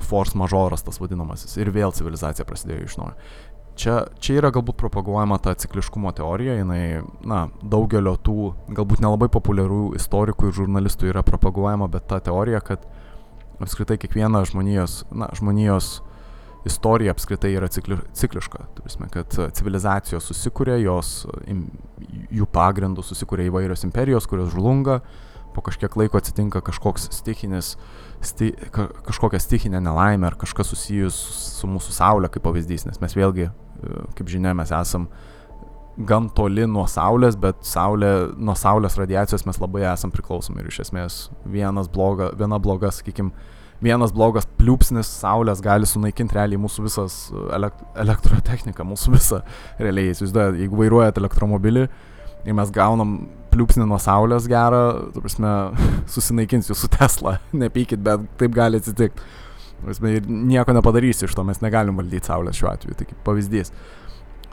force 0.00 0.38
majoras 0.38 0.84
tas 0.86 0.96
vadinamasis 1.02 1.56
ir 1.60 1.68
vėl 1.74 1.92
civilizacija 1.92 2.46
prasidėjo 2.48 2.86
iš 2.86 2.96
naujo. 3.02 3.16
Čia, 3.82 3.96
čia 4.22 4.36
yra 4.38 4.52
galbūt 4.54 4.76
propaguojama 4.78 5.40
ta 5.42 5.56
cikliškumo 5.58 6.12
teorija, 6.14 6.54
jinai, 6.60 7.00
na, 7.26 7.48
daugelio 7.66 8.12
tų 8.14 8.52
galbūt 8.70 9.02
nelabai 9.02 9.26
populiarių 9.32 9.96
istorikų 9.98 10.50
ir 10.50 10.58
žurnalistų 10.60 11.08
yra 11.10 11.24
propaguojama, 11.26 11.88
bet 11.90 12.06
ta 12.12 12.20
teorija, 12.22 12.60
kad 12.62 12.84
apskritai 13.58 13.98
kiekviena 13.98 14.44
žmonijos, 14.46 15.00
na, 15.10 15.26
žmonijos 15.34 15.96
istorija 16.68 17.10
apskritai 17.10 17.50
yra 17.56 17.66
cikli, 17.74 17.98
cikliška. 18.14 18.68
Turime, 18.78 19.10
kad 19.10 19.34
civilizacijos 19.58 20.30
susikūrė, 20.30 20.78
jos, 20.84 21.24
jų 22.30 22.46
pagrindų 22.54 23.02
susikūrė 23.06 23.48
įvairios 23.50 23.82
imperijos, 23.88 24.30
kurios 24.30 24.54
žlunga, 24.54 25.00
po 25.52 25.60
kažkiek 25.64 25.96
laiko 25.98 26.20
atsitinka 26.22 26.62
kažkoks 26.64 27.10
stichinis, 27.12 27.74
sti, 28.24 28.52
ka, 28.72 28.86
kažkokia 29.10 29.42
stichinė 29.42 29.82
nelaimė 29.84 30.30
ar 30.30 30.38
kažkas 30.40 30.70
susijus 30.72 31.18
su 31.58 31.68
mūsų 31.68 31.98
Saulė 31.98 32.30
kaip 32.32 32.46
pavyzdys, 32.46 32.86
nes 32.88 33.02
mes 33.02 33.18
vėlgi, 33.18 33.50
kaip 34.16 34.30
žinia, 34.30 34.54
mes 34.56 34.72
esam 34.74 35.08
gan 36.08 36.28
toli 36.32 36.64
nuo 36.66 36.86
Saulės, 36.88 37.36
bet 37.40 37.58
Saulė, 37.68 38.12
nuo 38.40 38.54
Saulės 38.56 38.96
radiacijos 39.00 39.44
mes 39.48 39.58
labai 39.60 39.84
esam 39.90 40.12
priklausomi 40.14 40.62
ir 40.62 40.70
iš 40.70 40.86
esmės 40.86 41.18
vienas 41.44 41.90
bloga, 41.92 42.30
viena 42.38 42.58
bloga, 42.62 42.92
sakykime, 42.94 43.34
vienas 43.82 44.14
blogas 44.14 44.46
pliūpsnis 44.60 45.10
saulės 45.20 45.62
gali 45.62 45.88
sunaikinti 45.88 46.36
realiai 46.38 46.60
mūsų 46.62 46.86
visas 46.86 47.18
uh, 47.32 47.50
elekt 47.56 47.82
elektrotechniką, 47.98 48.86
mūsų 48.86 49.14
visą 49.16 49.42
realiai. 49.82 50.14
Įsivaizduojate, 50.14 50.62
jeigu 50.62 50.78
vairuojate 50.80 51.22
elektromobilį 51.22 51.86
ir 52.42 52.58
mes 52.58 52.72
gaunam 52.74 53.16
pliūpsnį 53.52 53.86
nuo 53.90 53.98
saulės 54.00 54.48
gerą, 54.50 55.10
tu 55.14 55.22
prasme, 55.24 55.52
susinaikins 56.14 56.70
jūsų 56.72 56.92
Tesla, 56.96 57.38
nepykit, 57.64 58.02
bet 58.04 58.26
taip 58.40 58.54
gali 58.56 58.80
atsitikti. 58.80 59.30
Ir 59.82 60.28
nieko 60.28 60.74
nepadarysi 60.76 61.26
iš 61.26 61.34
to, 61.34 61.44
mes 61.46 61.60
negalim 61.62 61.98
valdyti 61.98 62.30
saulės 62.30 62.58
šiuo 62.58 62.70
atveju, 62.70 62.96
tai 62.98 63.08
kaip 63.10 63.22
pavyzdys. 63.26 63.72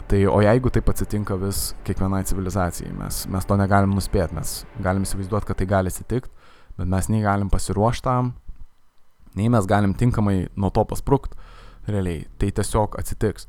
Tai 0.10 0.24
o 0.32 0.40
jeigu 0.42 0.72
taip 0.74 0.90
atsitinka 0.90 1.38
vis 1.38 1.76
kiekvienai 1.86 2.24
civilizacijai, 2.26 2.90
mes, 2.98 3.22
mes 3.30 3.46
to 3.46 3.58
negalim 3.60 3.94
nuspėti, 3.94 4.34
mes 4.34 4.54
galim 4.82 5.06
įsivaizduoti, 5.06 5.46
kad 5.46 5.60
tai 5.60 5.68
gali 5.70 5.94
atsitikti, 5.94 6.32
bet 6.80 6.90
mes 6.90 7.12
nei 7.14 7.22
galim 7.22 7.52
pasiruošti 7.54 8.08
tam, 8.08 8.34
nei 9.38 9.52
mes 9.54 9.70
galim 9.70 9.94
tinkamai 9.94 10.48
nuo 10.58 10.74
to 10.74 10.86
pasprukt, 10.90 11.38
realiai, 11.86 12.26
tai 12.42 12.50
tiesiog 12.58 12.98
atsitiks. 12.98 13.46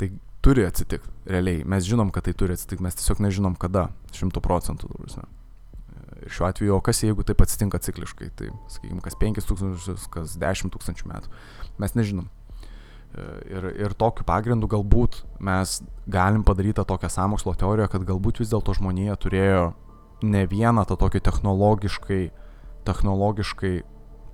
Tai 0.00 0.10
turi 0.42 0.66
atsitikti, 0.66 1.14
realiai, 1.30 1.62
mes 1.70 1.86
žinom, 1.86 2.10
kad 2.10 2.26
tai 2.26 2.34
turi 2.34 2.58
atsitikti, 2.58 2.82
mes 2.82 2.98
tiesiog 2.98 3.22
nežinom 3.22 3.54
kada, 3.60 3.88
šimtų 4.18 4.42
procentų. 4.42 4.90
Ir 5.06 5.14
šiuo 6.30 6.48
atveju, 6.48 6.76
o 6.76 6.80
kas 6.84 7.02
jeigu 7.04 7.24
taip 7.26 7.42
atsitinka 7.44 7.80
cikliškai, 7.84 8.30
tai, 8.38 8.50
sakykime, 8.72 9.02
kas 9.04 9.18
5000, 9.20 10.08
kas 10.14 10.36
10 10.40 10.72
tūkstančių 10.74 11.10
metų, 11.10 11.32
mes 11.82 11.96
nežinom. 11.98 12.30
Ir, 13.46 13.68
ir 13.78 13.92
tokiu 13.94 14.24
pagrindu 14.26 14.66
galbūt 14.66 15.20
mes 15.44 15.76
galim 16.10 16.42
padaryti 16.46 16.82
tokią 16.82 17.10
samokslo 17.12 17.54
teoriją, 17.54 17.86
kad 17.92 18.02
galbūt 18.08 18.40
vis 18.42 18.50
dėlto 18.50 18.74
žmonija 18.74 19.14
turėjo 19.22 19.68
ne 20.26 20.42
vieną 20.50 20.82
tą 20.88 20.96
tokį 20.98 21.22
technologiškai, 21.28 22.22
technologiškai 22.88 23.74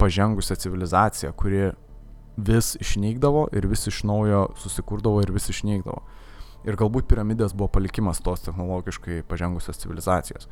pažengusią 0.00 0.56
civilizaciją, 0.64 1.32
kuri 1.36 1.70
vis 2.40 2.72
išnykdavo 2.80 3.48
ir 3.52 3.68
vis 3.68 3.86
iš 3.90 4.02
naujo 4.08 4.46
susikurdavo 4.56 5.20
ir 5.20 5.32
vis 5.34 5.50
išnykdavo. 5.52 6.00
Ir 6.68 6.76
galbūt 6.76 7.08
piramidės 7.08 7.54
buvo 7.56 7.70
palikimas 7.72 8.20
tos 8.24 8.44
technologiškai 8.44 9.22
pažengusios 9.28 9.80
civilizacijos. 9.80 10.48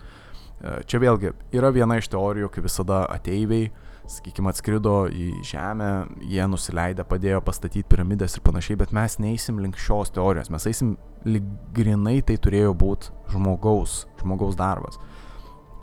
E, 0.59 0.78
čia 0.90 0.98
vėlgi 1.02 1.32
yra 1.54 1.70
viena 1.74 1.98
iš 2.00 2.09
teorijų, 2.11 2.50
kaip 2.50 2.66
visada 2.66 3.04
ateiviai, 3.14 3.68
sakykime, 4.09 4.50
atskrido 4.50 4.94
į 5.12 5.28
Žemę, 5.46 5.90
jie 6.26 6.46
nusileidę, 6.50 7.04
padėjo 7.06 7.42
pastatyti 7.44 7.86
piramidės 7.88 8.38
ir 8.38 8.44
panašiai, 8.46 8.78
bet 8.80 8.94
mes 8.96 9.18
neįsim 9.22 9.61
link 9.62 9.78
šios 9.78 10.11
teorijos, 10.16 10.50
mes 10.50 10.66
eisim 10.70 10.96
lyg 11.28 11.46
grinai 11.76 12.18
tai 12.26 12.38
turėjo 12.40 12.72
būti 12.78 13.12
žmogaus, 13.34 14.06
žmogaus 14.22 14.56
darbas. 14.59 14.98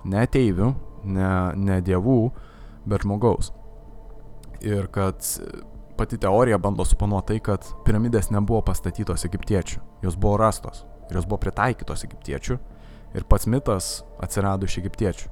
Ne 0.05 0.25
ateivių, 0.25 0.73
ne, 1.05 1.29
ne 1.55 1.79
dievų, 1.85 2.19
bet 2.89 3.05
žmogaus. 3.05 3.53
Ir 4.65 4.89
kad 4.93 5.21
pati 5.95 6.17
teorija 6.19 6.57
bando 6.59 6.83
suponuoti 6.87 7.35
tai, 7.35 7.41
kad 7.45 7.67
piramidės 7.85 8.31
nebuvo 8.33 8.63
pastatytos 8.65 9.23
egiptiečių, 9.29 9.79
jos 10.03 10.17
buvo 10.19 10.39
rastos 10.41 10.83
ir 11.09 11.19
jos 11.19 11.27
buvo 11.29 11.43
pritaikytos 11.45 12.03
egiptiečių 12.07 12.57
ir 13.15 13.25
pats 13.27 13.47
mitas 13.49 13.91
atsirado 14.21 14.67
iš 14.67 14.79
egiptiečių. 14.83 15.31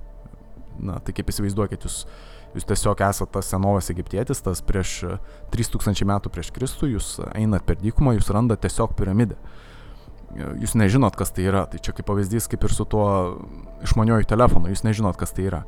Na, 0.83 0.97
tai 1.03 1.13
kaip 1.13 1.29
įsivaizduokit, 1.29 1.85
jūs, 1.85 1.99
jūs 2.55 2.65
tiesiog 2.69 3.03
esate 3.05 3.35
tas 3.35 3.51
senovas 3.53 3.91
egiptietis, 3.93 4.41
tas 4.45 4.63
prieš 4.65 5.19
3000 5.53 6.07
metų 6.09 6.31
prieš 6.33 6.49
Kristų, 6.55 6.89
jūs 6.95 7.09
einat 7.33 7.67
per 7.67 7.77
dykumą, 7.81 8.15
jūs 8.17 8.31
randat 8.33 8.63
tiesiog 8.65 8.95
piramidę. 8.97 9.37
Jūs 10.33 10.73
nežinot, 10.79 11.13
kas 11.13 11.29
tai 11.29 11.45
yra. 11.45 11.67
Tai 11.69 11.77
čia 11.77 11.93
kaip 11.93 12.07
pavyzdys, 12.09 12.47
kaip 12.49 12.63
ir 12.65 12.73
su 12.73 12.87
tuo 12.89 13.05
išmaniojų 13.85 14.25
telefonu, 14.31 14.71
jūs 14.73 14.81
nežinot, 14.87 15.19
kas 15.19 15.35
tai 15.35 15.45
yra 15.51 15.61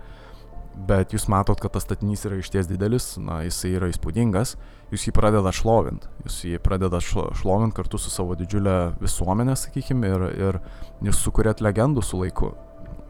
bet 0.76 1.14
jūs 1.16 1.28
matot, 1.32 1.60
kad 1.62 1.74
tas 1.76 1.86
statinys 1.86 2.26
yra 2.28 2.40
išties 2.40 2.68
didelis, 2.70 3.16
na, 3.22 3.42
jisai 3.46 3.76
yra 3.78 3.90
įspūdingas, 3.92 4.56
jūs 4.92 5.08
jį 5.08 5.14
pradeda 5.16 5.54
šlovint, 5.56 6.08
jūs 6.26 6.42
jį 6.52 6.60
pradeda 6.64 7.00
šlovint 7.02 7.76
kartu 7.78 8.00
su 8.02 8.12
savo 8.14 8.36
didžiulė 8.40 8.96
visuomenė, 9.02 9.56
sakykime, 9.60 10.12
ir, 10.12 10.26
ir 10.36 10.60
jūs 11.08 11.24
sukūrėt 11.26 11.64
legendų 11.66 12.04
su 12.06 12.20
laiku. 12.22 12.54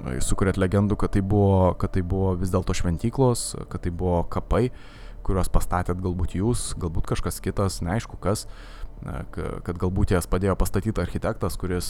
Jūs 0.06 0.30
sukūrėt 0.30 0.60
legendų, 0.62 0.98
kad 1.02 1.16
tai 1.16 1.24
buvo, 1.26 1.74
kad 1.82 1.96
tai 1.96 2.04
buvo 2.06 2.36
vis 2.38 2.52
dėlto 2.54 2.76
šventyklos, 2.78 3.56
kad 3.72 3.86
tai 3.86 3.94
buvo 3.96 4.22
kapai, 4.30 4.68
kuriuos 5.26 5.50
pastatėt 5.50 5.98
galbūt 6.04 6.36
jūs, 6.38 6.74
galbūt 6.78 7.08
kažkas 7.16 7.42
kitas, 7.42 7.80
neaišku 7.82 8.20
kas, 8.22 8.46
kad 9.34 9.80
galbūt 9.82 10.14
jas 10.14 10.28
padėjo 10.30 10.54
pastatyti 10.60 11.02
architektas, 11.02 11.58
kuris 11.60 11.90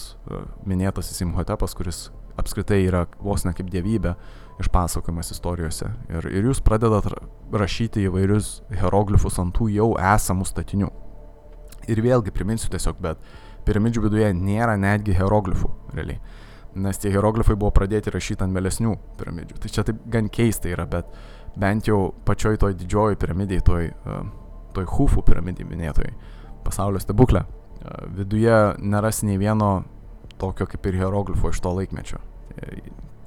minėtas 0.67 1.11
Simhotepas, 1.17 1.75
kuris 1.75 2.07
apskritai 2.39 2.81
yra 2.85 3.05
vos 3.19 3.45
ne 3.45 3.53
kaip 3.55 3.69
dievybė 3.71 4.15
išpasakojimas 4.63 5.31
istorijose. 5.35 5.89
Ir, 6.09 6.27
ir 6.31 6.47
jūs 6.49 6.61
pradedat 6.63 7.09
rašyti 7.51 8.05
įvairius 8.07 8.61
hieroglifus 8.71 9.39
ant 9.41 9.55
tų 9.57 9.69
jau 9.73 9.89
esamų 9.99 10.47
statinių. 10.47 10.91
Ir 11.91 12.01
vėlgi 12.01 12.33
priminsiu 12.33 12.71
tiesiog, 12.73 12.97
bet 13.03 13.21
piramidžių 13.67 14.05
viduje 14.07 14.31
nėra 14.37 14.77
netgi 14.79 15.15
hieroglifų, 15.17 15.69
realiai. 15.93 16.21
Nes 16.75 16.99
tie 16.99 17.11
hieroglifai 17.13 17.55
buvo 17.55 17.71
pradėti 17.75 18.11
rašyti 18.11 18.43
ant 18.43 18.55
vėlesnių 18.55 18.95
piramidžių. 19.19 19.59
Tai 19.63 19.71
čia 19.71 19.85
taip 19.87 20.01
gan 20.11 20.27
keista 20.33 20.71
yra, 20.71 20.87
bet 20.89 21.11
bent 21.59 21.87
jau 21.87 22.09
pačioj 22.27 22.59
toj 22.59 22.75
didžioji 22.79 23.19
piramidėje, 23.21 23.63
toj, 23.67 23.91
toj 24.75 24.89
Hufų 24.91 25.23
piramidėje 25.27 25.69
minėtoj, 25.69 26.11
pasaulio 26.65 26.99
stebuklė, 26.99 27.45
viduje 28.17 28.57
neras 28.83 29.21
nei 29.23 29.39
vieno 29.39 29.85
tokio 30.41 30.67
kaip 30.67 30.89
ir 30.89 30.99
hieroglifo 30.99 31.53
iš 31.53 31.61
to 31.63 31.71
laikmečio. 31.77 32.19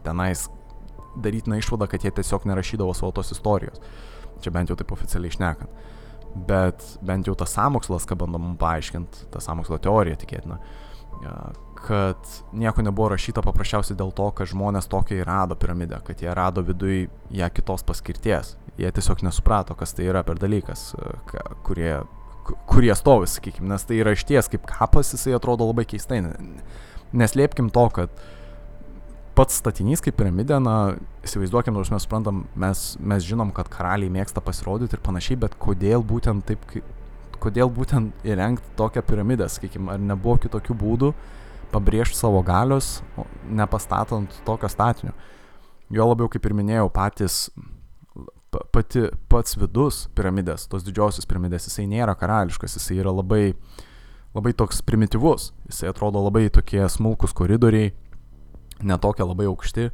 Tenais 0.05 0.45
darytina 1.23 1.59
išvada, 1.59 1.87
kad 1.91 2.05
jie 2.05 2.11
tiesiog 2.14 2.47
nerašydavo 2.49 2.95
savo 2.95 3.12
tos 3.12 3.33
istorijos. 3.35 3.81
Čia 4.43 4.53
bent 4.55 4.71
jau 4.71 4.77
taip 4.79 4.93
oficialiai 4.95 5.33
išnekant. 5.33 5.87
Bet 6.49 6.85
bent 7.03 7.27
jau 7.27 7.35
tas 7.39 7.55
samokslas, 7.57 8.07
ką 8.07 8.19
bandom 8.21 8.53
paaiškinti, 8.61 9.31
ta 9.33 9.41
samokslo 9.43 9.79
teorija 9.83 10.19
tikėtina, 10.21 10.59
kad 11.79 12.31
nieko 12.53 12.85
nebuvo 12.85 13.09
rašyta 13.14 13.43
paprasčiausiai 13.43 13.97
dėl 13.99 14.12
to, 14.14 14.29
kad 14.37 14.51
žmonės 14.51 14.91
tokia 14.91 15.23
įrado 15.23 15.57
piramidę, 15.59 15.99
kad 16.07 16.23
jie 16.23 16.35
rado 16.35 16.62
viduje 16.66 17.09
ją 17.35 17.51
kitos 17.55 17.83
paskirties. 17.87 18.57
Jie 18.79 18.91
tiesiog 18.95 19.25
nesuprato, 19.27 19.75
kas 19.75 19.97
tai 19.97 20.07
yra 20.12 20.23
per 20.23 20.39
dalykas, 20.39 20.93
kurie, 21.66 21.97
kurie 22.71 22.95
stovi, 22.95 23.27
sakykime, 23.27 23.73
nes 23.73 23.89
tai 23.89 23.99
yra 24.05 24.14
išties 24.14 24.53
kaip 24.53 24.69
kapas, 24.69 25.14
jisai 25.16 25.35
atrodo 25.35 25.66
labai 25.66 25.89
keistai. 25.89 26.21
Neslėpkim 27.19 27.73
to, 27.75 27.87
kad 27.97 28.12
uh, 28.12 28.38
pats 29.39 29.61
statinys 29.61 30.03
kaip 30.03 30.16
piramidė, 30.18 30.59
na, 30.62 30.74
įsivaizduokim, 31.26 31.76
nors 31.76 31.93
mes 31.95 32.03
suprantam, 32.03 32.43
mes, 32.59 32.84
mes 32.99 33.22
žinom, 33.26 33.53
kad 33.55 33.70
karaliai 33.70 34.11
mėgsta 34.11 34.43
pasirodyti 34.43 34.99
ir 34.99 35.03
panašiai, 35.05 35.39
bet 35.45 35.55
kodėl 35.62 36.03
būtent 36.07 36.49
taip, 36.49 36.64
kodėl 37.39 37.70
būtent 37.70 38.26
įrengti 38.26 38.74
tokią 38.78 39.05
piramidę, 39.07 39.47
sakykime, 39.53 39.93
ar 39.95 40.03
nebuvo 40.03 40.41
kitokių 40.43 40.74
būdų 40.82 41.12
pabrėžti 41.70 42.18
savo 42.18 42.41
galios, 42.43 42.99
nepastatant 43.47 44.32
tokio 44.47 44.70
statinio. 44.72 45.14
Jo 45.93 46.09
labiau, 46.11 46.28
kaip 46.32 46.45
ir 46.49 46.57
minėjau, 46.57 46.89
patys, 46.93 47.39
pati, 48.74 49.07
pats 49.30 49.57
vidus 49.61 50.07
piramidės, 50.18 50.66
tos 50.72 50.84
didžiosios 50.86 51.28
piramidės, 51.28 51.68
jisai 51.68 51.86
nėra 51.89 52.16
karališkas, 52.18 52.74
jisai 52.80 52.99
yra 53.05 53.14
labai, 53.14 53.55
labai 54.34 54.53
toks 54.57 54.82
primityvus, 54.84 55.53
jisai 55.70 55.93
atrodo 55.93 56.24
labai 56.26 56.49
tokie 56.53 56.82
smulkus 56.93 57.36
koridoriai, 57.36 57.95
netokie 58.83 59.26
labai 59.26 59.49
aukšti. 59.51 59.89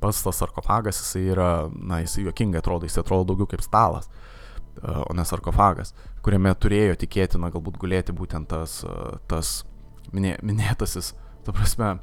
Pats 0.00 0.22
tas 0.24 0.40
sarkofagas, 0.42 0.98
jisai 1.00 1.22
yra, 1.32 1.50
na, 1.72 2.02
jisai 2.04 2.26
juokingai 2.26 2.60
atrodo, 2.60 2.88
jisai 2.88 3.00
atrodo 3.04 3.30
daugiau 3.30 3.48
kaip 3.48 3.62
stalas, 3.64 4.10
e, 4.76 4.90
o 4.92 5.14
ne 5.16 5.24
sarkofagas, 5.24 5.94
kuriame 6.24 6.52
turėjo 6.52 6.98
tikėtina 7.00 7.48
galbūt 7.54 7.78
gulėti 7.80 8.12
būtent 8.16 8.50
tas, 8.52 8.82
e, 8.84 9.16
tas 9.30 9.54
minė, 10.12 10.34
minėtasis, 10.44 11.14
ta 11.46 11.54
prasme, 11.56 11.94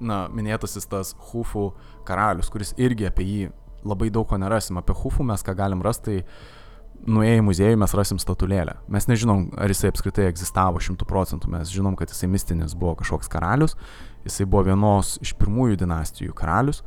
na, 0.00 0.22
minėtasis 0.32 0.88
tas 0.88 1.12
Hufų 1.28 1.68
karalius, 2.08 2.48
kuris 2.52 2.72
irgi 2.80 3.10
apie 3.10 3.28
jį 3.28 3.52
labai 3.84 4.08
daug 4.08 4.26
ko 4.30 4.40
nerasim. 4.40 4.80
Apie 4.80 4.96
Hufų 4.96 5.26
mes 5.28 5.44
ką 5.44 5.52
galim 5.58 5.84
rasti, 5.84 6.22
tai 6.22 6.62
nuėję 7.04 7.40
į 7.40 7.44
muziejų 7.44 7.78
mes 7.80 7.94
rasim 7.96 8.18
statulėlę. 8.22 8.78
Mes 8.92 9.06
nežinom, 9.10 9.50
ar 9.60 9.72
jisai 9.72 9.90
apskritai 9.92 10.28
egzistavo 10.30 10.80
šimtų 10.82 11.06
procentų, 11.08 11.50
mes 11.52 11.72
žinom, 11.72 11.96
kad 11.98 12.12
jisai 12.12 12.30
mistinis 12.32 12.76
buvo 12.78 12.96
kažkoks 13.00 13.30
karalius 13.32 13.76
Jisai 14.24 14.46
buvo 14.48 14.64
vienos 14.70 15.18
iš 15.20 15.34
pirmųjų 15.36 15.76
dinastijų 15.82 16.34
karalius. 16.36 16.80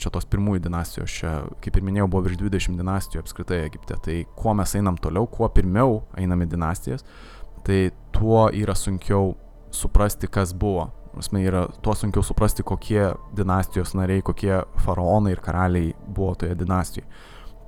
Čia 0.00 0.10
tos 0.10 0.24
pirmųjų 0.26 0.62
dinastijos, 0.64 1.12
čia, 1.12 1.32
kaip 1.62 1.76
ir 1.76 1.84
minėjau, 1.86 2.08
buvo 2.10 2.24
virš 2.24 2.38
20 2.40 2.80
dinastijų 2.80 3.22
apskritai 3.22 3.60
Egipte. 3.66 3.98
Tai 4.02 4.16
kuo 4.34 4.54
mes 4.58 4.72
einam 4.74 4.96
toliau, 4.98 5.28
kuo 5.30 5.46
pirmiau 5.54 6.00
einame 6.18 6.48
dinastijas, 6.50 7.04
tai 7.66 7.92
tuo 8.16 8.48
yra 8.48 8.74
sunkiau 8.74 9.36
suprasti, 9.70 10.26
kas 10.26 10.54
buvo. 10.56 10.88
Prasme, 11.12 11.44
yra 11.46 11.66
tuo 11.84 11.94
sunkiau 11.94 12.24
suprasti, 12.26 12.64
kokie 12.66 13.12
dinastijos 13.36 13.94
nariai, 13.98 14.24
kokie 14.24 14.56
faraonai 14.82 15.36
ir 15.36 15.44
karaliai 15.44 15.92
buvo 16.08 16.34
toje 16.40 16.56
dinastijoje. 16.58 17.06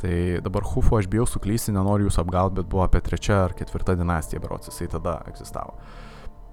Tai 0.00 0.16
dabar 0.40 0.64
Hufu 0.64 0.96
aš 0.96 1.10
bijau 1.12 1.26
suklysti, 1.28 1.74
nenoriu 1.76 2.08
jūs 2.08 2.16
apgauti, 2.22 2.56
bet 2.60 2.70
buvo 2.72 2.86
apie 2.86 3.02
trečią 3.04 3.42
ar 3.44 3.54
ketvirtą 3.58 3.98
dinastiją, 4.00 4.40
berots 4.40 4.70
jisai 4.70 4.88
tada 4.94 5.18
egzistavo. 5.28 5.76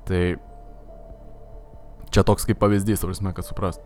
Tai 0.08 0.24
Čia 2.12 2.24
toks 2.24 2.48
kaip 2.48 2.60
pavyzdys, 2.62 3.04
prasme, 3.04 3.34
kad 3.36 3.46
suprast. 3.48 3.84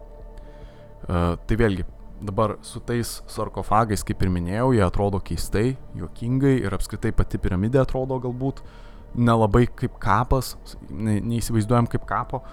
Uh, 1.02 1.34
tai 1.50 1.58
vėlgi, 1.58 1.86
dabar 2.22 2.58
su 2.66 2.80
tais 2.86 3.18
sarkofagais, 3.32 4.04
kaip 4.06 4.22
ir 4.22 4.30
minėjau, 4.34 4.70
jie 4.78 4.84
atrodo 4.86 5.22
keistai, 5.26 5.74
juokingai 5.98 6.60
ir 6.62 6.76
apskritai 6.78 7.14
pati 7.18 7.42
piramidė 7.42 7.82
atrodo 7.82 8.20
galbūt 8.22 8.62
nelabai 9.18 9.66
kaip 9.68 9.98
kapas, 10.02 10.54
ne, 10.90 11.18
neįsivaizduojam 11.34 11.90
kaip 11.92 12.06
kapo. 12.10 12.44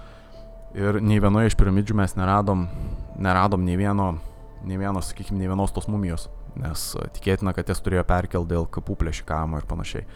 Ir 0.76 0.98
nei 1.04 1.20
vienoje 1.20 1.52
iš 1.52 1.58
piramidžių 1.60 1.96
mes 2.00 2.16
neradom, 2.16 2.66
neradom 3.20 3.62
nei 3.64 3.76
vieno, 3.80 4.14
nei 4.64 4.80
vieno, 4.80 5.04
sakykime, 5.04 5.38
nei 5.40 5.52
vienos 5.52 5.72
tos 5.76 5.88
mumijos, 5.88 6.26
nes 6.56 6.88
tikėtina, 7.18 7.54
kad 7.56 7.68
jas 7.68 7.82
turėjo 7.84 8.04
perkelti 8.08 8.54
dėl 8.54 8.68
kapų 8.72 8.96
plėšikavimo 9.02 9.60
ir 9.60 9.68
panašiai. 9.68 10.08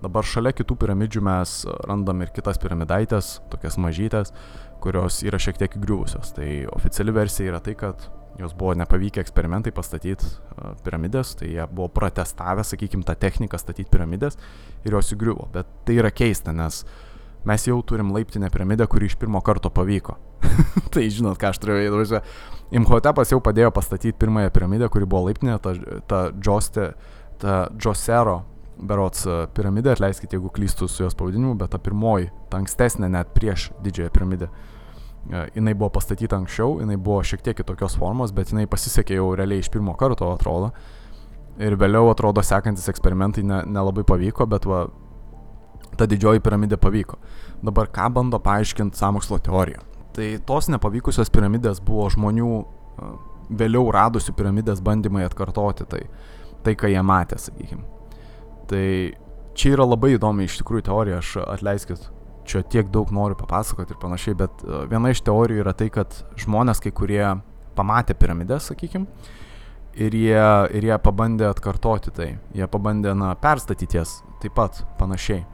Dabar 0.00 0.24
šalia 0.24 0.54
kitų 0.56 0.78
piramidžių 0.80 1.20
mes 1.26 1.50
randam 1.84 2.22
ir 2.24 2.30
kitas 2.32 2.56
piramidaitės, 2.62 3.34
tokias 3.52 3.76
mažytės, 3.76 4.32
kurios 4.80 5.20
yra 5.26 5.36
šiek 5.42 5.60
tiek 5.60 5.76
įgriuvusios. 5.76 6.32
Tai 6.38 6.48
oficiali 6.72 7.12
versija 7.12 7.52
yra 7.52 7.60
tai, 7.60 7.74
kad 7.76 8.06
jos 8.40 8.54
buvo 8.56 8.72
nepavykę 8.80 9.20
eksperimentai 9.20 9.74
pastatyti 9.76 10.24
uh, 10.24 10.72
piramidės, 10.86 11.34
tai 11.36 11.50
jie 11.52 11.66
buvo 11.68 11.90
protestavę, 11.92 12.64
sakykime, 12.64 13.04
tą 13.04 13.16
techniką 13.20 13.60
statyti 13.60 13.90
piramidės 13.92 14.38
ir 14.86 14.96
jos 14.96 15.12
įgriuvo. 15.12 15.50
Bet 15.52 15.68
tai 15.84 15.98
yra 16.00 16.12
keista, 16.14 16.54
nes 16.56 16.86
mes 17.48 17.66
jau 17.66 17.78
turim 17.86 18.12
laiptinę 18.14 18.50
piramidę, 18.52 18.86
kuri 18.90 19.08
iš 19.10 19.16
pirmo 19.20 19.40
karto 19.44 19.70
pavyko. 19.72 20.16
tai 20.92 21.06
žinot, 21.12 21.38
ką 21.40 21.52
aš 21.52 21.60
turėjau 21.62 21.94
įvažiuoti. 21.94 22.36
Imhotepas 22.80 23.32
jau 23.32 23.40
padėjo 23.42 23.72
pastatyti 23.74 24.18
pirmąją 24.18 24.52
piramidę, 24.54 24.88
kuri 24.92 25.08
buvo 25.08 25.26
laiptinė, 25.28 25.58
ta, 25.62 25.74
ta 26.08 26.20
Džostė, 26.36 26.92
ta 27.42 27.64
Džosero 27.74 28.40
berots 28.80 29.26
piramidė, 29.56 29.94
atleiskite, 29.94 30.38
jeigu 30.38 30.52
klystu 30.54 30.88
su 30.88 31.04
jos 31.04 31.16
pavadinimu, 31.18 31.56
bet 31.60 31.72
ta 31.74 31.80
pirmoji, 31.82 32.30
ta 32.50 32.60
ankstesnė 32.60 33.10
net 33.12 33.34
prieš 33.36 33.70
didžiąją 33.84 34.12
piramidę. 34.14 34.48
E, 35.28 35.42
jinai 35.58 35.74
buvo 35.76 35.90
pastatyta 35.98 36.38
anksčiau, 36.40 36.78
jinai 36.80 36.96
buvo 36.96 37.20
šiek 37.26 37.44
tiek 37.44 37.58
kitokios 37.58 37.98
formos, 38.00 38.32
bet 38.36 38.54
jinai 38.54 38.66
pasisekė 38.70 39.18
jau 39.18 39.28
realiai 39.36 39.64
iš 39.64 39.70
pirmo 39.72 39.96
karto, 40.00 40.30
atrodo. 40.32 40.72
Ir 41.60 41.76
vėliau, 41.76 42.08
atrodo, 42.12 42.42
sekantis 42.46 42.88
eksperimentai 42.88 43.44
ne, 43.44 43.60
nelabai 43.68 44.06
pavyko, 44.08 44.46
bet 44.48 44.68
va, 44.70 44.86
ta 46.00 46.08
didžioji 46.10 46.42
piramidė 46.44 46.80
pavyko. 46.80 47.20
Dabar 47.64 47.90
ką 47.92 48.08
bando 48.16 48.40
paaiškinti 48.42 48.98
samokslo 48.98 49.38
teorija? 49.44 49.84
Tai 50.16 50.28
tos 50.48 50.70
nepavykusios 50.72 51.30
piramidės 51.32 51.82
buvo 51.84 52.08
žmonių 52.10 52.52
vėliau 53.60 53.90
radusių 53.94 54.34
piramidės 54.38 54.82
bandymai 54.84 55.24
atkartoti 55.26 55.86
tai, 55.90 56.04
tai 56.64 56.76
ką 56.78 56.90
jie 56.90 57.02
matė, 57.06 57.38
sakykime. 57.40 57.84
Tai 58.70 58.86
čia 59.58 59.74
yra 59.74 59.86
labai 59.86 60.14
įdomi 60.16 60.46
iš 60.46 60.60
tikrųjų 60.60 60.86
teorija, 60.86 61.20
aš 61.22 61.36
atleiskit, 61.42 62.08
čia 62.48 62.62
tiek 62.62 62.90
daug 62.94 63.10
noriu 63.14 63.38
papasakoti 63.38 63.94
ir 63.94 64.00
panašiai, 64.02 64.38
bet 64.38 64.64
viena 64.90 65.12
iš 65.12 65.22
teorijų 65.26 65.64
yra 65.64 65.74
tai, 65.76 65.90
kad 65.94 66.14
žmonės 66.40 66.82
kai 66.82 66.92
kurie 66.94 67.24
pamatė 67.78 68.16
piramidę, 68.18 68.60
sakykime, 68.62 69.06
ir 69.98 70.14
jie, 70.14 70.42
ir 70.76 70.86
jie 70.90 70.98
pabandė 71.02 71.48
atkartoti 71.50 72.14
tai, 72.14 72.30
jie 72.54 72.68
pabandė, 72.70 73.14
na, 73.18 73.34
perstatyti 73.40 73.98
jas 73.98 74.20
taip 74.42 74.54
pat 74.58 74.82
panašiai. 75.00 75.44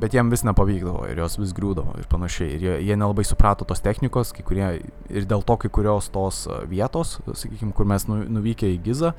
Bet 0.00 0.14
jiem 0.16 0.30
vis 0.32 0.40
nepavykdavo 0.46 1.04
ir 1.10 1.18
jos 1.20 1.36
vis 1.36 1.52
griūdavo 1.52 1.98
ir 2.00 2.06
panašiai. 2.08 2.54
Ir 2.56 2.62
jie, 2.64 2.76
jie 2.88 2.96
nelabai 2.96 3.26
suprato 3.28 3.66
tos 3.68 3.82
technikos, 3.84 4.32
kai 4.32 4.44
kurie, 4.46 4.68
ir 5.12 5.26
dėl 5.28 5.44
to 5.44 5.58
kai 5.60 5.68
kurios 5.68 6.08
tos 6.14 6.46
vietos, 6.70 7.18
sakykime, 7.28 7.74
kur 7.76 7.88
mes 7.88 8.08
nu, 8.08 8.22
nuvykę 8.38 8.70
į 8.72 8.80
Gizą, 8.86 9.12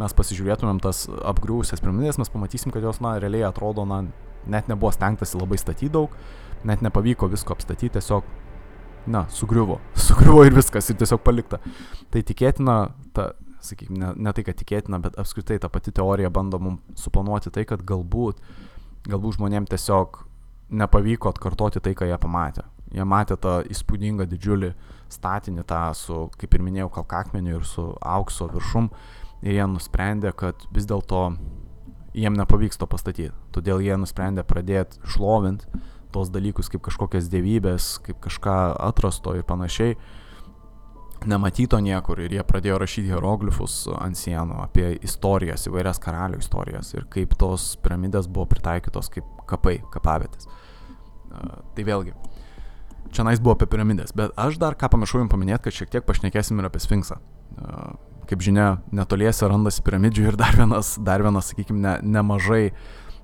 mes 0.00 0.14
pasižiūrėtumėm 0.16 0.82
tas 0.84 1.06
apgriūsias 1.08 1.80
piramidės, 1.80 2.20
mes 2.20 2.32
pamatysim, 2.32 2.72
kad 2.74 2.84
jos, 2.84 3.00
na, 3.04 3.16
realiai 3.22 3.48
atrodo, 3.48 3.86
na, 3.88 4.02
net 4.50 4.68
nebuvo 4.68 4.92
stengtasi 4.92 5.40
labai 5.40 5.58
statyti 5.60 5.92
daug, 5.92 6.12
net 6.68 6.84
nepavyko 6.84 7.30
visko 7.32 7.56
apstatyti, 7.56 7.94
tiesiog, 7.96 8.28
na, 9.10 9.24
sugriuvo. 9.32 9.80
Sugriuvo 10.06 10.44
ir 10.44 10.56
viskas, 10.56 10.92
ir 10.92 11.00
tiesiog 11.00 11.24
palikta. 11.24 11.62
Tai 12.12 12.22
tikėtina, 12.28 12.76
ta, 13.16 13.30
sakykime, 13.64 14.00
ne, 14.02 14.12
ne 14.28 14.34
tai, 14.36 14.44
kad 14.46 14.60
tikėtina, 14.60 15.00
bet 15.04 15.16
apskritai 15.20 15.60
ta 15.62 15.72
pati 15.72 15.92
teorija 15.96 16.30
bando 16.32 16.60
mums 16.60 17.00
suplanuoti 17.00 17.52
tai, 17.54 17.64
kad 17.68 17.84
galbūt, 17.88 18.40
galbūt 19.08 19.38
žmonėms 19.38 19.70
tiesiog 19.72 20.24
nepavyko 20.70 21.30
atkartoti 21.32 21.82
tai, 21.82 21.94
ką 21.98 22.08
jie 22.10 22.18
pamatė. 22.20 22.66
Jie 22.90 23.06
matė 23.06 23.36
tą 23.38 23.60
įspūdingą 23.70 24.26
didžiulį 24.30 24.72
statinį, 25.10 25.64
tą 25.66 25.82
su, 25.94 26.24
kaip 26.38 26.54
ir 26.54 26.64
minėjau, 26.66 26.90
kalkakmeniu 26.98 27.60
ir 27.60 27.66
su 27.66 27.86
aukso 28.02 28.48
viršum. 28.50 28.90
Ir 29.46 29.56
jie 29.56 29.66
nusprendė, 29.70 30.34
kad 30.36 30.66
vis 30.74 30.88
dėlto 30.90 31.22
jiem 32.14 32.34
nepavyks 32.36 32.80
to 32.80 32.88
pastatyti. 32.90 33.32
Todėl 33.54 33.82
jie 33.84 33.96
nusprendė 33.96 34.44
pradėti 34.46 35.00
šlovint 35.08 35.66
tos 36.10 36.30
dalykus 36.34 36.68
kaip 36.70 36.82
kažkokias 36.88 37.30
dievybės, 37.30 38.00
kaip 38.02 38.18
kažką 38.22 38.56
atrasto 38.82 39.36
ir 39.38 39.46
panašiai 39.46 39.94
nematyto 41.26 41.80
niekur 41.82 42.20
ir 42.24 42.32
jie 42.32 42.42
pradėjo 42.46 42.78
rašyti 42.80 43.10
hieroglifus 43.12 43.82
ant 44.00 44.16
sienų 44.16 44.60
apie 44.64 44.86
istorijas, 45.04 45.66
įvairias 45.68 46.00
karalių 46.02 46.40
istorijas 46.40 46.94
ir 46.94 47.06
kaip 47.12 47.34
tos 47.40 47.74
piramidės 47.84 48.28
buvo 48.30 48.46
pritaikytos 48.50 49.10
kaip 49.12 49.26
kapai, 49.50 49.80
kapavietės. 49.92 50.48
Uh, 51.30 51.60
tai 51.76 51.84
vėlgi, 51.86 52.14
čia 53.14 53.26
nais 53.26 53.42
buvo 53.42 53.56
apie 53.58 53.68
piramidės, 53.70 54.14
bet 54.16 54.32
aš 54.40 54.58
dar 54.62 54.78
ką 54.78 54.90
pamiršau 54.94 55.22
jums 55.22 55.32
paminėti, 55.34 55.66
kad 55.66 55.76
šiek 55.76 55.92
tiek 55.92 56.08
pašnekėsim 56.08 56.60
ir 56.60 56.70
apie 56.70 56.82
Sfinksą. 56.82 57.20
Kaip 58.30 58.42
žinia, 58.46 58.80
netoliese 58.94 59.48
randasi 59.50 59.82
piramidžių 59.84 60.26
ir 60.30 60.40
dar 60.40 60.56
vienas, 60.56 60.94
dar 61.02 61.22
vienas 61.26 61.50
sakykime, 61.50 61.82
ne, 61.84 61.94
nemažai 62.18 62.70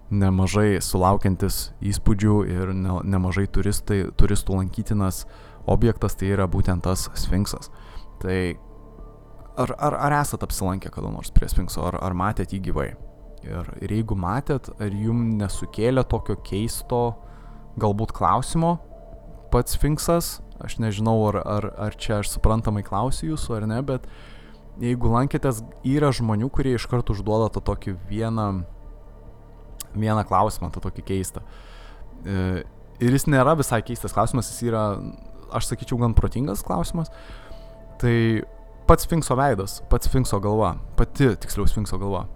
nemažai 0.07 0.79
sulaukiantis 0.87 1.73
įspūdžių 1.83 2.35
ir 2.47 2.71
ne, 2.79 3.01
nemažai 3.11 3.49
turistai, 3.51 4.05
turistų 4.15 4.61
lankytinas 4.61 5.25
objektas 5.67 6.15
tai 6.15 6.29
yra 6.31 6.47
būtent 6.47 6.85
tas 6.87 7.09
Sfinksas. 7.19 7.67
Uh, 7.67 7.86
Tai 8.23 8.39
ar, 9.57 9.75
ar, 9.79 9.99
ar 10.09 10.17
esat 10.21 10.45
apsilankę 10.47 10.93
kada 10.93 11.11
nors 11.13 11.33
prie 11.35 11.49
Sfinkso, 11.51 11.85
ar, 11.89 11.99
ar 12.03 12.17
matėt 12.17 12.55
jį 12.55 12.63
gyvai? 12.71 12.89
Ir, 13.47 13.69
ir 13.85 13.93
jeigu 13.95 14.17
matėt, 14.19 14.73
ar 14.83 14.91
jum 14.91 15.37
nesukėlė 15.39 16.03
tokio 16.11 16.39
keisto 16.47 17.01
galbūt 17.81 18.15
klausimo 18.17 18.77
pats 19.53 19.77
Sfinksas, 19.77 20.39
aš 20.65 20.79
nežinau, 20.83 21.19
ar, 21.31 21.41
ar, 21.45 21.69
ar 21.87 21.97
čia 22.01 22.21
aš 22.21 22.33
suprantamai 22.35 22.83
klausiu 22.87 23.35
jūsų 23.35 23.59
ar 23.59 23.69
ne, 23.71 23.79
bet 23.87 24.09
jeigu 24.83 25.13
lankėtės, 25.13 25.63
yra 25.87 26.11
žmonių, 26.15 26.51
kurie 26.53 26.75
iš 26.77 26.89
karto 26.91 27.15
užduoda 27.15 27.49
tą 27.55 27.63
tokį 27.71 27.97
vieną, 28.11 28.49
vieną 29.95 30.27
klausimą, 30.29 30.73
tą 30.75 30.83
tokį 30.85 31.07
keistą. 31.13 31.45
E, 32.27 32.65
ir 33.01 33.17
jis 33.17 33.29
nėra 33.31 33.57
visai 33.59 33.81
keistas 33.87 34.17
klausimas, 34.17 34.51
jis 34.53 34.69
yra, 34.69 34.85
aš 35.57 35.71
sakyčiau, 35.71 36.01
gan 36.03 36.17
protingas 36.17 36.65
klausimas. 36.67 37.13
Tai 38.01 38.17
pats 38.89 39.07
Sfinkso 39.07 39.37
veidas, 39.39 39.81
pats 39.91 40.09
Sfinkso 40.09 40.41
galva, 40.43 40.77
pati 40.99 41.33
tiksliau 41.43 41.69
Sfinkso 41.71 41.99
galva. 42.01 42.27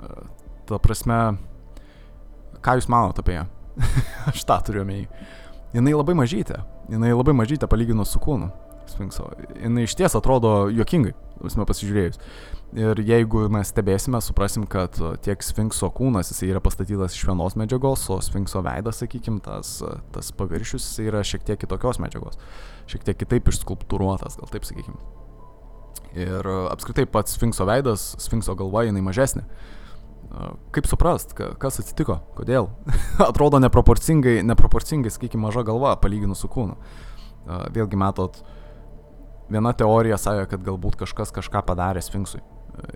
E, 0.00 0.24
ta 0.68 0.80
prasme, 0.82 1.20
ką 2.60 2.78
jūs 2.78 2.90
manote 2.92 3.24
apie 3.24 3.38
ją? 3.38 3.46
Aš 4.32 4.44
tą 4.48 4.60
turiu 4.66 4.84
omeny. 4.84 5.06
Jinai 5.74 5.94
labai 5.94 6.16
mažytė, 6.18 6.58
jinai 6.90 7.14
labai 7.14 7.34
mažytė 7.38 7.68
palyginus 7.70 8.12
su 8.12 8.20
kūnu 8.22 8.50
Sfinkso. 8.90 9.28
Jinai 9.56 9.84
iš 9.86 9.96
ties 9.98 10.16
atrodo 10.18 10.68
juokingai, 10.72 11.14
visame 11.40 11.66
pasižiūrėjus. 11.68 12.18
Ir 12.80 13.00
jeigu 13.02 13.48
mes 13.50 13.72
stebėsime, 13.72 14.20
suprasim, 14.22 14.66
kad 14.70 14.94
tiek 15.24 15.42
Sfinkso 15.42 15.88
kūnas 15.94 16.30
jisai 16.30 16.52
yra 16.52 16.62
pastatytas 16.62 17.16
iš 17.18 17.24
vienos 17.26 17.56
medžiagos, 17.58 18.04
o 18.14 18.20
Sfinkso 18.22 18.62
veidas, 18.62 19.00
sakykime, 19.02 19.40
tas, 19.42 19.80
tas 20.14 20.30
paviršius 20.38 20.84
jisai 20.84 21.08
yra 21.10 21.24
šiek 21.26 21.42
tiek 21.48 21.58
kitokios 21.58 21.98
medžiagos, 22.02 22.38
šiek 22.90 23.08
tiek 23.08 23.18
kitaip 23.24 23.50
išskulptūruotas, 23.50 24.38
gal 24.38 24.54
taip 24.54 24.68
sakykime. 24.68 25.02
Ir 26.14 26.46
apskritai 26.70 27.08
pats 27.10 27.34
Sfinkso 27.34 27.66
veidas, 27.66 28.12
Sfinkso 28.22 28.54
galva 28.58 28.86
jinai 28.86 29.02
mažesnė. 29.06 29.44
Kaip 30.70 30.86
suprast, 30.86 31.34
kas 31.34 31.80
atsitiko, 31.82 32.20
kodėl? 32.38 32.70
Atrodo 33.30 33.58
neproporcingai, 33.62 34.40
neproporcingai, 34.46 35.10
sakykime, 35.10 35.48
maža 35.48 35.64
galva 35.66 35.96
palyginus 35.98 36.44
su 36.44 36.50
kūnu. 36.50 36.76
Vėlgi 37.74 37.98
matot, 37.98 38.38
viena 39.50 39.72
teorija 39.76 40.18
sąja, 40.20 40.48
kad 40.50 40.62
galbūt 40.66 40.98
kažkas 41.00 41.34
kažką 41.36 41.64
padarė 41.68 42.02
Sfinksui. 42.04 42.42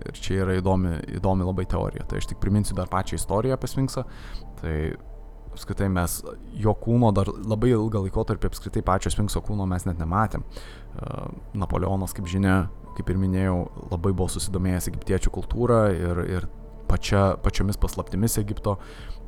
Ir 0.07 0.17
čia 0.17 0.39
yra 0.45 0.55
įdomi, 0.57 0.95
įdomi 1.19 1.45
labai 1.45 1.67
teorija. 1.69 2.05
Tai 2.09 2.21
aš 2.21 2.31
tik 2.31 2.39
priminsiu 2.41 2.77
dar 2.77 2.89
pačią 2.89 3.19
istoriją 3.19 3.57
apie 3.57 3.69
Sfinksą. 3.69 4.05
Tai 4.61 4.75
apskritai 5.55 5.87
mes 5.91 6.17
jo 6.59 6.73
kūno 6.79 7.11
dar 7.15 7.29
labai 7.31 7.71
ilgą 7.73 8.03
laikotarpį 8.05 8.49
apskritai 8.49 8.83
pačio 8.85 9.11
Sfinkso 9.13 9.41
kūno 9.45 9.67
mes 9.69 9.87
net 9.87 10.01
nematėm. 10.01 10.43
Napoleonas, 11.55 12.15
kaip 12.15 12.27
žinia, 12.31 12.65
kaip 12.97 13.09
ir 13.11 13.19
minėjau, 13.21 13.57
labai 13.91 14.13
buvo 14.13 14.27
susidomėjęs 14.31 14.89
egiptiečių 14.91 15.33
kultūrą 15.37 15.81
ir, 15.95 16.21
ir 16.37 16.47
pačia, 16.89 17.33
pačiomis 17.43 17.79
paslaptimis 17.81 18.37
Egipto. 18.41 18.77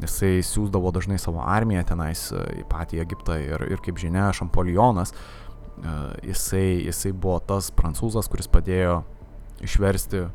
Jisai 0.04 0.38
siūsdavo 0.46 0.92
dažnai 0.96 1.18
savo 1.22 1.42
armiją 1.42 1.86
tenais 1.94 2.28
į 2.34 2.68
patį 2.70 3.02
Egiptą 3.04 3.40
ir, 3.42 3.64
ir 3.72 3.84
kaip 3.84 4.00
žinia, 4.02 4.30
Šampolionas, 4.36 5.16
jisai, 6.26 6.84
jisai 6.88 7.14
buvo 7.14 7.38
tas 7.40 7.70
prancūzas, 7.76 8.30
kuris 8.32 8.50
padėjo 8.50 9.02
išversti 9.66 10.26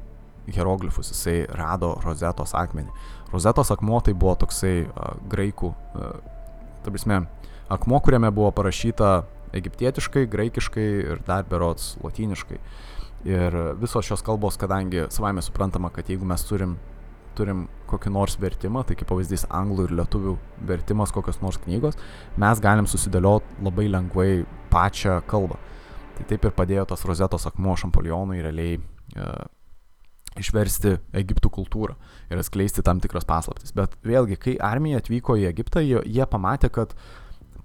hieroglifus, 0.53 1.12
jisai 1.12 1.43
rado 1.55 1.95
rozetos 2.03 2.55
akmenį. 2.59 2.90
Rozetos 3.32 3.70
akmuo 3.74 4.01
tai 4.05 4.14
buvo 4.14 4.34
toksai 4.43 4.82
uh, 4.84 5.14
graikų, 5.30 5.70
uh, 5.72 6.16
ta 6.82 6.90
prasme, 6.90 7.22
akmuo, 7.72 8.01
kuriame 8.05 8.30
buvo 8.34 8.51
parašyta 8.55 9.22
egiptietiškai, 9.57 10.26
graikiškai 10.32 10.88
ir 11.12 11.22
dar 11.26 11.47
berots 11.49 11.97
lotyniškai. 12.03 12.59
Ir 13.28 13.55
visos 13.78 14.07
šios 14.09 14.24
kalbos, 14.26 14.59
kadangi 14.59 15.07
savame 15.14 15.45
suprantama, 15.45 15.93
kad 15.95 16.09
jeigu 16.11 16.26
mes 16.26 16.43
turim, 16.49 16.74
turim 17.37 17.66
kokį 17.91 18.12
nors 18.14 18.39
vertimą, 18.41 18.85
tai 18.89 18.97
kaip 18.99 19.11
pavyzdys 19.11 19.47
anglų 19.53 19.89
ir 19.89 19.97
lietuvių 20.01 20.37
vertimas 20.68 21.12
kokios 21.14 21.41
nors 21.45 21.61
knygos, 21.62 21.99
mes 22.41 22.62
galim 22.64 22.89
susidėlioti 22.89 23.64
labai 23.64 23.89
lengvai 23.93 24.30
pačią 24.72 25.20
kalbą. 25.28 25.59
Tai 26.16 26.28
taip 26.28 26.47
ir 26.47 26.55
padėjo 26.57 26.87
tas 26.93 27.05
rozetos 27.09 27.49
akmuo 27.49 27.74
Šampolionui 27.80 28.43
realiai 28.45 28.78
uh, 28.78 29.45
išversti 30.39 30.97
Egiptų 31.16 31.51
kultūrą 31.53 31.97
ir 32.30 32.41
atskleisti 32.41 32.85
tam 32.85 33.01
tikras 33.03 33.26
paslaptis. 33.28 33.74
Bet 33.76 33.97
vėlgi, 34.07 34.39
kai 34.41 34.57
armija 34.62 35.03
atvyko 35.03 35.37
į 35.41 35.49
Egiptą, 35.51 35.83
jie, 35.85 36.01
jie 36.09 36.26
pamatė, 36.28 36.70
kad 36.72 36.95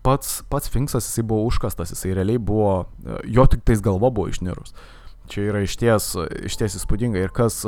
pats, 0.03 0.41
pats 0.51 0.71
Finksas 0.71 1.07
jisai 1.07 1.25
buvo 1.27 1.47
užkastas, 1.47 1.93
jisai 1.95 2.15
realiai 2.17 2.41
buvo, 2.41 2.87
jo 3.23 3.47
tik 3.51 3.63
tais 3.67 3.83
galva 3.83 4.11
buvo 4.11 4.31
išnirus. 4.31 4.75
Čia 5.31 5.49
yra 5.49 5.63
išties, 5.65 6.13
išties 6.47 6.77
įspūdinga 6.79 7.19
ir 7.19 7.33
kas, 7.35 7.65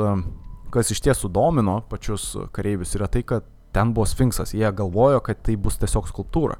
kas 0.74 0.92
išties 0.94 1.22
sudomino 1.22 1.80
pačius 1.90 2.32
kareivius 2.54 2.94
yra 2.98 3.08
tai, 3.10 3.24
kad 3.26 3.46
ten 3.74 3.92
buvo 3.94 4.06
Sfinksas, 4.08 4.54
jie 4.54 4.70
galvojo, 4.74 5.20
kad 5.24 5.42
tai 5.46 5.56
bus 5.60 5.78
tiesiog 5.78 6.08
skulptūra. 6.10 6.56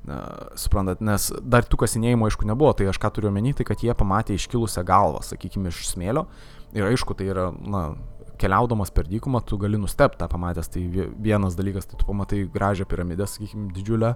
Uh, 0.00 0.54
suprantat, 0.56 1.02
nes 1.04 1.26
dar 1.44 1.66
tų 1.68 1.82
kasinėjimų 1.82 2.30
aišku 2.30 2.46
nebuvo, 2.48 2.72
tai 2.72 2.86
aš 2.88 2.96
ką 3.02 3.10
turiu 3.14 3.28
omeny, 3.28 3.52
tai 3.52 3.66
kad 3.68 3.82
jie 3.84 3.92
pamatė 3.94 4.32
iškilusią 4.38 4.82
galvą, 4.88 5.20
sakykime, 5.26 5.68
iš 5.68 5.90
smėlio, 5.92 6.24
Ir 6.70 6.86
aišku, 6.86 7.16
tai 7.18 7.26
yra, 7.32 7.48
na, 7.50 7.96
keliaudamas 8.40 8.92
per 8.94 9.08
dykumą, 9.10 9.42
tu 9.42 9.58
gali 9.60 9.78
nustepti 9.80 10.20
tą 10.20 10.28
pamatęs. 10.30 10.70
Tai 10.70 10.82
vienas 11.18 11.56
dalykas, 11.58 11.88
tai 11.90 11.98
tu 11.98 12.06
pamatai 12.06 12.44
gražią 12.52 12.86
piramidę, 12.88 13.26
sakykime, 13.26 13.72
didžiulę, 13.74 14.14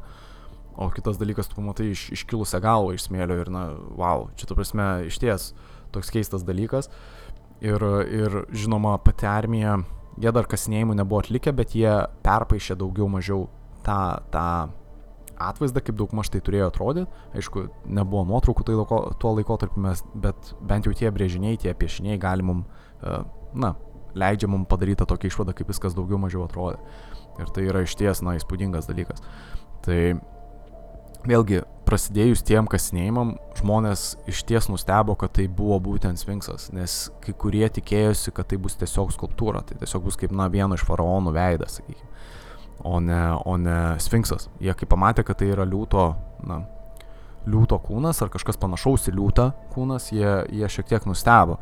o 0.79 0.89
kitas 0.95 1.19
dalykas, 1.19 1.51
tu 1.51 1.59
pamatai 1.59 1.91
iš, 1.93 2.07
iškilusią 2.15 2.63
galvą 2.63 2.95
iš 2.95 3.09
smėlio 3.09 3.41
ir, 3.43 3.51
na, 3.51 3.67
wow, 3.99 4.29
čia 4.39 4.47
tu 4.47 4.59
prasme, 4.59 4.87
iš 5.11 5.19
ties 5.23 5.51
toks 5.95 6.15
keistas 6.15 6.47
dalykas. 6.47 6.91
Ir, 7.65 7.85
ir 8.13 8.39
žinoma, 8.53 8.99
pati 9.01 9.25
armija, 9.31 9.79
jie 10.21 10.33
dar 10.35 10.49
kasinėjimų 10.51 10.99
nebuvo 10.99 11.23
atlikę, 11.23 11.53
bet 11.57 11.73
jie 11.79 11.93
perpaišė 12.25 12.77
daugiau 12.77 13.09
mažiau 13.09 13.47
tą, 13.87 14.01
tą 14.35 14.49
atvaizdą, 15.41 15.83
kaip 15.85 15.97
daug 15.99 16.13
maž 16.17 16.31
tai 16.33 16.43
turėjo 16.45 16.69
atrodyti. 16.71 17.23
Aišku, 17.39 17.67
nebuvo 17.87 18.25
nuotraukų 18.29 18.67
tai 18.69 18.77
laiko, 18.79 19.01
tuo 19.21 19.35
laikotarpiu, 19.39 19.83
mes, 19.87 20.05
bet 20.15 20.53
bent 20.61 20.89
jau 20.89 20.95
tie 20.97 21.11
brėžiniai, 21.15 21.59
tie 21.61 21.75
piešiniai 21.75 22.21
gali 22.21 22.47
mum, 22.47 22.65
e, 23.01 23.17
na, 23.65 23.75
leidžia 24.15 24.51
mum 24.51 24.67
padaryti 24.69 25.07
tokią 25.09 25.33
išvadą, 25.33 25.57
kaip 25.57 25.73
viskas 25.73 25.97
daugiau 25.97 26.21
mažiau 26.23 26.45
atrodė. 26.47 26.79
Ir 27.43 27.51
tai 27.51 27.67
yra 27.67 27.83
išties, 27.87 28.23
na, 28.23 28.37
įspūdingas 28.39 28.87
dalykas. 28.91 29.25
Tai 29.85 29.99
vėlgi, 31.29 31.63
prasidėjus 31.85 32.43
tiem 32.47 32.69
kasinėjimam, 32.71 33.35
žmonės 33.59 34.05
iš 34.31 34.43
ties 34.49 34.69
nustebo, 34.71 35.17
kad 35.19 35.35
tai 35.37 35.47
buvo 35.49 35.79
būtent 35.85 36.21
Sfinksas, 36.21 36.71
nes 36.75 37.09
kai 37.25 37.35
kurie 37.37 37.67
tikėjosi, 37.69 38.33
kad 38.35 38.49
tai 38.51 38.59
bus 38.61 38.79
tiesiog 38.81 39.13
skulptūra, 39.15 39.65
tai 39.67 39.79
tiesiog 39.81 40.07
bus 40.07 40.19
kaip, 40.21 40.33
na, 40.37 40.49
vieno 40.53 40.79
iš 40.79 40.87
faraonų 40.89 41.35
veidas, 41.37 41.79
sakykime, 41.79 42.09
o 42.85 43.01
ne, 43.05 43.21
o 43.45 43.57
ne 43.61 43.79
Sfinksas. 44.03 44.49
Jie 44.65 44.75
kai 44.79 44.89
pamatė, 44.91 45.27
kad 45.27 45.41
tai 45.41 45.51
yra 45.53 45.67
liūto, 45.69 46.09
na, 46.49 46.63
liūto 47.51 47.79
kūnas 47.85 48.23
ar 48.25 48.33
kažkas 48.33 48.59
panašaus 48.61 49.11
į 49.11 49.19
liūtą 49.19 49.51
kūnas, 49.75 50.11
jie, 50.15 50.31
jie 50.53 50.71
šiek 50.73 50.89
tiek 50.95 51.09
nustebo, 51.09 51.59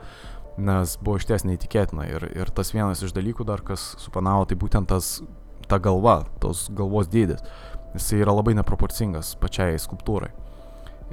nes 0.62 0.96
buvo 1.02 1.18
iš 1.18 1.26
ties 1.28 1.46
neįtikėtina. 1.48 2.06
Ir, 2.12 2.28
ir 2.36 2.52
tas 2.54 2.74
vienas 2.74 3.02
iš 3.02 3.14
dalykų 3.16 3.46
dar, 3.48 3.64
kas 3.66 3.94
supanavo, 4.02 4.46
tai 4.46 4.58
būtent 4.60 4.90
tas, 4.92 5.16
ta 5.68 5.80
galva, 5.82 6.22
tos 6.42 6.68
galvos 6.76 7.10
dydis. 7.10 7.42
Jis 7.92 8.08
yra 8.16 8.32
labai 8.32 8.54
neproporcingas 8.56 9.34
pačiai 9.40 9.80
skulptūrai. 9.80 10.30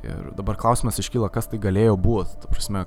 Ir 0.05 0.29
dabar 0.37 0.55
klausimas 0.59 0.99
iškyla, 1.01 1.27
kas 1.33 1.49
tai 1.51 1.59
galėjo 1.59 1.97
būti. 1.99 2.37
Ta 2.39 2.51
prasme, 2.51 2.85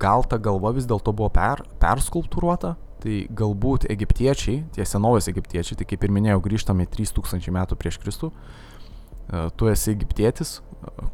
gal 0.00 0.24
ta 0.26 0.38
galva 0.42 0.72
vis 0.74 0.88
dėlto 0.90 1.14
buvo 1.14 1.30
per, 1.34 1.62
perskulptūruota, 1.82 2.74
tai 3.04 3.24
galbūt 3.36 3.86
egiptiečiai, 3.92 4.62
tie 4.74 4.86
senovės 4.88 5.28
egiptiečiai, 5.30 5.78
tai 5.78 5.86
kaip 5.88 6.06
ir 6.06 6.14
minėjau, 6.14 6.40
grįžtame 6.46 6.86
3000 6.90 7.52
metų 7.54 7.78
prieš 7.78 8.00
Kristų, 8.02 8.30
e, 8.32 9.44
tu 9.54 9.68
esi 9.70 9.92
egiptietis, 9.92 10.56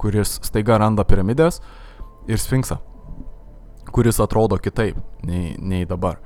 kuris 0.00 0.38
staiga 0.46 0.78
randa 0.80 1.04
piramidės 1.04 1.60
ir 2.30 2.40
sfinksą, 2.40 2.78
kuris 3.90 4.20
atrodo 4.22 4.58
kitaip 4.62 4.98
nei, 5.26 5.56
nei 5.58 5.88
dabar. 5.88 6.20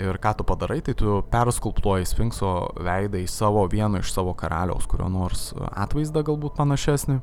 Ir 0.00 0.16
ką 0.22 0.32
tu 0.38 0.44
padarai, 0.48 0.80
tai 0.80 0.94
tu 0.96 1.18
perskulptuoji 1.32 2.06
sfinkso 2.08 2.52
veidą 2.80 3.20
į 3.20 3.26
savo 3.28 3.66
vieno 3.68 4.00
iš 4.00 4.12
savo 4.14 4.32
karaliaus, 4.38 4.86
kurio 4.88 5.10
nors 5.12 5.50
atvaizdą 5.68 6.22
galbūt 6.24 6.56
panašesnį, 6.56 7.18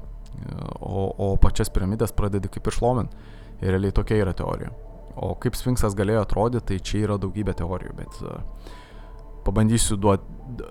o, 0.78 1.08
o 1.10 1.32
pačias 1.42 1.72
piramidės 1.74 2.14
pradedi 2.14 2.52
kaip 2.54 2.70
išlovint. 2.70 3.16
Ir 3.60 3.74
realiai 3.74 3.96
tokia 3.96 4.20
yra 4.22 4.36
teorija. 4.38 4.70
O 5.20 5.34
kaip 5.42 5.58
sfinksas 5.58 5.98
galėjo 5.98 6.22
atrodyti, 6.24 6.68
tai 6.70 6.78
čia 6.86 7.02
yra 7.08 7.18
daugybė 7.20 7.58
teorijų, 7.58 7.96
bet 7.98 8.22
uh, 8.22 8.38
pabandysiu 9.44 9.98
duot, 10.00 10.24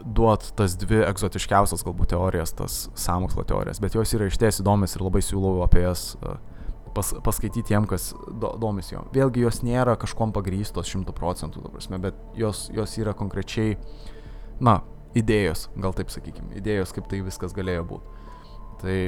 duot 0.06 0.46
tas 0.56 0.76
dvi 0.78 1.02
egzotiškiausias 1.08 1.82
galbūt 1.84 2.14
teorijas, 2.14 2.54
tas 2.56 2.78
samokslo 2.96 3.44
teorijas, 3.48 3.82
bet 3.82 3.98
jos 3.98 4.14
yra 4.16 4.30
išties 4.30 4.62
įdomios 4.62 4.94
ir 4.96 5.04
labai 5.04 5.24
siūlau 5.26 5.58
apie 5.66 5.82
jas 5.82 6.12
uh, 6.22 6.38
pas, 6.94 7.10
paskaityti 7.24 7.70
tiem, 7.70 7.86
kas 7.88 8.10
do, 8.28 8.52
domisi 8.60 8.94
jo. 8.94 9.04
Vėlgi 9.14 9.44
jos 9.44 9.62
nėra 9.66 9.96
kažkom 10.00 10.32
pagrystos 10.36 10.90
šimtų 10.90 11.14
procentų, 11.16 11.64
prasme, 11.72 12.00
bet 12.02 12.18
jos, 12.38 12.66
jos 12.74 12.96
yra 13.00 13.14
konkrečiai, 13.18 13.76
na, 14.60 14.80
idėjos, 15.18 15.68
gal 15.78 15.96
taip 15.96 16.12
sakykime, 16.14 16.52
idėjos, 16.60 16.94
kaip 16.96 17.08
tai 17.10 17.22
viskas 17.26 17.54
galėjo 17.56 17.86
būti. 17.92 18.16
Tai 18.82 18.98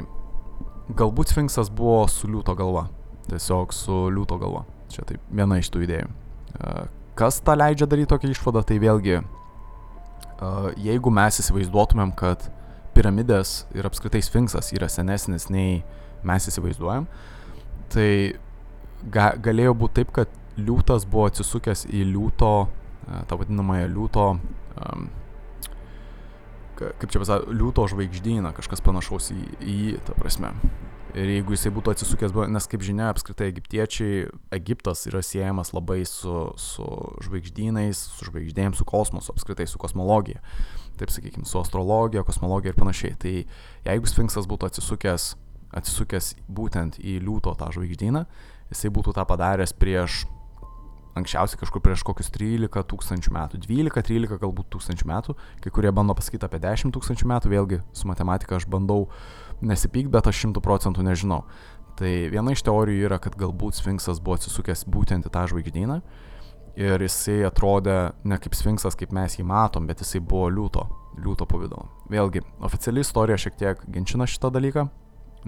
galbūt 0.98 1.34
Sfinksas 1.34 1.70
buvo 1.70 2.04
su 2.10 2.30
liūto 2.30 2.56
galva, 2.58 2.88
tiesiog 3.28 3.74
su 3.76 4.06
liūto 4.10 4.40
galva. 4.40 4.64
Čia 4.90 5.06
taip 5.06 5.28
viena 5.30 5.60
iš 5.60 5.70
tų 5.70 5.84
idėjų. 5.86 6.08
Uh, 6.60 6.86
kas 7.18 7.38
tą 7.46 7.54
leidžia 7.54 7.86
daryti 7.86 8.10
tokią 8.10 8.32
išvadą, 8.32 8.64
tai 8.66 8.80
vėlgi 8.82 9.20
jeigu 10.80 11.12
mes 11.12 11.40
įsivaizduotumėm, 11.42 12.14
kad 12.16 12.48
piramidės 12.96 13.66
ir 13.76 13.86
apskritai 13.86 14.22
sfinksas 14.24 14.72
yra 14.74 14.88
senesnis 14.90 15.48
nei 15.52 15.82
mes 16.26 16.48
įsivaizduojam, 16.48 17.06
tai 17.92 18.10
ga, 19.12 19.32
galėjo 19.40 19.74
būti 19.80 20.00
taip, 20.00 20.12
kad 20.16 20.36
liūtas 20.60 21.06
buvo 21.08 21.28
atsisukęs 21.30 21.86
į 21.88 22.04
liūto, 22.12 22.52
tą 23.28 23.38
vadinamąją 23.40 23.88
liūto, 23.90 24.26
um, 24.84 25.08
kaip 26.80 27.10
čia 27.12 27.20
pasakyti, 27.22 27.56
liūto 27.56 27.86
žvaigždyną, 27.92 28.54
kažkas 28.56 28.82
panašaus 28.84 29.32
į 29.34 29.40
jį, 29.60 29.98
ta 30.06 30.16
prasme. 30.16 30.54
Ir 31.10 31.26
jeigu 31.26 31.56
jisai 31.56 31.72
būtų 31.74 31.90
atsisukęs, 31.90 32.34
nes 32.54 32.68
kaip 32.70 32.84
žinia, 32.86 33.08
apskritai 33.10 33.48
egiptiečiai, 33.50 34.28
Egiptas 34.54 35.02
yra 35.10 35.24
siejamas 35.26 35.72
labai 35.74 36.04
su, 36.06 36.52
su 36.60 36.86
žvaigždynais, 37.26 37.98
su 38.14 38.28
žvaigždėm, 38.28 38.76
su 38.78 38.86
kosmosu, 38.86 39.34
apskritai 39.34 39.66
su 39.66 39.80
kosmologija. 39.82 40.38
Taip 41.00 41.10
sakykime, 41.10 41.48
su 41.50 41.58
astrologija, 41.58 42.22
kosmologija 42.26 42.70
ir 42.70 42.78
panašiai. 42.78 43.16
Tai 43.18 43.34
jeigu 43.88 44.10
Sfinksas 44.12 44.46
būtų 44.50 44.70
atsisukęs, 44.70 45.32
atsisukęs 45.76 46.34
būtent 46.50 46.98
į 47.02 47.20
liūto 47.24 47.54
tą 47.58 47.70
žvaigždyną, 47.74 48.24
jisai 48.72 48.92
būtų 48.94 49.14
tą 49.16 49.24
padaręs 49.28 49.74
prieš 49.76 50.24
anksčiausiai 51.18 51.58
kažkur 51.60 51.82
prieš 51.82 52.04
kokius 52.06 52.30
13 52.34 52.86
tūkstančių 52.92 53.34
metų, 53.34 53.60
12-13 53.64 54.38
galbūt 54.40 54.70
tūkstančių 54.74 55.08
metų, 55.10 55.34
kai 55.62 55.72
kurie 55.74 55.90
bando 55.94 56.14
pasakyti 56.16 56.46
apie 56.46 56.60
10 56.62 56.94
tūkstančių 56.94 57.28
metų, 57.32 57.50
vėlgi 57.50 57.80
su 57.96 58.08
matematika 58.10 58.58
aš 58.58 58.68
bandau 58.70 59.08
nesipyk, 59.60 60.10
bet 60.12 60.30
aš 60.30 60.44
šimtų 60.44 60.62
procentų 60.64 61.04
nežinau. 61.06 61.42
Tai 61.98 62.10
viena 62.32 62.54
iš 62.54 62.62
teorijų 62.64 63.10
yra, 63.10 63.18
kad 63.20 63.34
galbūt 63.36 63.76
Sfinksas 63.80 64.22
buvo 64.22 64.38
atsisukęs 64.38 64.86
būtent 64.88 65.26
į 65.26 65.34
tą 65.34 65.44
žvaigždyną 65.50 66.00
ir 66.80 67.02
jisai 67.02 67.42
atrodė 67.48 68.12
ne 68.24 68.38
kaip 68.40 68.54
Sfinksas, 68.56 68.96
kaip 68.96 69.12
mes 69.12 69.36
jį 69.36 69.44
matom, 69.50 69.88
bet 69.90 70.00
jisai 70.04 70.22
buvo 70.22 70.46
liūto, 70.52 70.86
liūto 71.20 71.44
pavydalu. 71.50 71.90
Vėlgi, 72.12 72.44
oficiali 72.64 73.04
istorija 73.04 73.36
šiek 73.40 73.58
tiek 73.60 73.82
ginčina 73.92 74.28
šitą 74.30 74.52
dalyką, 74.54 74.86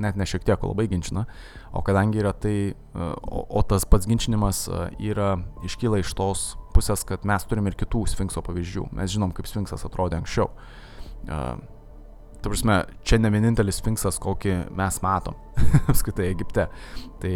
net 0.01 0.16
ne 0.16 0.26
šiek 0.28 0.45
tiek, 0.47 0.62
labai 0.64 0.86
ginčina, 0.90 1.26
o 1.72 1.82
kadangi 1.84 2.22
yra 2.22 2.32
tai, 2.32 2.72
o, 2.95 3.45
o 3.45 3.62
tas 3.66 3.84
pats 3.88 4.09
ginčinimas 4.09 4.64
yra 5.01 5.34
iškyla 5.66 6.01
iš 6.03 6.14
tos 6.18 6.47
pusės, 6.72 7.05
kad 7.09 7.26
mes 7.28 7.45
turim 7.49 7.68
ir 7.68 7.76
kitų 7.78 8.07
Sfinkso 8.11 8.43
pavyzdžių, 8.45 8.88
mes 8.97 9.12
žinom, 9.12 9.34
kaip 9.36 9.49
Sfinksas 9.51 9.84
atrodė 9.88 10.18
anksčiau. 10.20 10.51
Ta 11.22 12.51
prasme, 12.51 12.80
čia 13.07 13.20
ne 13.22 13.30
vienintelis 13.30 13.78
Sfinksas, 13.78 14.18
kokį 14.22 14.57
mes 14.78 14.99
matom, 15.05 15.36
apskritai 15.93 16.30
Egipte. 16.32 16.66
Tai 17.22 17.34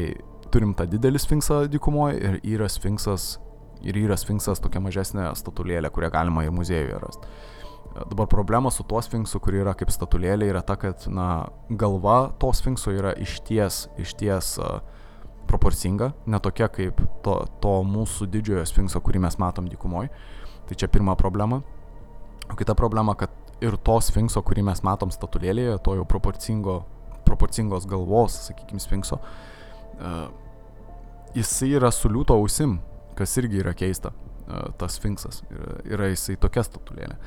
turim 0.55 0.73
tą 0.79 0.89
didelį 0.91 1.21
Sfinksą 1.23 1.61
dykumoje 1.71 2.17
ir 2.19 2.41
yra 2.57 2.71
Sfinksas, 2.73 3.37
ir 3.87 3.99
yra 4.01 4.17
Sfinksas 4.19 4.63
tokia 4.65 4.83
mažesnė 4.83 5.29
statulėlė, 5.39 5.93
kurią 5.95 6.11
galima 6.15 6.47
ir 6.47 6.55
muziejuje 6.57 6.99
rasti. 7.03 7.31
Dabar 8.11 8.29
problema 8.29 8.71
su 8.71 8.85
tuo 8.85 9.01
Sfinksu, 9.03 9.41
kuri 9.41 9.63
yra 9.63 9.73
kaip 9.79 9.93
statulėlė, 9.95 10.51
yra 10.53 10.61
ta, 10.67 10.77
kad 10.81 11.07
na, 11.09 11.47
galva 11.71 12.33
to 12.41 12.51
Sfinkso 12.57 12.93
yra 12.93 13.15
išties, 13.23 13.87
išties 14.03 14.57
uh, 14.61 14.83
proporcinga, 15.49 16.11
netokia 16.29 16.69
kaip 16.73 17.01
to, 17.25 17.39
to 17.63 17.75
mūsų 17.87 18.29
didžiojo 18.35 18.67
Sfinkso, 18.69 19.01
kurį 19.01 19.25
mes 19.25 19.39
matom 19.41 19.71
dykumoje. 19.71 20.13
Tai 20.67 20.77
čia 20.77 20.91
pirma 20.91 21.15
problema. 21.17 21.63
O 22.51 22.55
kita 22.59 22.75
problema, 22.75 23.15
kad 23.15 23.31
ir 23.61 23.77
to 23.83 23.97
sfinkso, 24.05 24.43
kurį 24.45 24.67
mes 24.69 24.83
matom 24.87 25.13
statulėlėje, 25.15 25.79
to 25.85 25.97
jau 25.99 26.05
proporcingo, 26.09 26.81
proporcingos 27.27 27.87
galvos, 27.91 28.37
sakykime, 28.49 28.83
sfinkso, 28.83 29.19
uh, 29.19 30.29
jisai 31.35 31.73
yra 31.79 31.91
su 31.95 32.11
liūto 32.13 32.37
ausim, 32.37 32.79
kas 33.19 33.35
irgi 33.41 33.63
yra 33.65 33.75
keista, 33.77 34.13
uh, 34.13 34.69
tas 34.79 34.99
sfinksas, 35.01 35.43
yra, 35.51 35.79
yra 35.97 36.11
jisai 36.13 36.39
tokia 36.41 36.67
statulėlė. 36.67 37.19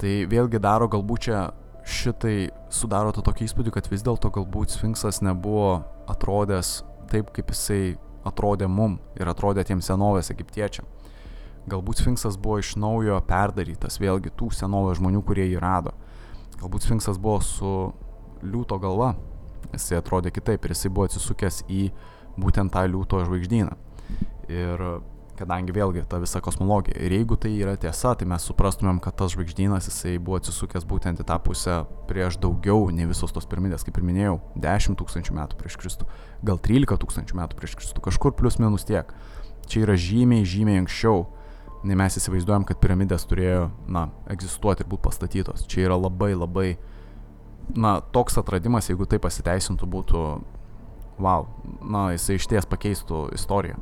Tai 0.00 0.12
vėlgi 0.28 0.60
daro 0.60 0.90
galbūt 0.92 1.28
čia 1.28 1.46
šitai 1.86 2.50
sudaro 2.72 3.12
tą 3.14 3.22
tokį 3.24 3.46
įspūdį, 3.46 3.72
kad 3.72 3.88
vis 3.88 4.02
dėlto 4.04 4.32
galbūt 4.34 4.74
sfinksas 4.74 5.22
nebuvo 5.24 5.84
atrodęs 6.10 6.80
taip, 7.10 7.30
kaip 7.34 7.52
jisai 7.54 7.96
atrodė 8.26 8.68
mum 8.70 8.98
ir 9.18 9.30
atrodė 9.30 9.64
tiem 9.66 9.82
senovės 9.84 10.32
egiptiečiam. 10.34 10.86
Galbūt 11.66 11.98
Sfinksas 11.98 12.36
buvo 12.38 12.60
iš 12.62 12.76
naujo 12.78 13.18
perdarytas, 13.26 13.98
vėlgi 13.98 14.30
tų 14.38 14.52
senovės 14.54 15.00
žmonių, 15.00 15.22
kurie 15.26 15.48
jį 15.48 15.58
rado. 15.62 15.96
Galbūt 16.60 16.86
Sfinksas 16.86 17.18
buvo 17.18 17.40
su 17.42 17.72
liūto 18.46 18.78
galva, 18.82 19.14
jisai 19.72 19.98
atrodė 19.98 20.30
kitaip 20.34 20.62
ir 20.62 20.74
jisai 20.76 20.92
buvo 20.94 21.08
atsisukęs 21.08 21.64
į 21.66 21.88
būtent 22.38 22.70
tą 22.74 22.84
liūto 22.86 23.24
žvaigždyną. 23.26 23.74
Ir 24.46 24.86
kadangi 25.38 25.74
vėlgi 25.76 26.04
ta 26.10 26.20
visa 26.22 26.40
kosmologija. 26.44 26.98
Ir 27.02 27.14
jeigu 27.18 27.38
tai 27.40 27.52
yra 27.54 27.76
tiesa, 27.80 28.14
tai 28.18 28.28
mes 28.28 28.44
suprastumėm, 28.48 28.98
kad 29.04 29.16
tas 29.20 29.34
žvaigždynas 29.34 29.88
jisai 29.90 30.16
buvo 30.18 30.40
atsisukęs 30.40 30.86
būtent 30.88 31.22
į 31.22 31.28
tą 31.28 31.38
pusę 31.44 31.78
prieš 32.10 32.40
daugiau 32.42 32.88
nei 32.94 33.08
visos 33.08 33.34
tos 33.34 33.48
piramidės, 33.48 33.84
kaip 33.86 34.00
ir 34.00 34.06
minėjau, 34.08 34.36
10 34.64 34.98
tūkstančių 35.00 35.36
metų 35.36 35.60
prieš 35.60 35.78
Kristų, 35.82 36.10
gal 36.46 36.60
13 36.62 37.02
tūkstančių 37.04 37.40
metų 37.40 37.60
prieš 37.60 37.78
Kristų, 37.80 38.04
kažkur 38.08 38.36
plus 38.38 38.60
minus 38.62 38.88
tiek. 38.88 39.12
Čia 39.66 39.82
yra 39.86 39.96
žymiai, 39.98 40.46
žymiai 40.46 40.84
anksčiau 40.84 41.24
nei 41.86 41.96
mes 41.98 42.16
įsivaizduojam, 42.18 42.64
kad 42.66 42.80
piramidės 42.82 43.26
turėjo, 43.30 43.68
na, 43.92 44.08
egzistuoti 44.32 44.82
ir 44.82 44.90
būti 44.90 45.04
pastatytos. 45.06 45.66
Čia 45.70 45.86
yra 45.86 45.98
labai 45.98 46.32
labai, 46.34 46.66
na, 47.76 47.98
toks 48.14 48.38
atradimas, 48.40 48.90
jeigu 48.90 49.06
tai 49.10 49.20
pasiteisintų, 49.22 49.88
būtų, 49.92 50.24
wow, 51.22 51.46
na, 51.82 52.08
jisai 52.16 52.40
iš 52.40 52.48
ties 52.50 52.68
pakeistų 52.70 53.28
istoriją. 53.36 53.78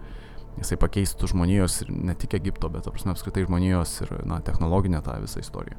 Jisai 0.54 0.78
pakeistų 0.78 1.32
žmonijos 1.32 1.80
ir 1.82 1.88
ne 1.90 2.14
tik 2.18 2.36
Egipto, 2.38 2.70
bet 2.70 2.86
apskritai 2.86 3.46
žmonijos 3.46 3.96
ir, 4.04 4.12
na, 4.28 4.38
technologinę 4.44 5.00
tą 5.02 5.16
visą 5.22 5.42
istoriją. 5.42 5.78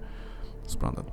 Suprantat. 0.68 1.12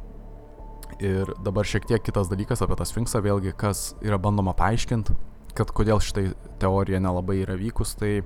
Ir 1.02 1.30
dabar 1.44 1.66
šiek 1.68 1.86
tiek 1.88 2.02
kitas 2.04 2.30
dalykas 2.30 2.62
apie 2.64 2.76
tą 2.78 2.86
sfinksą, 2.88 3.22
vėlgi, 3.24 3.54
kas 3.58 3.92
yra 4.04 4.18
bandoma 4.22 4.54
paaiškinti, 4.58 5.14
kad 5.56 5.72
kodėl 5.74 6.02
šitai 6.02 6.32
teorija 6.62 7.00
nelabai 7.02 7.38
yra 7.44 7.56
vykus, 7.60 7.94
tai 8.00 8.20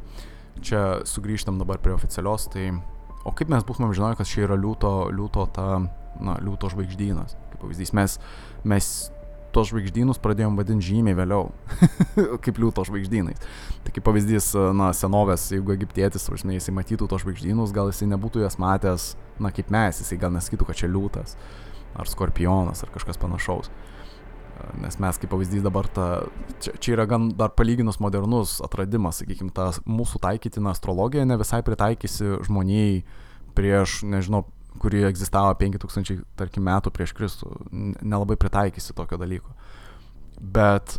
čia 0.64 1.03
sugrįžtam 1.07 1.61
dabar 1.61 1.80
prie 1.82 1.95
oficialios, 1.95 2.49
tai 2.53 2.70
o 3.26 3.32
kaip 3.37 3.51
mes 3.53 3.66
būtumėm 3.66 3.95
žinoję, 3.97 4.18
kad 4.20 4.30
čia 4.30 4.47
yra 4.47 4.57
liūto, 4.59 4.93
liūto 5.14 5.47
ta, 5.55 5.68
na, 6.22 6.39
liūto 6.43 6.70
žvaigždynas, 6.72 7.37
kaip 7.53 7.62
pavyzdys, 7.64 7.93
mes, 7.97 8.18
mes 8.64 8.91
tos 9.57 9.70
žvaigždynus 9.72 10.20
pradėjom 10.20 10.59
vadinti 10.59 10.90
žymiai 10.90 11.16
vėliau, 11.16 11.48
kaip 12.44 12.61
liūto 12.61 12.84
žvaigždynais. 12.86 13.40
Tai 13.86 13.94
kaip 13.94 14.04
pavyzdys, 14.04 14.50
na, 14.76 14.90
senovės, 14.96 15.48
jeigu 15.54 15.72
egiptietis, 15.76 16.28
žinai, 16.28 16.59
jisai 16.59 16.76
matytų 16.76 17.09
tos 17.11 17.24
žvaigždynus, 17.24 17.74
gal 17.76 17.88
jisai 17.92 18.11
nebūtų 18.12 18.44
jas 18.44 18.59
matęs, 18.62 19.14
na, 19.40 19.52
kaip 19.54 19.72
mes, 19.72 20.02
jisai 20.02 20.20
gal 20.20 20.34
nesakytų, 20.36 20.68
kad 20.68 20.80
čia 20.82 20.90
liūtas, 20.92 21.36
ar 21.96 22.11
skorpionas, 22.11 22.84
ar 22.84 22.92
kažkas 22.94 23.20
panašaus. 23.22 23.72
Nes 24.80 24.96
mes 25.00 25.18
kaip 25.20 25.30
pavyzdys 25.32 25.64
dabar 25.64 25.88
ta, 25.92 26.07
čia, 26.64 26.72
čia 26.80 26.94
yra 26.96 27.04
gan 27.09 27.28
dar 27.36 27.52
palyginus 27.57 27.98
modernus 28.00 28.57
atradimas, 28.64 29.20
sakykime, 29.20 29.52
ta 29.57 29.68
mūsų 29.84 30.20
taikytina 30.24 30.72
astrologija 30.72 31.26
ne 31.28 31.36
visai 31.40 31.61
pritaikysi 31.64 32.38
žmonijai 32.48 33.02
prieš, 33.57 34.00
nežinau, 34.09 34.44
kuri 34.80 35.04
egzistavo 35.08 35.54
5000, 35.60 36.22
tarkim, 36.38 36.66
metų 36.68 36.92
prieš 36.94 37.14
Kristų, 37.16 37.50
nelabai 38.00 38.38
pritaikysi 38.40 38.96
tokio 38.96 39.18
dalyko. 39.20 39.54
Bet 40.40 40.98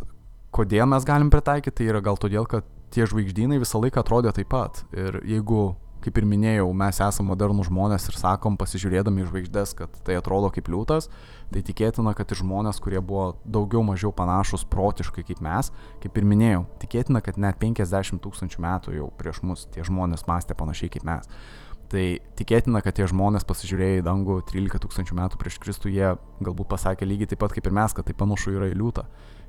kodėl 0.54 0.88
mes 0.90 1.06
galim 1.06 1.30
pritaikyti, 1.32 1.76
tai 1.80 1.90
yra 1.92 2.02
gal 2.04 2.18
todėl, 2.20 2.46
kad 2.48 2.66
tie 2.94 3.06
žvaigždynai 3.08 3.60
visą 3.60 3.80
laiką 3.82 4.02
atrodė 4.02 4.32
taip 4.36 4.50
pat. 4.52 4.82
Ir 4.96 5.20
jeigu, 5.28 5.76
kaip 6.04 6.18
ir 6.20 6.26
minėjau, 6.28 6.68
mes 6.76 7.00
esame 7.04 7.32
modernų 7.32 7.66
žmonės 7.68 8.08
ir 8.08 8.18
sakom, 8.18 8.56
pasižiūrėdami 8.60 9.24
į 9.24 9.28
žvaigždės, 9.28 9.74
kad 9.78 10.00
tai 10.06 10.16
atrodo 10.18 10.50
kaip 10.54 10.70
liūtas, 10.72 11.10
tai 11.52 11.62
tikėtina, 11.66 12.14
kad 12.16 12.32
ir 12.32 12.40
žmonės, 12.40 12.80
kurie 12.82 13.00
buvo 13.04 13.32
daugiau 13.44 13.84
mažiau 13.86 14.12
panašus 14.14 14.64
protiškai 14.72 15.26
kaip 15.28 15.42
mes, 15.44 15.72
kaip 16.02 16.18
ir 16.18 16.28
minėjau, 16.28 16.64
tikėtina, 16.84 17.22
kad 17.24 17.40
net 17.40 17.60
50 17.60 18.22
tūkstančių 18.24 18.64
metų 18.64 18.98
jau 18.98 19.10
prieš 19.20 19.42
mus 19.44 19.66
tie 19.74 19.84
žmonės 19.86 20.26
mąstė 20.30 20.56
panašiai 20.58 20.94
kaip 20.96 21.08
mes. 21.08 21.28
Tai 21.88 22.04
tikėtina, 22.36 22.82
kad 22.84 22.98
tie 22.98 23.06
žmonės 23.08 23.46
pasižiūrėję 23.48 24.02
į 24.02 24.04
dangų 24.04 24.42
13 24.50 24.82
tūkstančių 24.84 25.14
metų 25.16 25.38
prieš 25.40 25.56
Kristų, 25.62 25.88
jie 25.94 26.10
galbūt 26.44 26.68
pasakė 26.68 27.08
lygiai 27.08 27.30
taip 27.30 27.40
pat 27.40 27.54
kaip 27.56 27.64
ir 27.64 27.76
mes, 27.78 27.94
kad 27.96 28.04
tai 28.04 28.16
panašu 28.18 28.52
yra 28.58 28.68
į 28.68 28.76
liūtą. 28.76 29.06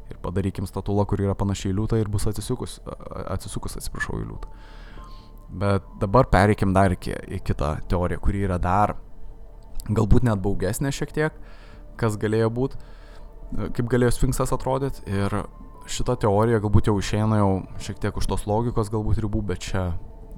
Ir 0.10 0.22
padarykim 0.24 0.68
statulą, 0.70 1.04
kuri 1.10 1.28
yra 1.28 1.36
panašiai 1.38 1.74
į 1.74 1.78
liūtą 1.82 2.00
ir 2.00 2.08
bus 2.10 2.30
atsisukus, 2.32 2.80
atsisukus 3.28 3.76
atsiprašau, 3.82 4.22
į 4.24 4.30
liūtą. 4.30 4.54
Bet 5.60 5.86
dabar 6.00 6.30
pereikim 6.32 6.72
dar 6.74 6.96
iki, 6.96 7.12
į 7.12 7.42
kitą 7.44 7.76
teoriją, 7.92 8.22
kuri 8.24 8.46
yra 8.48 8.60
dar 8.62 8.96
galbūt 9.90 10.28
net 10.28 10.40
baugesnė 10.44 10.94
šiek 10.96 11.12
tiek, 11.16 11.40
kas 12.00 12.18
galėjo 12.22 12.52
būti, 12.56 12.80
kaip 13.76 13.90
galėjo 13.92 14.16
Sfinksas 14.16 14.54
atrodyti. 14.56 15.04
Ir 15.10 15.42
šita 15.90 16.16
teorija 16.22 16.62
galbūt 16.62 16.88
jau 16.88 16.96
išeina 17.02 17.42
jau 17.42 17.52
šiek 17.82 18.00
tiek 18.00 18.16
už 18.16 18.30
tos 18.30 18.46
logikos 18.48 18.92
galbūt 18.94 19.22
ribų, 19.26 19.44
bet 19.52 19.66
čia 19.66 19.90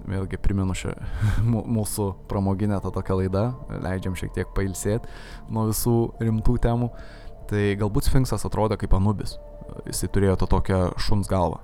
vėlgi 0.10 0.39
primenu 0.41 0.76
šią 0.78 0.93
mūsų 1.78 2.08
pramoginę 2.32 2.80
tą 2.84 2.91
tokią 2.93 3.20
laidą, 3.22 3.45
leidžiam 3.84 4.18
šiek 4.18 4.34
tiek 4.36 4.52
pailsėti 4.56 5.10
nuo 5.52 5.68
visų 5.70 5.95
rimtų 6.22 6.58
temų. 6.66 6.91
Tai 7.52 7.64
galbūt 7.82 8.08
Sfinksas 8.08 8.45
atrodė 8.47 8.78
kaip 8.80 8.93
Anubis. 8.95 9.36
Jisai 9.88 10.08
turėjo 10.14 10.38
tą 10.39 10.47
tokią 10.54 10.82
šuns 11.02 11.28
galvą. 11.32 11.60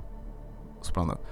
Suprantat? 0.83 1.23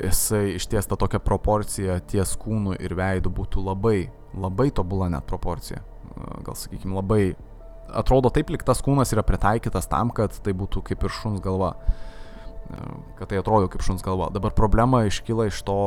Jisai 0.00 0.56
iš 0.56 0.66
ties 0.72 0.88
tą 0.88 0.96
tokią 1.00 1.20
proporciją 1.24 1.98
ties 2.08 2.34
kūnu 2.40 2.76
ir 2.80 2.94
veidu 2.96 3.32
būtų 3.32 3.64
labai, 3.64 4.08
labai 4.36 4.70
tobula 4.76 5.10
net 5.12 5.28
proporcija. 5.28 5.82
Gal 6.44 6.56
sakykime, 6.56 6.96
labai... 6.96 7.36
Atrodo 7.96 8.32
taip, 8.34 8.48
lik 8.50 8.64
tas 8.66 8.80
kūnas 8.82 9.12
yra 9.14 9.22
pritaikytas 9.22 9.86
tam, 9.86 10.10
kad 10.10 10.34
tai 10.42 10.56
būtų 10.58 10.82
kaip 10.88 11.04
ir 11.06 11.12
šuns 11.20 11.38
galva 11.44 11.76
kad 13.18 13.30
tai 13.30 13.38
atrodo 13.40 13.70
kaip 13.70 13.84
šuns 13.84 14.04
galva. 14.04 14.28
Dabar 14.34 14.54
problema 14.56 15.04
iškyla 15.06 15.48
iš 15.50 15.62
to, 15.66 15.78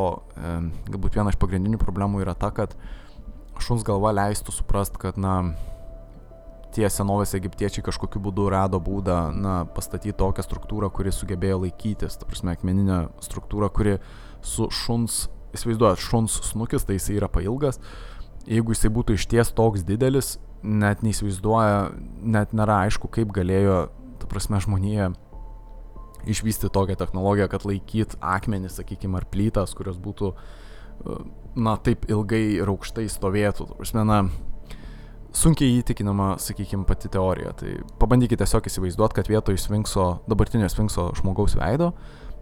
galbūt 0.89 1.17
viena 1.17 1.34
iš 1.34 1.39
pagrindinių 1.41 1.80
problemų 1.82 2.23
yra 2.23 2.36
ta, 2.39 2.51
kad 2.55 2.75
šuns 3.59 3.84
galva 3.88 4.13
leistų 4.15 4.55
suprast, 4.55 4.97
kad, 5.01 5.19
na, 5.19 5.53
tie 6.75 6.88
senovės 6.91 7.34
egiptiečiai 7.38 7.84
kažkokiu 7.86 8.21
būdu 8.23 8.47
rado 8.53 8.80
būdą, 8.84 9.19
na, 9.36 9.55
pastatyti 9.75 10.15
tokią 10.17 10.45
struktūrą, 10.45 10.91
kuri 10.93 11.13
sugebėjo 11.13 11.63
laikytis, 11.65 12.19
ta 12.19 12.30
prasme, 12.30 12.53
akmeninę 12.55 13.01
struktūrą, 13.25 13.71
kuri 13.73 13.97
su 14.45 14.69
šuns, 14.71 15.25
įsivaizduojat, 15.57 16.03
šuns 16.03 16.39
snukis, 16.51 16.86
tai 16.88 16.99
jisai 16.99 17.17
yra 17.17 17.30
pailgas, 17.32 17.82
jeigu 18.47 18.75
jisai 18.75 18.93
būtų 18.93 19.17
išties 19.17 19.51
toks 19.57 19.84
didelis, 19.88 20.38
net 20.63 21.01
neįsivaizduoja, 21.03 21.89
net 22.21 22.53
nėra 22.55 22.84
aišku, 22.86 23.09
kaip 23.11 23.34
galėjo, 23.36 23.88
ta 24.21 24.30
prasme, 24.30 24.61
žmonija 24.61 25.11
išvystyti 26.28 26.74
tokią 26.74 26.97
technologiją, 26.99 27.47
kad 27.51 27.65
laikyt 27.67 28.17
akmenį, 28.20 28.72
sakykime, 28.74 29.20
ar 29.20 29.28
plytas, 29.32 29.76
kurios 29.78 29.99
būtų, 30.01 30.34
e, 30.34 31.17
na, 31.55 31.78
taip 31.78 32.09
ilgai 32.09 32.43
ir 32.59 32.72
aukštai 32.72 33.07
stovėtų. 33.11 33.70
Prasme, 33.78 34.05
na, 34.07 34.22
sunkiai 35.36 35.80
įtikinama, 35.80 36.34
sakykime, 36.41 36.86
pati 36.89 37.11
teorija. 37.11 37.53
Tai 37.59 37.76
pabandykite 38.01 38.43
tiesiog 38.43 38.70
įsivaizduoti, 38.70 39.20
kad 39.20 39.30
vietoj 39.30 39.59
sfinkso, 39.61 40.07
dabartinio 40.30 40.70
sfinkso 40.72 41.09
žmogaus 41.20 41.55
veido, 41.59 41.93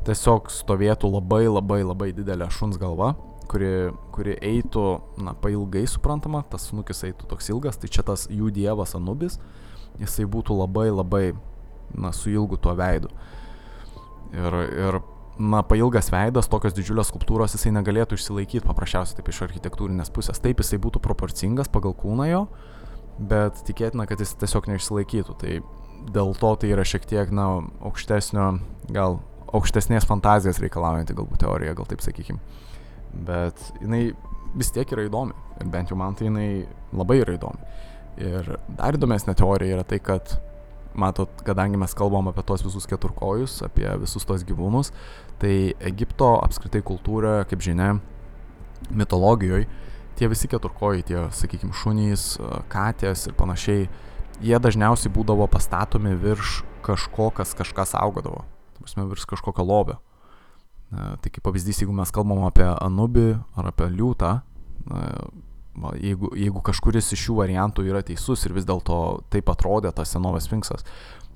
tiesiog 0.08 0.52
stovėtų 0.54 1.12
labai 1.12 1.46
labai 1.50 1.82
labai 1.84 2.12
didelė 2.16 2.50
šuns 2.54 2.80
galva, 2.80 3.14
kuri, 3.52 3.92
kuri 4.16 4.38
eitų, 4.44 4.86
na, 5.24 5.34
pailgai 5.42 5.86
suprantama, 5.90 6.44
tas 6.52 6.70
snukis 6.72 7.04
eitų 7.08 7.28
toks 7.32 7.52
ilgas, 7.52 7.80
tai 7.80 7.92
čia 7.92 8.06
tas 8.08 8.28
jų 8.32 8.52
dievas 8.56 8.96
Anubis, 8.98 9.40
jisai 10.02 10.28
būtų 10.30 10.58
labai 10.62 10.90
labai, 10.92 11.26
na, 11.96 12.14
su 12.16 12.32
ilgu 12.32 12.60
tuo 12.62 12.76
veidu. 12.78 13.12
Ir, 14.36 14.58
ir 14.76 15.00
na, 15.40 15.62
pailgas 15.68 16.10
veidas, 16.12 16.50
tokios 16.52 16.76
didžiulės 16.76 17.12
skulptūros 17.12 17.56
jisai 17.56 17.72
negalėtų 17.76 18.18
išsilaikyti 18.18 18.66
paprasčiausiai 18.66 19.20
taip 19.20 19.32
iš 19.32 19.44
architektūrinės 19.48 20.12
pusės. 20.14 20.42
Taip 20.44 20.64
jisai 20.64 20.80
būtų 20.84 21.02
proporcingas 21.04 21.72
pagal 21.72 21.96
kūną 21.98 22.28
jo, 22.32 22.44
bet 23.18 23.62
tikėtina, 23.68 24.08
kad 24.10 24.22
jis 24.24 24.36
tiesiog 24.42 24.70
neišsilaikytų. 24.74 25.38
Tai 25.42 25.58
dėl 26.14 26.34
to 26.40 26.54
tai 26.62 26.72
yra 26.74 26.86
šiek 26.88 27.06
tiek, 27.10 27.34
na, 27.34 27.50
aukštesnio, 27.88 28.52
gal 28.94 29.20
aukštesnės 29.56 30.08
fantazijos 30.08 30.60
reikalaujanti 30.64 31.16
galbūt 31.18 31.46
teorija, 31.46 31.76
gal 31.78 31.88
taip 31.90 32.04
sakykim. 32.04 32.42
Bet 33.28 33.62
jinai 33.82 34.10
vis 34.58 34.74
tiek 34.76 34.90
yra 34.94 35.08
įdomi. 35.08 35.36
Ir 35.62 35.70
bent 35.74 35.92
jau 35.92 35.98
man 36.00 36.18
tai 36.18 36.28
jinai 36.28 36.50
labai 36.96 37.22
yra 37.24 37.38
įdomi. 37.38 37.72
Ir 38.28 38.52
dar 38.80 38.98
įdomesnė 38.98 39.36
teorija 39.38 39.78
yra 39.78 39.86
tai, 39.88 40.00
kad 40.04 40.38
matot, 41.00 41.32
kadangi 41.46 41.80
mes 41.80 41.94
kalbam 41.98 42.30
apie 42.32 42.44
tos 42.48 42.64
visus 42.66 42.88
keturkojus, 42.90 43.62
apie 43.66 43.88
visus 44.02 44.26
tos 44.28 44.46
gyvūnus, 44.48 44.92
tai 45.42 45.74
Egipto 45.86 46.34
apskritai 46.42 46.82
kultūra, 46.86 47.44
kaip 47.50 47.62
žinia, 47.64 47.98
mitologijoje, 48.90 49.68
tie 50.18 50.30
visi 50.32 50.50
keturkojai, 50.50 51.06
tie, 51.06 51.20
sakykime, 51.38 51.76
šunys, 51.78 52.36
katės 52.74 53.28
ir 53.30 53.38
panašiai, 53.38 53.88
jie 54.42 54.60
dažniausiai 54.62 55.14
būdavo 55.14 55.48
pastatomi 55.50 56.16
virš 56.18 56.62
kažko, 56.86 57.30
kas 57.38 57.54
kažką 57.58 57.86
saugodavo. 57.90 58.44
Prasme, 58.82 59.06
virš 59.10 59.26
kažkokio 59.30 59.66
lobio. 59.66 59.98
Tai 60.90 61.30
kaip 61.30 61.44
pavyzdys, 61.44 61.82
jeigu 61.84 61.94
mes 61.94 62.14
kalbam 62.16 62.46
apie 62.48 62.66
Anubį 62.66 63.34
ar 63.60 63.70
apie 63.74 63.90
liūtą, 63.92 64.38
jeigu, 65.78 66.32
jeigu 66.38 66.62
kažkuris 66.66 67.12
iš 67.14 67.28
šių 67.28 67.36
variantų 67.42 67.86
yra 67.88 68.02
teisus 68.06 68.46
ir 68.48 68.56
vis 68.56 68.66
dėlto 68.66 69.22
taip 69.34 69.50
atrodė 69.52 69.92
tas 69.96 70.10
senovės 70.14 70.48
Sfinksas, 70.50 70.86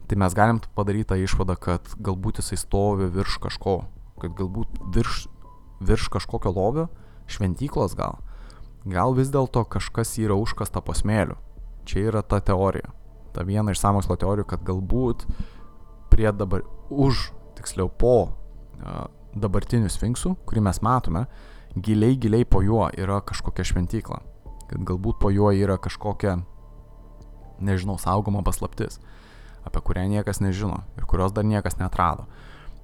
tai 0.09 0.17
mes 0.19 0.33
galim 0.37 0.61
padaryti 0.75 1.11
tą 1.11 1.19
išvadą, 1.21 1.55
kad 1.61 1.93
galbūt 2.01 2.41
jisai 2.41 2.57
stovi 2.59 3.09
virš 3.13 3.37
kažko, 3.43 3.75
kad 4.21 4.33
galbūt 4.37 4.81
virš, 4.95 5.27
virš 5.81 6.09
kažkokio 6.15 6.53
lobio, 6.55 6.87
šventyklos 7.31 7.93
gal, 7.99 8.17
gal 8.85 9.13
vis 9.17 9.29
dėlto 9.33 9.63
kažkas 9.69 10.17
yra 10.21 10.37
užkasta 10.39 10.81
po 10.81 10.97
smėliu. 10.97 11.37
Čia 11.85 12.07
yra 12.09 12.21
ta 12.25 12.41
teorija. 12.41 12.91
Ta 13.31 13.45
viena 13.47 13.73
iš 13.73 13.81
samokslo 13.81 14.17
teorijų, 14.19 14.47
kad 14.49 14.65
galbūt 14.67 15.23
prie 16.11 16.27
dabar, 16.35 16.65
už, 16.89 17.29
tiksliau 17.57 17.87
po 17.87 18.33
dabartinių 19.37 19.89
sfinksų, 19.89 20.33
kurį 20.49 20.65
mes 20.65 20.81
matome, 20.83 21.27
giliai, 21.77 22.17
giliai 22.19 22.43
po 22.45 22.65
juo 22.65 22.89
yra 22.97 23.21
kažkokia 23.23 23.69
šventykla 23.69 24.19
kad 24.71 24.87
galbūt 24.87 25.19
po 25.21 25.31
juo 25.33 25.51
yra 25.51 25.77
kažkokia, 25.81 26.39
nežinau, 27.61 27.97
saugoma 28.01 28.41
paslaptis, 28.45 28.99
apie 29.67 29.83
kurią 29.85 30.07
niekas 30.09 30.41
nežino 30.41 30.81
ir 30.97 31.05
kurios 31.09 31.35
dar 31.35 31.45
niekas 31.45 31.77
netrado. 31.81 32.25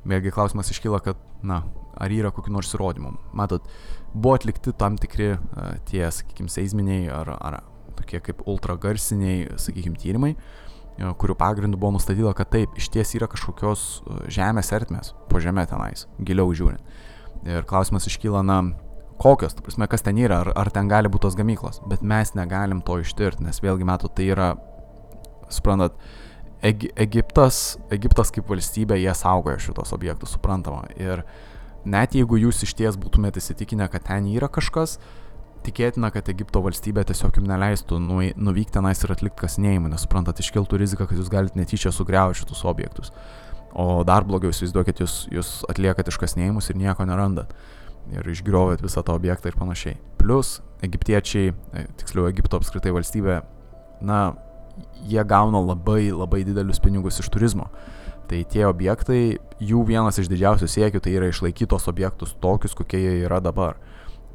Vėlgi 0.07 0.31
klausimas 0.31 0.69
iškyla, 0.71 1.01
kad, 1.03 1.19
na, 1.43 1.63
ar 1.97 2.13
yra 2.13 2.31
kokių 2.31 2.53
nors 2.53 2.69
įrodymų. 2.75 3.15
Matot, 3.35 3.65
buvo 4.13 4.37
atlikti 4.37 4.71
tam 4.77 4.95
tikri 4.99 5.33
uh, 5.35 5.73
tie, 5.89 6.05
sakykime, 6.13 6.51
seisminiai 6.51 7.09
ar, 7.11 7.33
ar 7.35 7.59
tokie 7.97 8.21
kaip 8.23 8.45
ultragarsiniai, 8.47 9.57
sakykime, 9.59 9.99
tyrimai, 9.99 10.33
uh, 10.37 11.11
kurių 11.19 11.35
pagrindų 11.39 11.81
buvo 11.81 11.97
nustatyta, 11.97 12.31
kad 12.37 12.53
taip, 12.53 12.77
iš 12.79 12.91
ties 12.93 13.15
yra 13.19 13.27
kažkokios 13.31 13.87
uh, 14.05 14.23
žemės 14.31 14.71
ertmės 14.77 15.11
po 15.31 15.41
žemė 15.43 15.67
tenais, 15.71 16.05
giliau 16.23 16.53
žiūrint. 16.55 16.95
Ir 17.47 17.67
klausimas 17.67 18.07
iškyla, 18.09 18.45
na, 18.45 18.61
kokios, 19.21 19.55
ta 19.57 19.65
prasme, 19.65 19.87
kas 19.89 20.05
ten 20.05 20.19
yra, 20.21 20.41
ar, 20.45 20.53
ar 20.55 20.71
ten 20.73 20.89
gali 20.91 21.11
būti 21.11 21.27
tos 21.27 21.37
gamyklos, 21.39 21.81
bet 21.89 22.05
mes 22.05 22.33
negalim 22.37 22.81
to 22.85 22.99
ištirti, 23.01 23.45
nes 23.47 23.61
vėlgi 23.63 23.87
metų 23.87 24.13
tai 24.15 24.31
yra, 24.35 24.53
suprantat, 25.53 25.97
Eg 26.65 26.87
Egiptas, 26.97 27.77
Egiptas 27.93 28.31
kaip 28.33 28.47
valstybė, 28.49 28.95
jie 28.97 29.13
saugoja 29.13 29.59
šitos 29.61 29.91
objektus, 29.93 30.31
suprantama. 30.33 30.87
Ir 30.97 31.21
net 31.85 32.15
jeigu 32.17 32.39
jūs 32.41 32.63
iš 32.65 32.73
ties 32.79 32.97
būtumėte 32.97 33.37
įsitikinę, 33.37 33.85
kad 33.93 34.07
ten 34.07 34.25
yra 34.31 34.49
kažkas, 34.49 34.95
tikėtina, 35.67 36.09
kad 36.13 36.31
Egipto 36.33 36.63
valstybė 36.65 37.03
tiesiog 37.07 37.37
jums 37.37 37.51
neleistų 37.51 37.99
nuvykti 38.01 38.77
tenais 38.79 39.03
ir 39.03 39.13
atlikti 39.13 39.43
kasinėjimą, 39.43 39.91
nes 39.93 40.07
suprantat, 40.07 40.41
iškiltų 40.41 40.81
rizika, 40.81 41.05
kad 41.05 41.19
jūs 41.19 41.29
galite 41.29 41.59
netyčia 41.59 41.93
sugriauti 41.93 42.41
šitus 42.41 42.65
objektus. 42.65 43.13
O 43.77 44.01
dar 44.07 44.25
blogiau, 44.25 44.49
įsivaizduokit, 44.49 45.03
jūs, 45.03 45.17
jūs 45.29 45.51
atliekat 45.69 46.09
iškasinėjimus 46.09 46.71
ir 46.71 46.79
nieko 46.81 47.05
nerandat. 47.05 47.53
Ir 48.15 48.27
išgriovėt 48.31 48.83
visą 48.85 49.03
tą 49.03 49.17
objektą 49.17 49.51
ir 49.51 49.57
panašiai. 49.59 49.97
Plus, 50.21 50.61
egiptiečiai, 50.85 51.53
e, 51.73 51.85
tiksliau, 51.99 52.27
Egipto 52.29 52.59
apskritai 52.59 52.93
valstybė, 52.95 53.41
na, 54.01 54.35
jie 55.07 55.23
gauna 55.25 55.61
labai 55.63 56.11
labai 56.11 56.43
didelius 56.47 56.79
pinigus 56.83 57.19
iš 57.21 57.29
turizmo. 57.33 57.69
Tai 58.27 58.41
tie 58.51 58.65
objektai, 58.67 59.37
jų 59.63 59.85
vienas 59.87 60.19
iš 60.19 60.27
didžiausių 60.31 60.67
siekių 60.67 61.01
tai 61.03 61.13
yra 61.15 61.29
išlaikyti 61.31 61.69
tos 61.71 61.87
objektus 61.87 62.35
tokius, 62.43 62.75
kokie 62.75 62.99
jie 62.99 63.13
yra 63.23 63.39
dabar. 63.43 63.77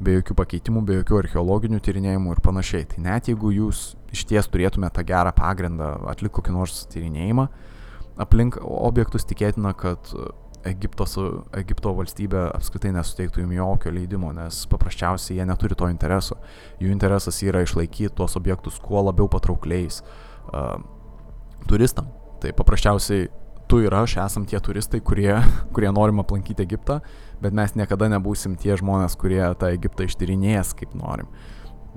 Be 0.03 0.17
jokių 0.17 0.35
pakeitimų, 0.35 0.81
be 0.87 0.95
jokių 0.97 1.19
archeologinių 1.21 1.79
tyrinėjimų 1.85 2.33
ir 2.33 2.41
panašiai. 2.43 2.87
Tai 2.89 3.03
net 3.05 3.29
jeigu 3.29 3.53
jūs 3.53 3.93
iš 4.11 4.25
ties 4.29 4.49
turėtumėte 4.49 4.97
tą 4.97 5.05
gerą 5.07 5.31
pagrindą 5.37 5.93
atlikti 6.09 6.39
kokį 6.39 6.55
nors 6.55 6.81
tyrinėjimą, 6.91 7.45
aplink 8.25 8.57
objektus 8.63 9.29
tikėtina, 9.29 9.75
kad 9.77 10.09
Egiptos, 10.69 11.17
Egipto 11.59 11.91
valstybė 11.97 12.45
apskritai 12.53 12.93
nesuteiktų 12.95 13.43
jums 13.43 13.57
jokio 13.57 13.91
leidimo, 13.91 14.31
nes 14.35 14.63
paprasčiausiai 14.71 15.39
jie 15.39 15.47
neturi 15.47 15.75
to 15.79 15.89
intereso. 15.91 16.37
Jų 16.79 16.91
interesas 16.93 17.41
yra 17.43 17.63
išlaikyti 17.65 18.13
tuos 18.15 18.37
objektus 18.39 18.79
kuo 18.83 19.03
labiau 19.03 19.27
patraukliais 19.31 20.01
uh, 20.03 20.77
turistam. 21.67 22.07
Tai 22.43 22.53
paprasčiausiai 22.55 23.27
tu 23.67 23.81
ir 23.83 23.95
aš 23.95 24.17
esam 24.23 24.47
tie 24.47 24.59
turistai, 24.63 25.01
kurie, 25.03 25.35
kurie 25.75 25.91
norim 25.91 26.23
aplankyti 26.23 26.63
Egiptą, 26.63 26.99
bet 27.43 27.55
mes 27.55 27.75
niekada 27.79 28.09
nebūsim 28.15 28.57
tie 28.59 28.77
žmonės, 28.79 29.17
kurie 29.19 29.43
tą 29.59 29.71
Egiptą 29.75 30.07
ištyrinės 30.07 30.75
kaip 30.79 30.95
norim. 30.99 31.31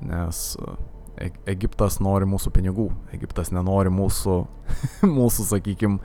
Nes 0.07 0.57
e 1.17 1.31
Egiptas 1.49 1.97
nori 2.05 2.27
mūsų 2.29 2.51
pinigų, 2.53 2.91
Egiptas 3.17 3.49
nenori 3.55 3.93
mūsų, 3.95 4.41
mūsų 5.19 5.47
sakykime, 5.55 6.01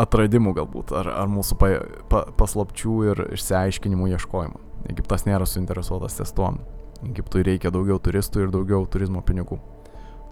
atradimų 0.00 0.54
galbūt, 0.56 0.92
ar, 0.96 1.10
ar 1.22 1.30
mūsų 1.30 1.56
pa, 1.60 1.70
pa, 2.10 2.24
paslapčių 2.38 2.96
ir 3.10 3.22
išsiaiškinimų 3.36 4.10
ieškojimo. 4.16 4.60
Egiptas 4.90 5.26
nėra 5.28 5.46
suinteresuotas 5.48 6.16
ties 6.18 6.32
tuom. 6.36 6.60
Egiptui 7.04 7.44
reikia 7.46 7.72
daugiau 7.72 8.00
turistų 8.02 8.46
ir 8.46 8.52
daugiau 8.54 8.84
turizmo 8.90 9.22
pinigų. 9.24 9.58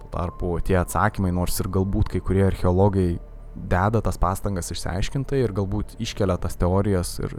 Tuo 0.01 0.11
tarpu 0.13 0.55
tie 0.65 0.77
atsakymai, 0.81 1.31
nors 1.35 1.57
ir 1.61 1.69
galbūt 1.73 2.13
kai 2.13 2.21
kurie 2.25 2.45
archeologai 2.47 3.09
deda 3.55 4.01
tas 4.05 4.17
pastangas 4.21 4.71
išsiaiškintai 4.73 5.41
ir 5.43 5.53
galbūt 5.55 5.97
iškelia 6.01 6.37
tas 6.41 6.57
teorijas 6.59 7.17
ir, 7.23 7.35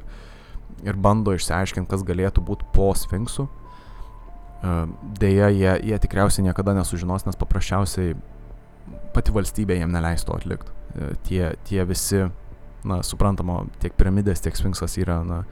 ir 0.84 0.98
bando 0.98 1.34
išsiaiškinti, 1.36 1.90
kas 1.90 2.04
galėtų 2.06 2.44
būti 2.46 2.68
po 2.74 2.90
Sfinksų. 2.98 3.46
E, 3.46 4.74
deja, 5.22 5.48
jie, 5.54 5.72
jie 5.92 6.02
tikriausiai 6.02 6.48
niekada 6.50 6.74
nesužinos, 6.76 7.26
nes 7.26 7.38
paprasčiausiai 7.40 8.18
pati 9.14 9.34
valstybė 9.34 9.80
jiem 9.80 9.94
neleis 9.94 10.26
to 10.26 10.36
atlikti. 10.36 10.79
E, 10.96 11.12
tie, 11.26 11.52
tie 11.68 11.84
visi, 11.88 12.24
na, 12.86 13.00
suprantama, 13.06 13.62
tiek 13.82 13.94
piramidės, 13.98 14.42
tiek 14.42 14.56
Sfinksas 14.58 14.96
yra, 15.00 15.20
na, 15.26 15.42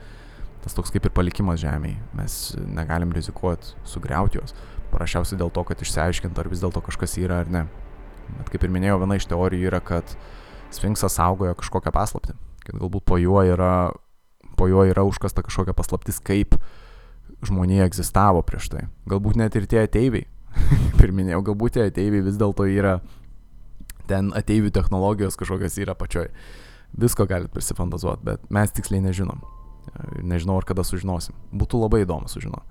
tas 0.63 0.75
toks 0.75 0.91
kaip 0.93 1.07
ir 1.07 1.13
palikimas 1.15 1.61
žemėje. 1.61 1.99
Mes 2.17 2.39
negalim 2.67 3.13
rizikuoti 3.15 3.75
sugriauti 3.87 4.39
juos. 4.39 4.55
Parašiausiai 4.89 5.39
dėl 5.39 5.51
to, 5.53 5.63
kad 5.67 5.79
išsiaiškint, 5.83 6.39
ar 6.41 6.49
vis 6.51 6.63
dėlto 6.63 6.81
kažkas 6.83 7.15
yra 7.21 7.43
ar 7.43 7.51
ne. 7.51 7.67
Bet 8.39 8.51
kaip 8.53 8.65
ir 8.65 8.73
minėjau, 8.73 8.99
viena 9.01 9.17
iš 9.17 9.27
teorijų 9.29 9.69
yra, 9.71 9.79
kad 9.85 10.15
Sfinksas 10.73 11.15
saugojo 11.17 11.55
kažkokią 11.57 11.93
paslaptį, 11.93 12.35
kad 12.65 12.77
galbūt 12.77 13.05
po 13.07 13.17
juo 13.17 13.41
yra, 13.45 13.89
po 14.57 14.67
juo 14.69 14.83
yra 14.85 15.05
užkasta 15.07 15.41
kažkokia 15.45 15.73
paslaptis, 15.77 16.19
kaip 16.21 16.59
žmonija 17.45 17.87
egzistavo 17.89 18.43
prieš 18.45 18.69
tai. 18.73 18.83
Galbūt 19.09 19.39
net 19.39 19.55
ir 19.57 19.65
tie 19.69 19.81
ateiviai, 19.85 20.27
kaip 20.59 21.07
ir 21.07 21.15
minėjau, 21.15 21.41
galbūt 21.49 21.77
tie 21.77 21.87
ateiviai 21.89 22.25
vis 22.25 22.37
dėlto 22.37 22.67
yra, 22.69 22.99
ten 24.09 24.33
ateivių 24.37 24.73
technologijos 24.75 25.37
kažkokios 25.39 25.77
yra 25.83 25.95
pačioj. 25.97 26.29
Visko 26.99 27.27
galite 27.29 27.53
prisifantazuoti, 27.53 28.25
bet 28.25 28.47
mes 28.53 28.73
tiksliai 28.73 29.03
nežinom. 29.05 29.43
Nežinau, 30.25 30.57
ar 30.59 30.65
kada 30.69 30.85
sužinosim. 30.85 31.37
Būtų 31.53 31.83
labai 31.83 32.03
įdomu 32.05 32.29
sužinoti. 32.29 32.65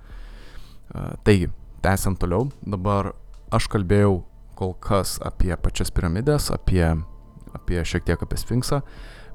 Taigi, 1.26 1.50
tęsiant 1.84 2.18
toliau, 2.18 2.48
dabar 2.66 3.12
aš 3.54 3.68
kalbėjau 3.70 4.22
kol 4.58 4.74
kas 4.82 5.18
apie 5.22 5.54
pačias 5.62 5.92
piramidės, 5.94 6.50
apie 6.54 6.82
apie 7.54 7.84
šiek 7.84 8.04
tiek 8.04 8.22
apie 8.22 8.38
Sfinksą, 8.40 8.80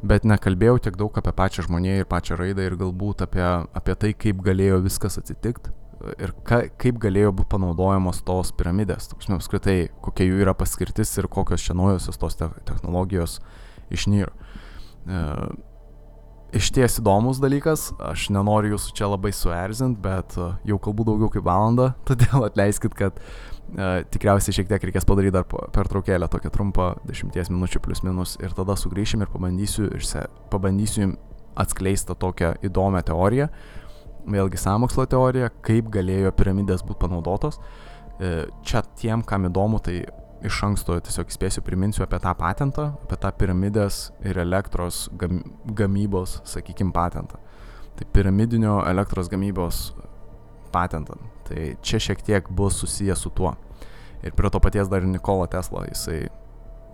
bet 0.05 0.27
nekalbėjau 0.27 0.81
tiek 0.87 0.97
daug 0.99 1.15
apie 1.17 1.33
pačią 1.35 1.67
žmoniją 1.67 2.01
ir 2.01 2.09
pačią 2.09 2.37
raidą 2.39 2.67
ir 2.67 2.75
galbūt 2.79 3.23
apie, 3.25 3.45
apie 3.73 3.95
tai, 3.99 4.11
kaip 4.13 4.43
galėjo 4.45 4.81
viskas 4.83 5.17
atsitikti 5.21 5.73
ir 6.17 6.33
ka, 6.47 6.63
kaip 6.81 6.99
galėjo 7.01 7.33
būti 7.35 7.51
panaudojamos 7.53 8.23
tos 8.27 8.53
piramidės, 8.57 9.09
toksime 9.11 9.37
apskritai, 9.39 9.77
kokia 10.03 10.27
jų 10.27 10.41
yra 10.45 10.55
paskirtis 10.57 11.13
ir 11.19 11.29
kokios 11.31 11.65
čia 11.65 11.75
naujosios 11.77 12.19
tos 12.21 12.39
te 12.39 12.49
technologijos 12.67 13.39
išnyro. 13.93 14.33
E, 15.07 15.21
iš 16.59 16.69
ties 16.75 16.99
įdomus 17.01 17.39
dalykas, 17.43 17.89
aš 18.11 18.29
nenoriu 18.35 18.75
jūsų 18.75 18.93
čia 18.99 19.09
labai 19.11 19.33
suerzinti, 19.35 20.01
bet 20.03 20.37
e, 20.37 20.51
jau 20.73 20.79
kalbu 20.83 21.07
daugiau 21.11 21.31
kaip 21.33 21.47
valandą, 21.47 21.93
todėl 22.09 22.49
atleiskit, 22.49 22.97
kad 22.99 23.21
Uh, 23.73 24.03
tikriausiai 24.11 24.53
šiek 24.53 24.67
tiek 24.69 24.83
reikės 24.85 25.05
padaryti 25.07 25.33
dar 25.33 25.47
pertraukėlę, 25.47 26.27
tokią 26.29 26.49
trumpą 26.53 26.89
10 27.09 27.47
minučių 27.49 27.79
plus 27.81 28.03
minus 28.05 28.35
ir 28.43 28.51
tada 28.53 28.75
sugrįšim 28.77 29.23
ir 29.23 29.31
pabandysiu, 29.33 29.87
išse, 29.97 30.27
pabandysiu 30.51 31.07
atskleisti 31.57 32.13
tokią 32.21 32.51
įdomią 32.69 33.01
teoriją, 33.07 33.47
vėlgi 34.29 34.59
samokslo 34.61 35.05
teoriją, 35.09 35.49
kaip 35.65 35.89
galėjo 35.93 36.33
piramidės 36.37 36.85
būti 36.85 37.01
panaudotos. 37.05 37.59
Uh, 37.59 38.45
čia 38.65 38.83
tiem, 38.99 39.23
kam 39.27 39.49
įdomu, 39.49 39.81
tai 39.83 40.03
iš 40.43 40.59
anksto 40.67 40.97
tiesiog 40.99 41.31
spėsiu 41.31 41.63
priminsiu 41.63 42.03
apie 42.05 42.19
tą 42.23 42.33
patentą, 42.37 42.89
apie 43.05 43.17
tą 43.19 43.31
piramidės 43.39 44.09
ir 44.27 44.39
elektros 44.43 45.05
gam, 45.19 45.41
gamybos, 45.77 46.41
sakykime, 46.47 46.91
patentą. 46.95 47.39
Tai 47.97 48.07
piramidinio 48.15 48.81
elektros 48.89 49.29
gamybos 49.31 49.91
patentą. 50.73 51.19
Tai 51.47 51.73
čia 51.85 52.01
šiek 52.01 52.23
tiek 52.25 52.49
bus 52.49 52.81
susijęs 52.81 53.23
su 53.23 53.31
tuo. 53.35 53.53
Ir 54.23 54.35
prie 54.35 54.49
to 54.49 54.59
paties 54.63 54.89
dar 54.91 55.03
Nikola 55.03 55.47
Tesla, 55.51 55.85
jisai 55.89 56.25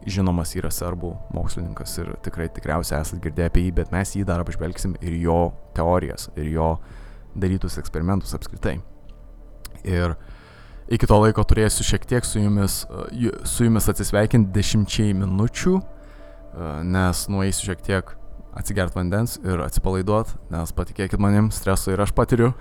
žinomas 0.09 0.53
yra 0.57 0.71
serbų 0.73 1.11
mokslininkas 1.35 1.97
ir 2.01 2.13
tikrai 2.23 2.47
tikriausiai 2.55 3.01
esate 3.03 3.21
girdėję 3.23 3.51
apie 3.51 3.65
jį, 3.65 3.73
bet 3.81 3.91
mes 3.93 4.15
jį 4.15 4.25
dar 4.27 4.41
apžvelgsim 4.43 4.95
ir 5.01 5.17
jo 5.19 5.39
teorijas, 5.77 6.29
ir 6.39 6.49
jo 6.53 6.69
darytus 7.35 7.77
eksperimentus 7.81 8.35
apskritai. 8.37 8.79
Ir 9.83 10.15
iki 10.91 11.07
to 11.07 11.19
laiko 11.21 11.43
turėsiu 11.47 11.85
šiek 11.87 12.07
tiek 12.09 12.25
su 12.25 12.41
jumis, 12.41 12.81
su 13.45 13.67
jumis 13.67 13.89
atsisveikinti 13.91 14.53
dešimčiai 14.55 15.13
minučių, 15.17 15.75
nes 16.89 17.27
nueisiu 17.29 17.69
šiek 17.69 17.85
tiek 17.85 18.15
atsigert 18.57 18.95
vandens 18.97 19.37
ir 19.45 19.61
atsipalaiduot, 19.63 20.33
nes 20.51 20.73
patikėkit 20.75 21.21
manim, 21.21 21.51
streso 21.53 21.93
ir 21.93 22.01
aš 22.01 22.11
patiriu, 22.17 22.51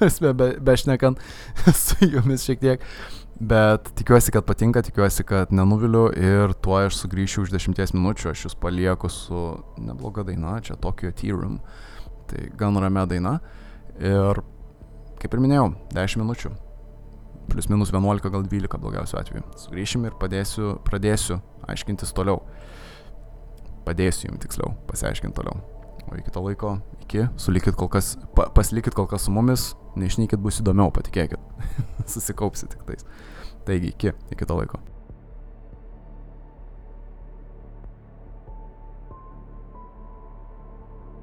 be, 0.38 0.48
bešnekant 0.62 1.20
su 1.84 2.08
jumis 2.08 2.46
šiek 2.46 2.62
tiek. 2.62 2.88
Bet 3.34 3.88
tikiuosi, 3.98 4.30
kad 4.30 4.44
patinka, 4.46 4.84
tikiuosi, 4.86 5.24
kad 5.26 5.50
nenuviliu 5.52 6.04
ir 6.14 6.52
tuo 6.62 6.76
aš 6.78 7.00
sugrįšiu 7.00 7.42
už 7.42 7.50
dešimties 7.56 7.90
minučių, 7.96 8.30
aš 8.30 8.44
jūs 8.46 8.54
palieku 8.62 9.10
su 9.10 9.40
nebloga 9.82 10.22
daina, 10.28 10.60
čia 10.62 10.78
Tokyo 10.78 11.10
Tea 11.10 11.34
Room. 11.34 11.58
Tai 12.30 12.44
gan 12.56 12.78
ramia 12.78 13.02
daina. 13.10 13.40
Ir 14.02 14.42
kaip 15.22 15.34
ir 15.34 15.42
minėjau, 15.42 15.72
10 15.94 16.22
minučių. 16.22 16.52
Plius 17.50 17.68
minus 17.68 17.92
11, 17.92 18.30
gal 18.32 18.46
12 18.48 18.80
blogiausiu 18.80 19.18
atveju. 19.20 19.44
Sugrįšim 19.60 20.06
ir 20.08 20.16
padėsiu, 20.20 20.78
pradėsiu 20.86 21.42
aiškintis 21.68 22.14
toliau 22.16 22.40
padėsiu 23.84 24.28
jums 24.30 24.42
tiksliau 24.44 24.74
pasiaiškinti 24.88 25.36
toliau. 25.36 25.60
O 26.04 26.18
iki 26.20 26.32
to 26.32 26.42
laiko, 26.44 26.74
iki, 27.04 27.26
sulikit 27.40 27.76
kol 27.80 27.88
kas, 27.92 28.14
pa, 28.36 28.50
pasilikit 28.56 28.96
kol 28.96 29.08
kas 29.08 29.24
su 29.26 29.32
mumis, 29.32 29.70
neišnykit 30.00 30.42
bus 30.44 30.60
įdomiau, 30.60 30.92
patikėkit. 30.94 31.40
Susikaupsit 32.12 32.74
tik 32.74 32.84
tais. 32.88 33.06
Taigi, 33.64 33.94
iki, 33.94 34.12
iki 34.34 34.48
to 34.48 34.58
laiko. 34.60 34.82